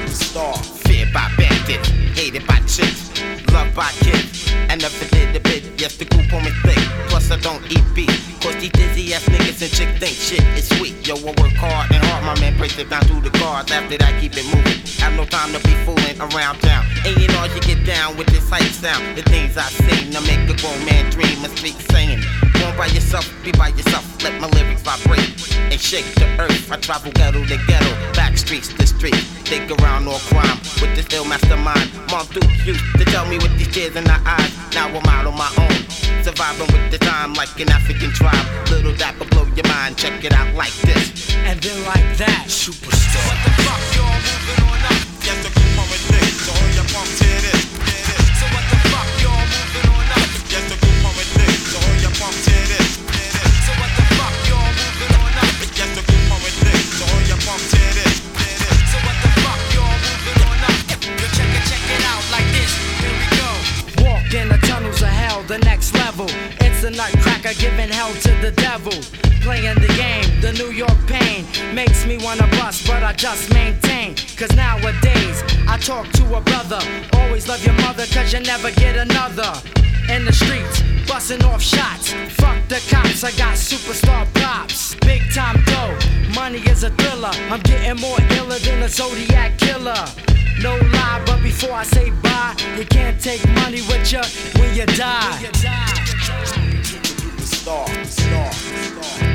Star, 0.09 0.56
feared 0.85 1.12
by 1.12 1.31
bandits, 1.36 1.90
hated 2.14 2.46
by 2.46 2.58
chicks, 2.66 3.10
loved 3.52 3.74
by 3.74 3.90
kids, 4.00 4.52
and 4.70 4.80
never 4.80 5.04
did 5.10 5.34
a 5.36 5.40
bit. 5.40 5.62
Yes, 5.76 5.96
the 5.96 6.04
Group 6.04 6.30
Home 6.30 6.44
me 6.44 6.50
thick. 6.62 6.78
Plus, 7.10 7.30
I 7.30 7.36
don't 7.38 7.62
eat 7.70 7.84
beef. 7.94 8.14
Cause 8.40 8.54
these 8.56 8.70
dizzy 8.70 9.14
ass 9.14 9.24
niggas 9.24 9.62
and 9.62 9.72
chicks 9.72 9.98
think 9.98 10.14
shit 10.14 10.44
is 10.56 10.68
sweet. 10.76 10.94
Yo, 11.06 11.16
I 11.16 11.34
work 11.40 11.54
hard 11.58 11.90
and 11.90 12.04
hard, 12.04 12.24
my 12.24 12.38
man 12.40 12.56
breaks 12.56 12.78
it 12.78 12.88
down 12.90 13.02
through 13.04 13.22
the 13.22 13.34
cards. 13.38 13.72
After 13.72 13.98
that, 13.98 14.20
keep 14.20 14.36
it 14.36 14.46
moving. 14.54 14.78
Have 15.02 15.14
no 15.14 15.24
time 15.24 15.52
to 15.52 15.60
be 15.66 15.74
fooling 15.84 16.20
around 16.20 16.60
town. 16.60 16.84
Ain't 17.04 17.18
you 17.18 17.28
know, 17.28 17.44
you 17.44 17.60
get 17.60 17.84
down 17.84 18.16
with 18.16 18.28
this 18.28 18.48
hype 18.48 18.62
sound. 18.70 19.16
The 19.16 19.22
things 19.22 19.56
I 19.56 19.68
sing 19.68 20.12
to 20.12 20.20
make 20.22 20.44
a 20.48 20.56
grown 20.60 20.78
man 20.86 21.10
dream 21.10 21.42
and 21.44 21.52
speak 21.58 21.80
saying. 21.90 22.22
Born 22.60 22.76
by 22.76 22.86
yourself, 22.86 23.26
be 23.42 23.52
by 23.52 23.68
yourself. 23.68 24.04
Let 24.22 24.40
my 24.40 24.48
lyrics 24.48 24.82
vibrate 24.82 25.34
and 25.72 25.80
shake 25.80 26.06
the 26.14 26.28
earth. 26.38 26.70
I 26.70 26.76
travel 26.76 27.12
ghetto 27.12 27.44
to 27.44 27.56
ghetto, 27.66 27.92
back 28.14 28.38
streets 28.38 28.68
to 28.72 28.86
street. 28.86 29.16
Dig 29.44 29.70
around 29.80 30.06
all 30.06 30.20
crime 30.30 30.58
with 30.80 30.94
this 30.96 31.08
ill 31.12 31.24
mastermind. 31.24 32.03
Mom 32.10 32.26
Duke 32.28 32.66
used 32.66 32.85
to 32.98 33.05
tell 33.05 33.26
me 33.26 33.39
with 33.39 33.56
these 33.59 33.72
tears 33.72 33.97
in 33.97 34.06
her 34.06 34.22
eyes. 34.24 34.52
Now 34.74 34.89
I'm 34.89 35.06
out 35.06 35.26
on 35.26 35.36
my 35.36 35.51
own. 35.59 35.78
Surviving 36.22 36.66
with 36.72 36.90
the 36.90 36.98
time 36.98 37.35
like 37.35 37.59
an 37.60 37.70
African 37.70 38.10
tribe. 38.10 38.47
Little 38.70 38.94
dapper 38.97 39.26
blow 39.26 39.47
your 39.55 39.66
mind. 39.68 39.97
Check 39.97 40.24
it 40.24 40.32
out 40.32 40.55
like 40.55 40.74
this. 40.82 41.35
And 41.48 41.60
then 41.60 41.85
like 41.86 42.16
that. 42.18 42.44
Superstar. 42.47 43.22
What 43.28 43.39
the 43.44 43.51
fuck, 43.62 43.82
y'all 43.97 44.18
moving 44.26 44.64
on 44.64 44.78
up? 44.85 45.05
Yes, 45.24 45.63
the 65.48 65.58
next 65.58 65.94
level. 65.94 66.26
It's 66.60 66.82
the 66.82 66.90
nutcracker 66.90 67.54
giving 67.58 67.88
hell 67.88 68.12
to 68.12 68.30
the 68.40 68.52
devil. 68.52 68.92
Playing 69.42 69.78
the 69.80 69.92
game, 69.96 70.40
the 70.40 70.52
New 70.52 70.70
York 70.70 70.96
pain 71.06 71.44
makes 71.74 72.06
me 72.06 72.16
wanna 72.18 72.46
bust, 72.58 72.86
but 72.86 73.02
I 73.02 73.12
just 73.12 73.52
maintain. 73.52 74.14
Cause 74.36 74.54
nowadays, 74.56 75.42
I 75.68 75.76
talk 75.78 76.08
to 76.12 76.24
a 76.36 76.40
brother. 76.40 76.80
Always 77.14 77.46
love 77.48 77.64
your 77.64 77.74
mother, 77.74 78.06
cause 78.06 78.32
you 78.32 78.40
never 78.40 78.70
get 78.70 78.96
another. 78.96 79.52
In 80.10 80.24
the 80.24 80.32
streets, 80.32 80.82
busting 81.09 81.43
off 81.44 81.62
shots. 81.62 82.12
Fuck 82.35 82.68
the 82.68 82.81
cops, 82.90 83.24
I 83.24 83.31
got 83.32 83.55
superstar 83.56 84.26
props. 84.35 84.94
Big 84.97 85.22
time 85.32 85.62
dough, 85.64 85.97
money 86.35 86.59
is 86.68 86.85
a 86.85 86.90
thriller. 86.90 87.31
I'm 87.51 87.60
getting 87.60 88.01
more 88.01 88.18
iller 88.32 88.59
than 88.59 88.82
a 88.82 88.89
Zodiac 88.89 89.56
killer. 89.59 90.05
No 90.60 90.76
lie, 90.76 91.22
but 91.26 91.43
before 91.43 91.72
I 91.72 91.85
say 91.85 92.10
bye, 92.22 92.55
you 92.76 92.85
can't 92.85 93.20
take 93.20 93.44
money 93.55 93.81
with 93.82 94.12
you 94.12 94.20
when 94.60 94.74
you 94.74 94.86
die. 94.86 95.39
Star, 97.43 97.89
star, 98.05 98.52
star. 98.52 99.34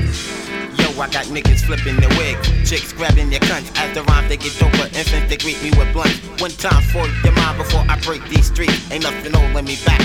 I 1.02 1.08
got 1.10 1.26
niggas 1.28 1.66
flipping 1.66 1.96
their 1.98 2.10
wig, 2.18 2.38
chicks 2.66 2.92
grabbing 2.92 3.30
their 3.30 3.40
cunts. 3.40 3.72
As 3.78 3.96
the 3.96 4.04
rhyme 4.04 4.28
they 4.28 4.38
get 4.38 4.52
doper, 4.54 4.86
infants 4.94 5.30
they 5.30 5.38
greet 5.38 5.62
me 5.64 5.72
with 5.78 5.94
blunts. 5.94 6.20
One 6.42 6.52
time 6.52 6.84
for 6.92 7.08
your 7.24 7.34
mind 7.34 7.58
before 7.58 7.86
I 7.88 7.98
break 8.02 8.28
these 8.28 8.48
streets. 8.48 8.92
Ain't 8.92 9.04
nothing 9.04 9.34
holding 9.34 9.66
me 9.66 9.78
back. 9.86 10.02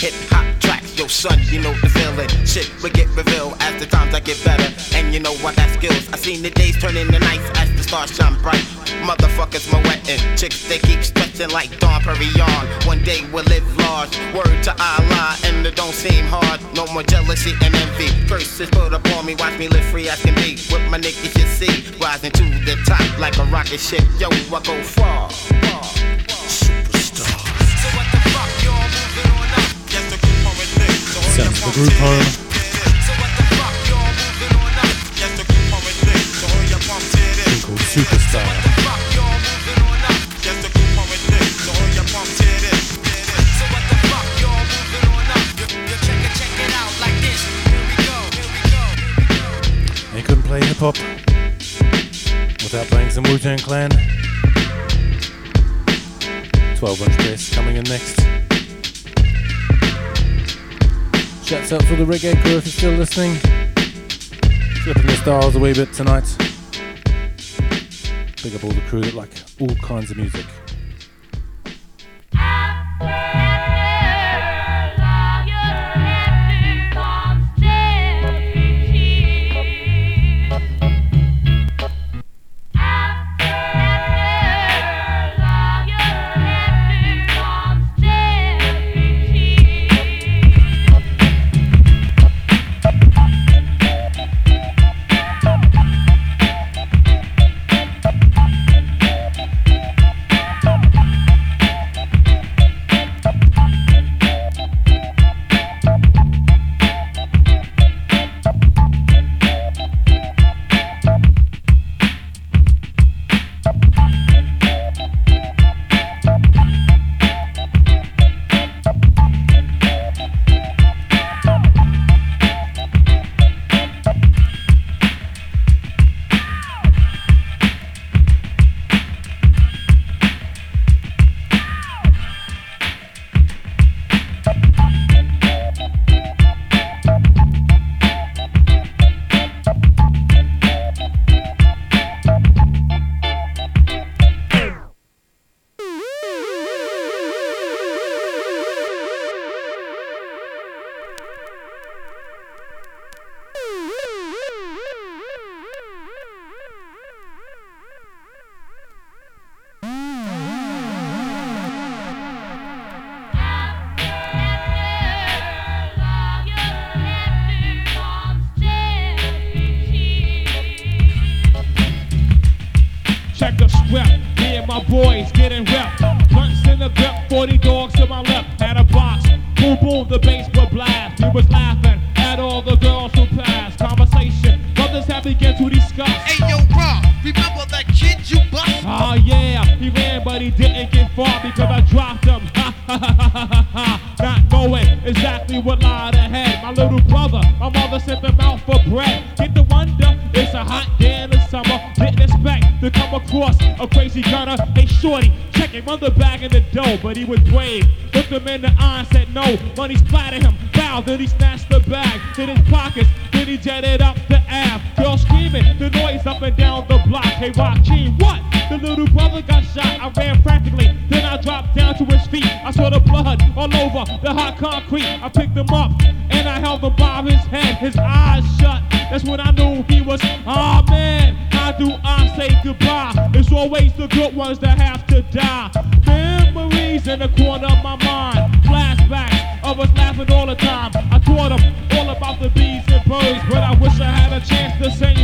Hip 0.00 0.14
hop 0.30 0.61
yo 0.94 1.06
son, 1.06 1.38
you 1.50 1.60
know 1.60 1.74
the 1.80 1.88
feeling. 1.88 2.28
Shit 2.46 2.70
will 2.82 2.90
get 2.90 3.08
revealed 3.16 3.54
as 3.60 3.80
the 3.80 3.86
times 3.86 4.14
I 4.14 4.20
get 4.20 4.42
better, 4.44 4.68
and 4.96 5.12
you 5.12 5.20
know 5.20 5.32
I 5.44 5.54
got 5.54 5.70
skills. 5.70 6.08
I 6.12 6.16
seen 6.16 6.42
the 6.42 6.50
days 6.50 6.80
turn 6.80 6.96
into 6.96 7.18
nights 7.18 7.48
as 7.58 7.70
the 7.76 7.82
stars 7.82 8.14
shine 8.14 8.40
bright. 8.42 8.64
Motherfuckers 9.02 9.70
my 9.72 9.82
wetting, 9.82 10.20
chicks 10.36 10.68
they 10.68 10.78
keep 10.78 11.02
stretching 11.02 11.50
like 11.50 11.70
Dom 11.78 12.02
Perignon. 12.02 12.86
One 12.86 13.02
day 13.02 13.20
we'll 13.32 13.44
live 13.44 13.66
large. 13.78 14.16
Word 14.34 14.62
to 14.64 14.72
Allah, 14.78 15.36
and 15.44 15.66
it 15.66 15.76
don't 15.76 15.94
seem 15.94 16.24
hard. 16.26 16.60
No 16.74 16.86
more 16.92 17.02
jealousy 17.02 17.52
and 17.62 17.74
envy. 17.74 18.08
Curses 18.28 18.70
put 18.70 18.92
upon 18.92 19.26
me, 19.26 19.34
watch 19.34 19.58
me 19.58 19.68
live 19.68 19.84
free 19.86 20.08
as 20.08 20.20
can 20.22 20.34
be. 20.36 20.58
With 20.70 20.84
my 20.90 20.98
niggas 20.98 21.34
you 21.38 21.46
see, 21.58 21.98
rising 21.98 22.32
to 22.32 22.44
the 22.64 22.76
top 22.86 23.18
like 23.18 23.36
a 23.38 23.44
rocket 23.44 23.80
ship. 23.80 24.04
Yo, 24.18 24.28
I 24.28 24.60
go 24.62 24.82
far. 24.82 25.30
far. 25.30 26.11
Called 37.62 37.80
Superstar. 37.88 38.42
Yes, 40.44 40.58
the 40.60 40.68
group 40.74 40.92
home 40.98 41.08
with 41.08 41.24
this. 41.30 41.46
So 41.62 41.72
hold 41.72 41.94
your 41.94 42.04
pumps, 42.12 42.38
hear 42.40 42.58
this. 42.60 43.00
So 43.56 43.64
what 43.72 43.82
the 43.88 43.96
fuck, 44.10 44.28
y'all 44.42 44.60
moving 44.60 45.06
on 45.08 45.30
up? 45.32 45.44
Yo, 45.56 45.66
yo, 45.88 45.96
check 46.04 46.20
it, 46.20 46.32
check 46.36 46.52
it 46.58 46.72
out 46.74 46.92
like 47.00 47.16
this. 47.22 47.40
Here 47.70 47.84
we 47.88 47.96
go, 48.02 48.18
here 48.36 48.50
we 48.52 48.60
go. 48.68 48.82
You 50.16 50.22
couldn't 50.24 50.44
play 50.44 50.60
hip 50.60 50.76
hop 50.76 50.98
without 52.60 52.86
playing 52.88 53.10
some 53.10 53.24
Wu 53.24 53.38
Tang 53.38 53.58
Clan. 53.58 53.90
12 56.76 57.02
inch 57.02 57.16
press 57.18 57.54
coming 57.54 57.76
in 57.76 57.84
next. 57.84 58.21
Shouts 61.44 61.72
out 61.72 61.82
for 61.84 61.96
the 61.96 62.04
reggae 62.04 62.40
crew 62.42 62.56
if 62.56 62.64
you're 62.64 62.72
still 62.72 62.92
listening. 62.92 63.34
Flipping 64.84 65.06
the 65.06 65.16
styles 65.20 65.56
a 65.56 65.58
wee 65.58 65.74
bit 65.74 65.92
tonight. 65.92 66.24
Big 68.42 68.54
up 68.54 68.64
all 68.64 68.70
the 68.70 68.80
crew 68.88 69.00
that 69.00 69.14
like 69.14 69.30
all 69.60 69.74
kinds 69.76 70.10
of 70.10 70.16
music. 70.16 70.46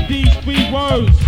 these 0.09 0.35
three 0.39 0.73
words. 0.73 1.21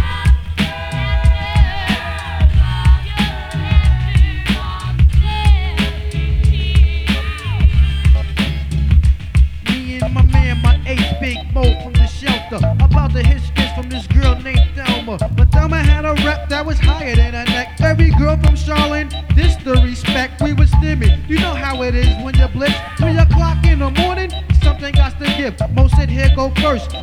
Me 9.69 10.01
and 10.01 10.15
my 10.15 10.23
man, 10.33 10.63
my 10.63 10.81
ace, 10.87 11.13
Big 11.21 11.37
Mo 11.53 11.63
from 11.83 11.93
the 11.93 12.07
shelter. 12.07 12.57
About 12.81 13.13
to 13.13 13.23
hit 13.23 13.43
skits 13.43 13.73
from 13.75 13.91
this 13.91 14.07
girl 14.07 14.35
named 14.41 14.71
Thelma. 14.75 15.19
But 15.37 15.53
Thelma 15.53 15.83
had 15.83 16.07
a 16.07 16.15
rep 16.25 16.49
that 16.49 16.65
was 16.65 16.79
higher 16.79 17.15
than 17.15 17.35
her 17.35 17.45
neck. 17.45 17.79
Every 17.81 18.11
girl 18.13 18.39
from 18.39 18.57
Charlotte, 18.57 19.15
this 19.37 19.57
the 19.57 19.75
respect 19.85 20.41
we 20.41 20.55
were 20.55 20.65
stimming. 20.65 21.29
You 21.29 21.39
know 21.39 21.53
how 21.55 21.83
it 21.83 21.95
is 21.95 22.17
when 22.25 22.35
you're 22.35 22.49
blitz. 22.49 22.75
Three 22.97 23.19
o'clock 23.19 23.63
in 23.67 23.81
the 23.81 23.91
morning, 23.91 24.31
something 24.63 24.95
got 24.95 25.19
to 25.19 25.27
give. 25.37 25.61
Mo 25.75 25.89
said, 25.89 26.09
here 26.09 26.31
go 26.35 26.51
first. 26.63 26.97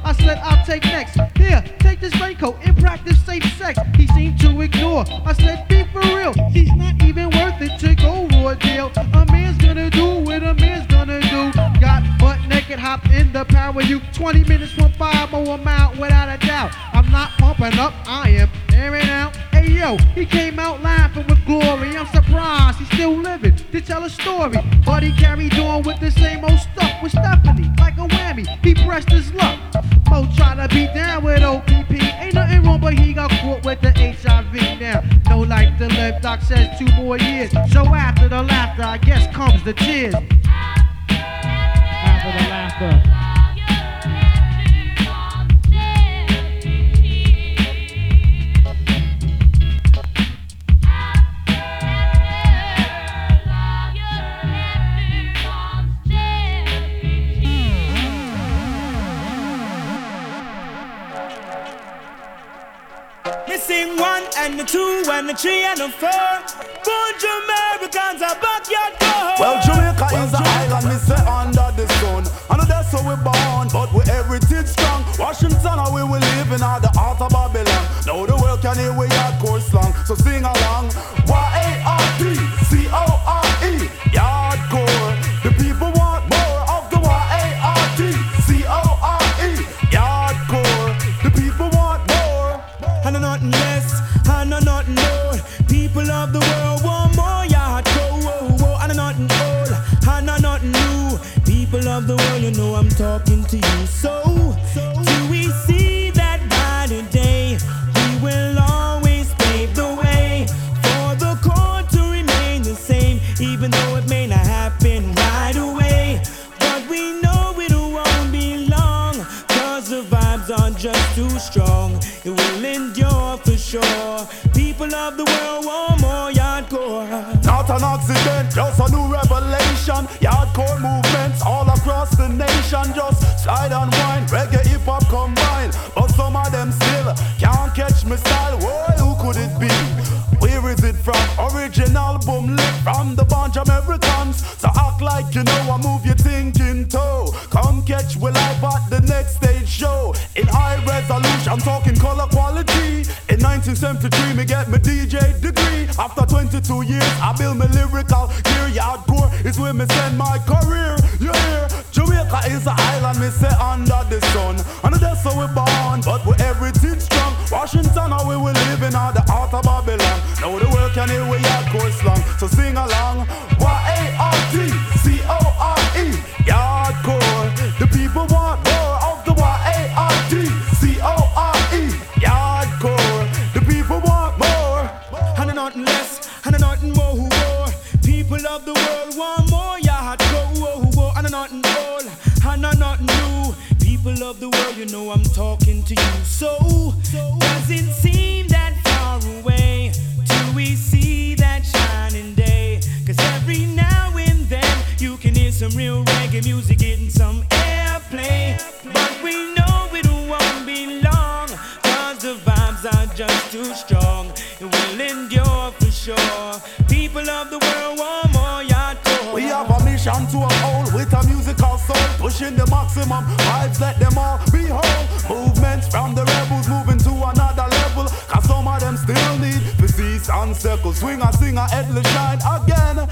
some 205.58 205.76
real 205.76 206.04
reggae 206.06 206.44
music, 206.46 206.78
getting 206.78 207.10
some 207.10 207.42
airplay. 207.50 208.62
But 208.94 209.12
we 209.24 209.34
know 209.56 209.90
it 209.92 210.06
won't 210.30 210.68
be 210.68 211.02
long, 211.02 211.48
cause 211.82 212.20
the 212.20 212.36
vibes 212.46 212.86
are 212.86 213.12
just 213.16 213.52
too 213.52 213.66
strong. 213.74 214.32
It 214.62 214.66
will 214.66 215.02
endure 215.02 215.72
for 215.80 215.90
sure. 215.90 216.54
People 216.88 217.28
of 217.28 217.50
the 217.50 217.58
world 217.58 217.98
want 217.98 218.34
more, 218.34 218.62
y'all. 218.70 219.34
We 219.34 219.44
have 219.50 219.70
a 219.72 219.84
mission 219.84 220.28
to 220.28 220.38
uphold 220.46 220.94
with 220.94 221.12
a 221.14 221.26
musical 221.26 221.80
soul, 221.80 222.08
pushing 222.20 222.56
the 222.56 222.68
maximum. 222.68 223.26
Vibes, 223.50 223.82
let 223.82 224.00
them 224.00 224.16
all 224.16 224.40
behold. 224.52 224.86
Movements 225.28 225.88
from 225.88 226.14
the 226.14 226.24
rebels 226.24 226.70
moving 226.70 227.00
to 227.00 227.10
another 227.10 227.68
level, 227.68 228.06
cause 228.30 228.46
some 228.46 228.68
of 228.68 228.80
them 228.80 228.96
still 228.96 229.40
need 229.40 229.62
disease 229.78 230.30
and 230.30 230.56
circles. 230.56 231.00
Swing 231.00 231.20
and 231.20 231.36
sing 231.36 231.58
our 231.58 231.68
headless 231.68 232.06
shine 232.14 232.40
again. 232.46 233.10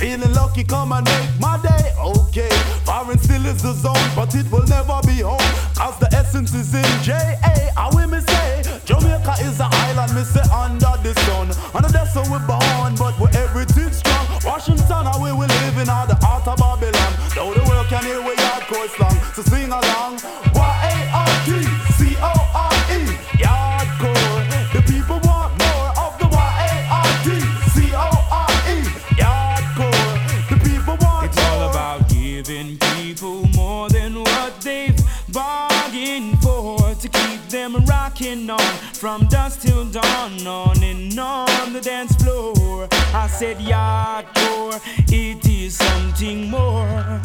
Feeling 0.00 0.32
lucky, 0.32 0.64
come 0.64 0.92
and 0.92 1.04
make 1.04 1.28
my 1.38 1.60
day. 1.60 1.92
Okay, 2.00 2.48
foreign 2.86 3.18
still 3.18 3.44
is 3.44 3.60
the 3.60 3.74
zone, 3.74 4.08
but 4.16 4.34
it 4.34 4.50
will 4.50 4.64
never 4.64 4.98
be 5.04 5.20
home. 5.20 5.36
Cause 5.76 5.98
the 5.98 6.08
essence 6.16 6.54
is 6.54 6.72
in 6.72 6.88
J.A. 7.04 7.68
I 7.76 7.90
we 7.94 8.06
me 8.06 8.20
say, 8.20 8.62
Jamaica 8.86 9.34
is 9.44 9.60
an 9.60 9.68
island, 9.68 10.14
me 10.16 10.24
say 10.24 10.40
under 10.48 10.96
the 11.04 11.12
sun. 11.28 11.52
Under 11.76 11.92
the 11.92 12.06
sun, 12.06 12.24
we 12.32 12.38
said 43.40 43.56
Yator, 43.56 44.78
it 45.10 45.48
is 45.48 45.74
something 45.74 46.50
more. 46.50 47.22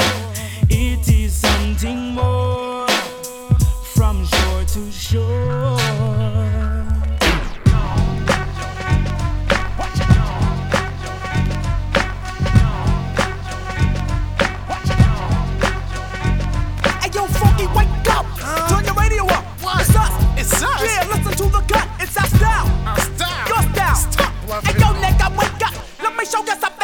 It 0.69 1.09
is 1.09 1.35
something 1.35 2.13
more 2.13 2.87
from 3.93 4.25
shore 4.25 4.63
to 4.63 4.91
shore. 4.93 5.54
paixão 26.25 26.43
essa 26.51 26.74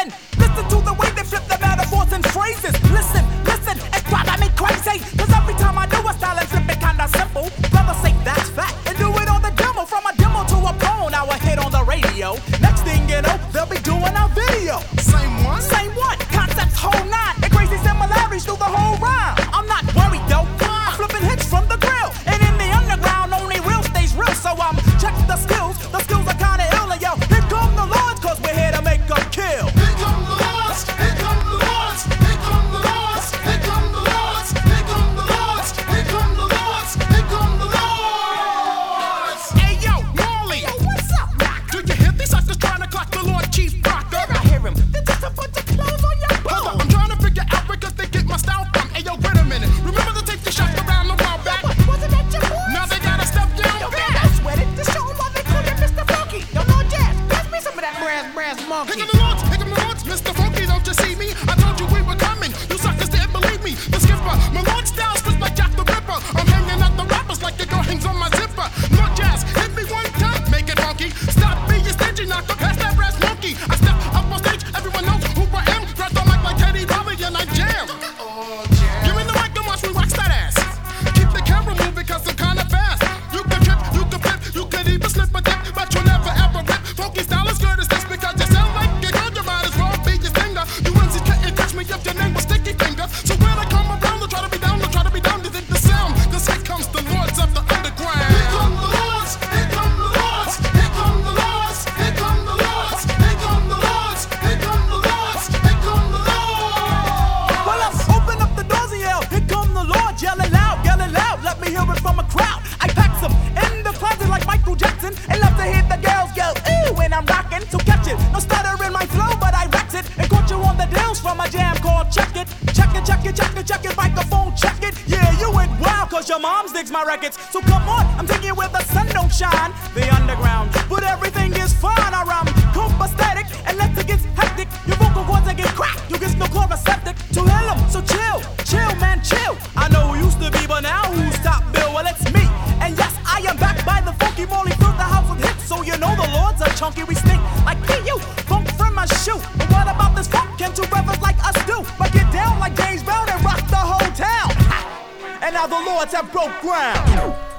I 156.21 156.23
broke 156.25 156.61
ground. 156.61 157.50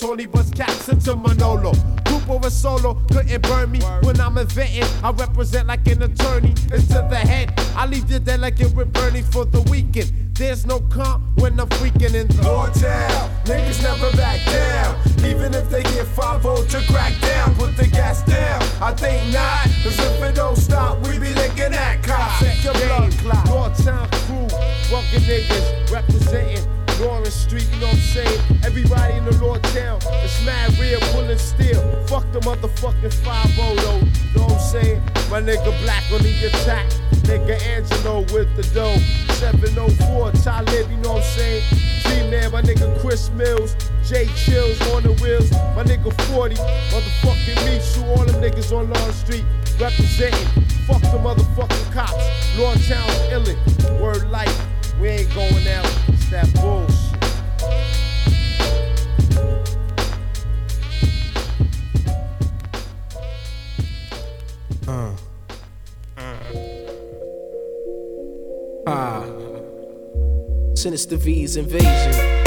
Tony 0.00 0.24
bust 0.24 0.54
caps 0.56 0.88
into 0.88 1.14
Manolo. 1.14 1.72
Group 2.06 2.30
over 2.30 2.48
solo 2.48 2.94
couldn't 3.12 3.42
burn 3.42 3.70
me 3.70 3.80
when 4.02 4.18
I'm 4.18 4.38
inventing. 4.38 4.84
I 5.04 5.10
represent 5.10 5.68
like 5.68 5.86
an 5.88 6.02
attorney. 6.02 6.54
It's 6.72 6.86
to 6.88 7.06
the 7.10 7.16
head. 7.16 7.52
I 7.76 7.84
leave 7.84 8.10
you 8.10 8.18
dead 8.18 8.40
like 8.40 8.60
it 8.60 8.74
with 8.74 8.92
Bernie 8.94 9.20
for 9.20 9.44
the 9.44 9.60
weekend. 9.70 10.10
There's 10.32 10.64
no 10.64 10.80
comp 10.80 11.29
motherfucking 32.90 33.14
5 33.14 33.56
though, 33.56 33.98
you 33.98 34.36
know 34.36 34.44
what 34.44 34.52
I'm 34.52 34.58
saying? 34.58 35.02
My 35.30 35.40
nigga 35.40 35.82
Black 35.82 36.02
on 36.12 36.22
the 36.22 36.46
attack. 36.46 36.88
Nigga 37.24 37.60
Angelo 37.62 38.20
with 38.32 38.54
the 38.56 38.62
dough. 38.74 38.98
704, 39.34 40.32
Talib, 40.42 40.90
you 40.90 40.96
know 40.98 41.14
what 41.14 41.22
I'm 41.22 41.38
saying? 41.38 41.62
G-Man, 42.02 42.50
my 42.50 42.62
nigga 42.62 43.00
Chris 43.00 43.30
Mills. 43.30 43.76
J 44.04 44.26
Chills 44.34 44.80
on 44.92 45.02
the 45.02 45.12
wheels. 45.22 45.50
My 45.76 45.84
nigga 45.84 46.12
40, 46.32 46.56
motherfucking 46.56 47.64
me. 47.66 47.80
Shoot 47.80 48.04
all 48.06 48.24
them 48.24 48.42
niggas 48.42 48.76
on 48.76 48.90
Long 48.90 49.12
Street. 49.12 49.44
Representing. 49.78 50.59
Sinister 70.80 71.18
V's 71.18 71.56
invasion. 71.58 72.39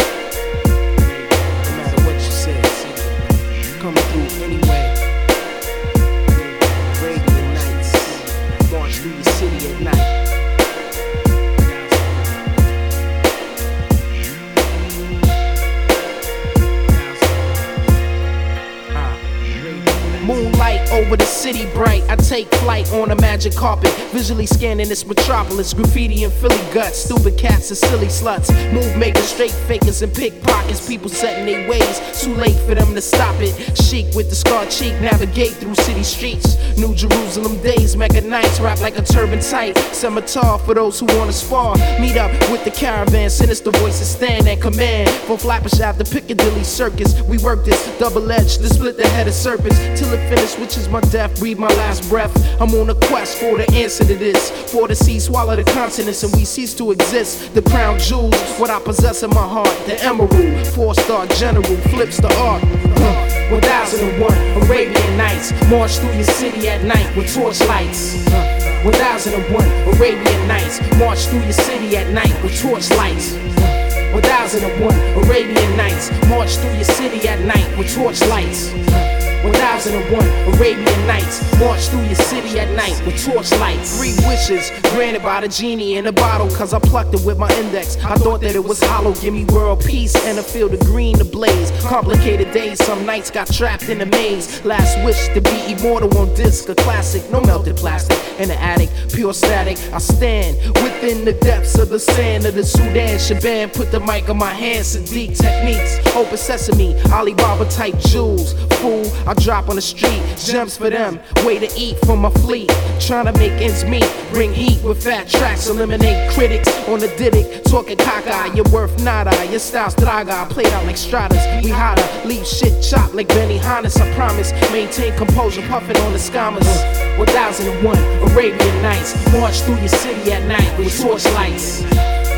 Flight 22.63 22.89
on 22.93 23.11
a 23.11 23.15
magic 23.15 23.53
carpet, 23.53 23.91
visually 24.13 24.45
scanning 24.45 24.87
this 24.87 25.05
metropolis. 25.05 25.73
Graffiti 25.73 26.23
and 26.23 26.31
Philly 26.31 26.73
guts, 26.73 26.97
stupid 26.97 27.37
cats 27.37 27.69
and 27.69 27.77
silly 27.77 28.07
sluts. 28.07 28.49
Move 28.73 28.95
makers, 28.97 29.25
straight 29.25 29.51
fakers 29.67 30.01
and 30.01 30.13
pickpockets. 30.13 30.87
People 30.87 31.09
setting 31.09 31.45
their 31.45 31.69
ways, 31.69 31.99
too 32.21 32.33
late 32.35 32.57
for 32.65 32.73
them 32.73 32.95
to 32.95 33.01
stop 33.01 33.35
it. 33.39 33.53
Chic 33.77 34.05
with 34.15 34.29
the 34.29 34.35
scar 34.35 34.65
cheek, 34.67 34.93
navigate 35.01 35.51
through 35.51 35.75
city 35.75 36.03
streets. 36.03 36.55
New 36.77 36.95
Jerusalem 36.95 37.61
days, 37.61 37.97
mega 37.97 38.21
nights, 38.21 38.61
rap 38.61 38.79
like 38.79 38.97
a 38.97 39.01
turban 39.01 39.41
tight. 39.41 39.77
Scimitar 39.91 40.57
for 40.59 40.73
those 40.73 40.99
who 40.99 41.05
wanna 41.17 41.33
spar. 41.33 41.75
Meet 41.99 42.15
up 42.15 42.31
with 42.49 42.63
the 42.63 42.71
caravan, 42.71 43.29
sinister 43.29 43.71
voices 43.71 44.07
stand 44.07 44.47
and 44.47 44.61
command. 44.61 45.09
From 45.27 45.37
Ave 45.49 45.67
to 45.69 46.05
Piccadilly 46.09 46.63
Circus, 46.63 47.21
we 47.23 47.37
work 47.39 47.65
this 47.65 47.81
double 47.99 48.31
edged 48.31 48.61
to 48.61 48.69
split 48.69 48.95
the 48.95 49.07
head 49.09 49.27
of 49.27 49.33
serpents 49.33 49.77
till 49.99 50.11
it 50.13 50.29
finish, 50.29 50.57
which 50.57 50.77
is 50.77 50.87
my 50.87 51.01
death. 51.11 51.37
Breathe 51.39 51.59
my 51.59 51.67
last 51.67 52.07
breath. 52.09 52.33
I'm 52.59 52.73
on 52.75 52.89
a 52.89 52.95
quest 52.95 53.37
for 53.37 53.57
the 53.57 53.69
answer 53.73 54.05
to 54.05 54.15
this. 54.15 54.51
For 54.71 54.87
the 54.87 54.95
sea 54.95 55.19
swallow 55.19 55.55
the 55.55 55.63
continents 55.63 56.23
and 56.23 56.33
we 56.33 56.45
cease 56.45 56.73
to 56.75 56.91
exist. 56.91 57.53
The 57.53 57.61
crown 57.61 57.99
jewels, 57.99 58.35
what 58.57 58.69
I 58.69 58.79
possess 58.79 59.23
in 59.23 59.29
my 59.31 59.47
heart. 59.47 59.75
The 59.85 60.01
emerald, 60.03 60.67
four 60.67 60.93
star 60.93 61.27
general, 61.27 61.77
flips 61.89 62.17
the 62.17 62.33
art. 62.37 62.63
Uh, 62.63 63.49
1001 63.51 64.63
Arabian 64.63 65.17
Nights, 65.17 65.51
march 65.69 65.97
through 65.97 66.13
your 66.13 66.23
city 66.23 66.69
at 66.69 66.83
night 66.83 67.15
with 67.15 67.33
torchlights. 67.33 68.27
Uh, 68.27 68.81
1001 68.83 69.95
Arabian 69.95 70.47
Nights, 70.47 70.79
march 70.97 71.25
through 71.27 71.43
your 71.43 71.53
city 71.53 71.97
at 71.97 72.11
night 72.13 72.33
with 72.43 72.59
torchlights. 72.61 73.33
Uh, 73.33 74.11
1001 74.13 75.25
Arabian 75.25 75.77
Nights, 75.77 76.11
march 76.29 76.55
through 76.57 76.73
your 76.73 76.83
city 76.83 77.27
at 77.27 77.39
night 77.41 77.77
with 77.77 77.93
torchlights. 77.93 79.02
1001 79.43 80.55
Arabian 80.55 81.07
Nights, 81.07 81.41
march 81.59 81.87
through 81.89 82.03
your 82.03 82.15
city 82.15 82.59
at 82.59 82.73
night 82.75 82.95
with 83.05 83.21
torchlights. 83.25 83.97
Three 83.97 84.15
wishes 84.27 84.71
granted 84.91 85.21
by 85.21 85.41
the 85.41 85.49
genie 85.49 85.97
in 85.97 86.07
a 86.07 86.13
bottle, 86.13 86.49
cause 86.49 86.73
I 86.73 86.79
plucked 86.79 87.13
it 87.13 87.25
with 87.25 87.37
my 87.37 87.51
index. 87.57 87.97
I 88.03 88.15
thought 88.15 88.39
that 88.41 88.55
it 88.55 88.63
was 88.63 88.81
hollow, 88.81 89.13
give 89.15 89.33
me 89.33 89.43
world 89.45 89.83
peace 89.83 90.15
and 90.25 90.39
a 90.39 90.43
field 90.43 90.73
of 90.73 90.79
green 90.81 91.17
to 91.17 91.25
blaze. 91.25 91.71
Complicated 91.81 92.51
days, 92.53 92.83
some 92.83 93.05
nights 93.05 93.31
got 93.31 93.47
trapped 93.47 93.89
in 93.89 93.99
a 93.99 94.05
maze. 94.05 94.63
Last 94.63 95.03
wish 95.03 95.27
to 95.33 95.41
be 95.41 95.73
immortal 95.73 96.17
on 96.17 96.33
disc, 96.35 96.69
a 96.69 96.75
classic, 96.75 97.29
no 97.29 97.41
melted 97.41 97.75
plastic. 97.75 98.17
In 98.39 98.47
the 98.47 98.59
attic, 98.61 98.89
pure 99.13 99.33
static, 99.33 99.77
I 99.93 99.97
stand 99.97 100.57
within 100.81 101.25
the 101.25 101.33
depths 101.33 101.77
of 101.77 101.89
the 101.89 101.99
sand 101.99 102.45
of 102.45 102.55
the 102.55 102.63
Sudan. 102.63 103.19
Shaban 103.19 103.69
put 103.71 103.91
the 103.91 103.99
mic 103.99 104.29
on 104.29 104.37
my 104.37 104.53
hand, 104.53 104.85
Sadiq 104.85 105.37
techniques, 105.37 105.99
open 106.15 106.37
sesame, 106.37 106.95
Alibaba 107.11 107.69
type 107.69 107.97
jewels. 107.99 108.53
Fool, 108.79 109.05
I 109.27 109.32
I 109.33 109.35
drop 109.41 109.67
on 109.67 109.77
the 109.77 109.81
street, 109.81 110.21
gems 110.37 110.77
for 110.77 110.91
them, 110.91 111.19
way 111.43 111.57
to 111.57 111.67
eat 111.75 111.97
for 112.05 112.15
my 112.15 112.29
fleet. 112.45 112.69
Trying 112.99 113.25
to 113.25 113.33
make 113.33 113.51
ends 113.53 113.83
meet, 113.83 114.07
bring 114.31 114.53
heat 114.53 114.83
with 114.83 115.03
fat 115.03 115.27
tracks, 115.27 115.67
eliminate 115.67 116.31
critics 116.33 116.69
on 116.87 116.99
the 116.99 117.07
didic. 117.07 117.63
Talking 117.63 117.97
caca, 117.97 118.55
you're 118.55 118.69
worth 118.69 119.03
nada, 119.03 119.33
your 119.49 119.57
style's 119.57 119.95
draga, 119.95 120.47
played 120.51 120.67
out 120.67 120.85
like 120.85 120.97
stratas. 120.97 121.43
We 121.63 121.71
hotter, 121.71 122.05
leave 122.27 122.45
shit 122.45 122.83
chopped 122.83 123.15
like 123.15 123.27
Benihana's, 123.29 123.97
I 123.97 124.13
promise. 124.13 124.51
Maintain 124.71 125.17
composure, 125.17 125.67
puffing 125.67 125.97
on 125.97 126.11
the 126.11 126.19
scammers. 126.19 126.69
1001 127.17 127.97
Arabian 128.29 128.81
Nights, 128.83 129.15
march 129.33 129.61
through 129.61 129.77
your 129.77 129.87
city 129.87 130.31
at 130.31 130.47
night 130.47 130.77
with 130.77 130.95
torchlights. 131.01 131.81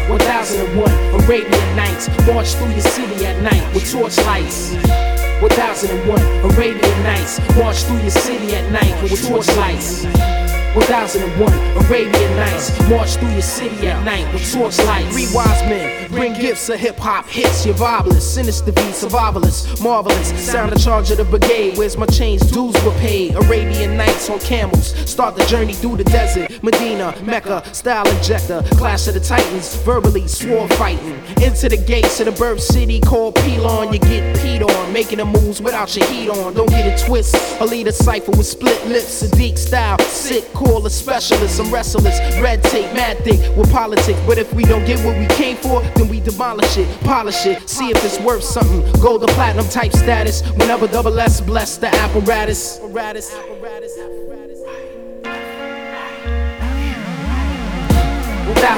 1001 0.07 1.23
Arabian 1.25 1.75
Nights, 1.75 2.07
march 2.25 2.53
through 2.53 2.71
your 2.71 2.79
city 2.79 3.25
at 3.25 3.41
night 3.41 3.73
with 3.73 3.91
torchlights. 3.91 5.14
1001 5.41 6.21
Arabian 6.51 7.03
Nights, 7.03 7.39
march 7.57 7.83
through 7.83 7.99
your 7.99 8.09
city 8.11 8.55
at 8.55 8.71
night 8.71 9.01
with 9.03 9.21
torchlights. 9.27 10.34
1001 10.75 11.85
Arabian 11.85 12.35
Nights, 12.35 12.77
march 12.89 13.15
through 13.15 13.31
your 13.31 13.41
city 13.41 13.87
at 13.87 14.03
night 14.03 14.31
with 14.33 14.51
torchlights. 14.51 15.13
Three 15.13 15.27
wise 15.33 15.61
men 15.69 16.11
bring 16.11 16.33
gifts 16.33 16.67
of 16.67 16.79
hip 16.79 16.97
hop 16.97 17.25
hits, 17.27 17.65
your 17.65 17.75
vibeless, 17.75 18.21
sinister 18.21 18.73
beat, 18.73 18.93
survivalist, 18.93 19.81
marvelous. 19.81 20.29
Sound 20.45 20.73
the 20.73 20.79
charge 20.79 21.11
of 21.11 21.17
the 21.17 21.23
brigade, 21.23 21.77
where's 21.77 21.97
my 21.97 22.05
chains? 22.07 22.41
Dues 22.51 22.75
were 22.83 22.91
paid. 22.99 23.35
Arabian 23.35 23.95
Nights 23.95 24.29
on 24.29 24.39
camels, 24.39 24.87
start 25.09 25.35
the 25.35 25.45
journey 25.45 25.73
through 25.73 25.95
the 25.95 26.03
desert. 26.03 26.61
Medina, 26.61 27.15
Mecca, 27.23 27.63
style 27.73 28.07
injector, 28.17 28.61
clash 28.71 29.07
of 29.07 29.13
the 29.13 29.19
titans, 29.21 29.75
verbally 29.77 30.27
swore 30.27 30.67
fighting. 30.69 31.15
Into 31.41 31.69
the 31.69 31.81
gates 31.87 32.19
of 32.19 32.25
the 32.25 32.31
birth 32.33 32.61
city 32.61 32.99
called 32.99 33.35
Pelon, 33.35 33.93
you 33.93 33.99
get 33.99 34.35
peed 34.37 34.61
on, 34.61 34.91
making 34.91 35.19
the 35.19 35.25
moves 35.25 35.61
without 35.61 35.95
your 35.95 36.05
heat 36.07 36.29
on. 36.29 36.53
Don't 36.53 36.69
get 36.69 36.85
it 36.85 37.05
twist, 37.05 37.35
a 37.61 37.65
leader 37.65 37.93
cipher 37.93 38.31
with 38.31 38.47
split 38.47 38.85
lips, 38.87 39.23
Sadiq 39.23 39.57
style, 39.57 39.99
sick, 39.99 40.43
cool, 40.53 40.64
a 40.85 40.89
specialist. 40.89 41.59
I'm 41.59 41.73
restless, 41.73 42.19
red 42.41 42.63
tape, 42.63 42.93
mad 42.93 43.17
thick 43.19 43.39
with 43.55 43.71
politics. 43.71 44.19
But 44.25 44.37
if 44.37 44.53
we 44.53 44.63
don't 44.63 44.85
get 44.85 45.03
what 45.05 45.17
we 45.17 45.27
came 45.27 45.57
for, 45.57 45.81
then 45.95 46.07
we 46.07 46.19
demolish 46.19 46.77
it, 46.77 46.87
polish 47.01 47.45
it, 47.45 47.67
see 47.69 47.89
if 47.89 48.03
it's 48.03 48.19
worth 48.19 48.43
something. 48.43 48.81
Gold 49.01 49.23
or 49.23 49.27
platinum 49.33 49.67
type 49.69 49.93
status, 49.93 50.41
whenever 50.51 50.87
double 50.87 51.19
S 51.19 51.41
bless 51.41 51.77
the 51.77 51.87
apparatus. 51.87 52.79
apparatus. 52.79 53.33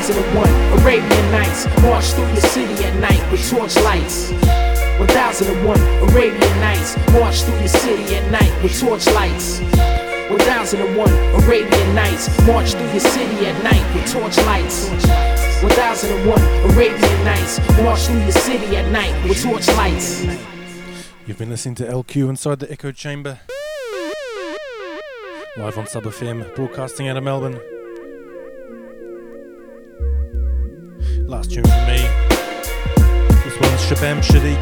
1001 0.08 0.80
Arabian 0.80 1.32
Nights, 1.32 1.66
march 1.82 2.06
through 2.14 2.28
your 2.28 2.42
city 2.42 2.84
at 2.86 2.96
night 3.00 3.32
with 3.32 3.50
torch 3.50 3.76
lights. 3.84 4.32
1001 5.00 5.78
Arabian 6.10 6.60
Nights, 6.60 6.96
march 7.12 7.42
through 7.44 7.60
your 7.60 7.68
city 7.68 8.16
at 8.16 8.32
night 8.32 8.64
with 8.64 9.97
torch 10.28 10.46
lights. 10.48 10.74
1001 10.74 11.44
Arabian 11.44 11.96
Nights, 11.96 12.46
march 12.46 12.72
through 12.72 12.92
your 12.92 13.00
city 13.00 13.46
at 13.46 13.64
night 13.64 13.96
with 13.96 14.12
torch 14.12 14.38
lights. 14.46 14.90
1001 15.64 16.72
Arabian 16.72 17.26
Nights, 17.26 17.60
march 17.82 18.00
through 18.02 18.20
your 18.20 18.32
city 18.32 18.76
at 18.76 18.92
night 18.92 19.14
with 19.28 19.42
torch 19.42 19.68
lights. 19.70 20.26
You've 21.26 21.38
been 21.38 21.50
listening 21.50 21.76
to 21.76 21.86
LQ 21.86 22.30
inside 22.30 22.60
the 22.60 22.72
Echo 22.72 22.92
Chamber. 22.92 23.40
Live 25.58 25.78
on 25.78 25.88
Sub 25.88 26.04
FM, 26.04 26.54
broadcasting 26.56 27.08
out 27.08 27.18
of 27.18 27.24
Melbourne. 27.24 27.60
Last 31.28 31.52
tune 31.52 31.64
for 31.64 31.86
me. 31.88 32.08
This 33.44 33.60
one's 33.60 33.82
Shabam 33.86 34.22
Shadiq. 34.22 34.62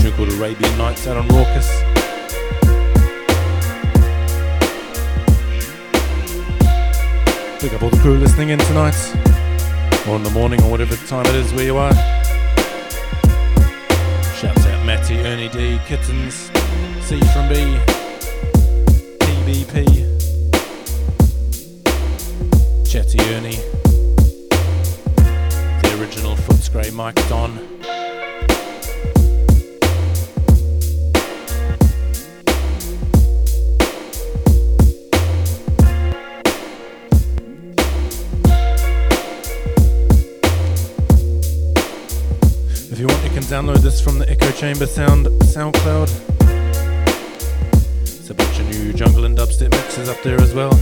Tune 0.00 0.12
called 0.12 0.30
Arabian 0.30 0.78
Nights 0.78 1.06
out 1.06 1.16
on 1.16 1.28
Raucous. 1.28 1.91
Big 7.62 7.74
up 7.74 7.82
all 7.84 7.90
the 7.90 7.96
crew 7.98 8.18
listening 8.18 8.48
in 8.48 8.58
tonight, 8.58 8.96
or 10.08 10.16
in 10.16 10.24
the 10.24 10.30
morning, 10.30 10.60
or 10.64 10.70
whatever 10.72 10.96
time 11.06 11.24
it 11.26 11.34
is 11.36 11.52
where 11.52 11.64
you 11.64 11.76
are. 11.76 11.94
Shouts 14.34 14.66
out 14.66 14.84
Matty, 14.84 15.20
Ernie 15.20 15.48
D, 15.48 15.78
Kittens, 15.86 16.50
C 17.02 17.20
from 17.30 17.48
B, 17.48 17.78
PBP, 19.20 19.86
Chatty 22.84 23.20
Ernie, 23.32 23.60
the 25.82 25.96
original 26.00 26.34
Footscray 26.34 26.92
Mike 26.92 27.14
Don. 27.28 27.60
Download 43.52 43.82
this 43.82 44.00
from 44.00 44.18
the 44.18 44.26
Echo 44.30 44.50
Chamber 44.52 44.86
Sound 44.86 45.26
SoundCloud. 45.26 46.08
There's 47.98 48.30
a 48.30 48.34
bunch 48.34 48.58
of 48.58 48.66
new 48.70 48.94
jungle 48.94 49.26
and 49.26 49.36
dubstep 49.36 49.72
mixes 49.72 50.08
up 50.08 50.16
there 50.22 50.40
as 50.40 50.54
well. 50.54 50.72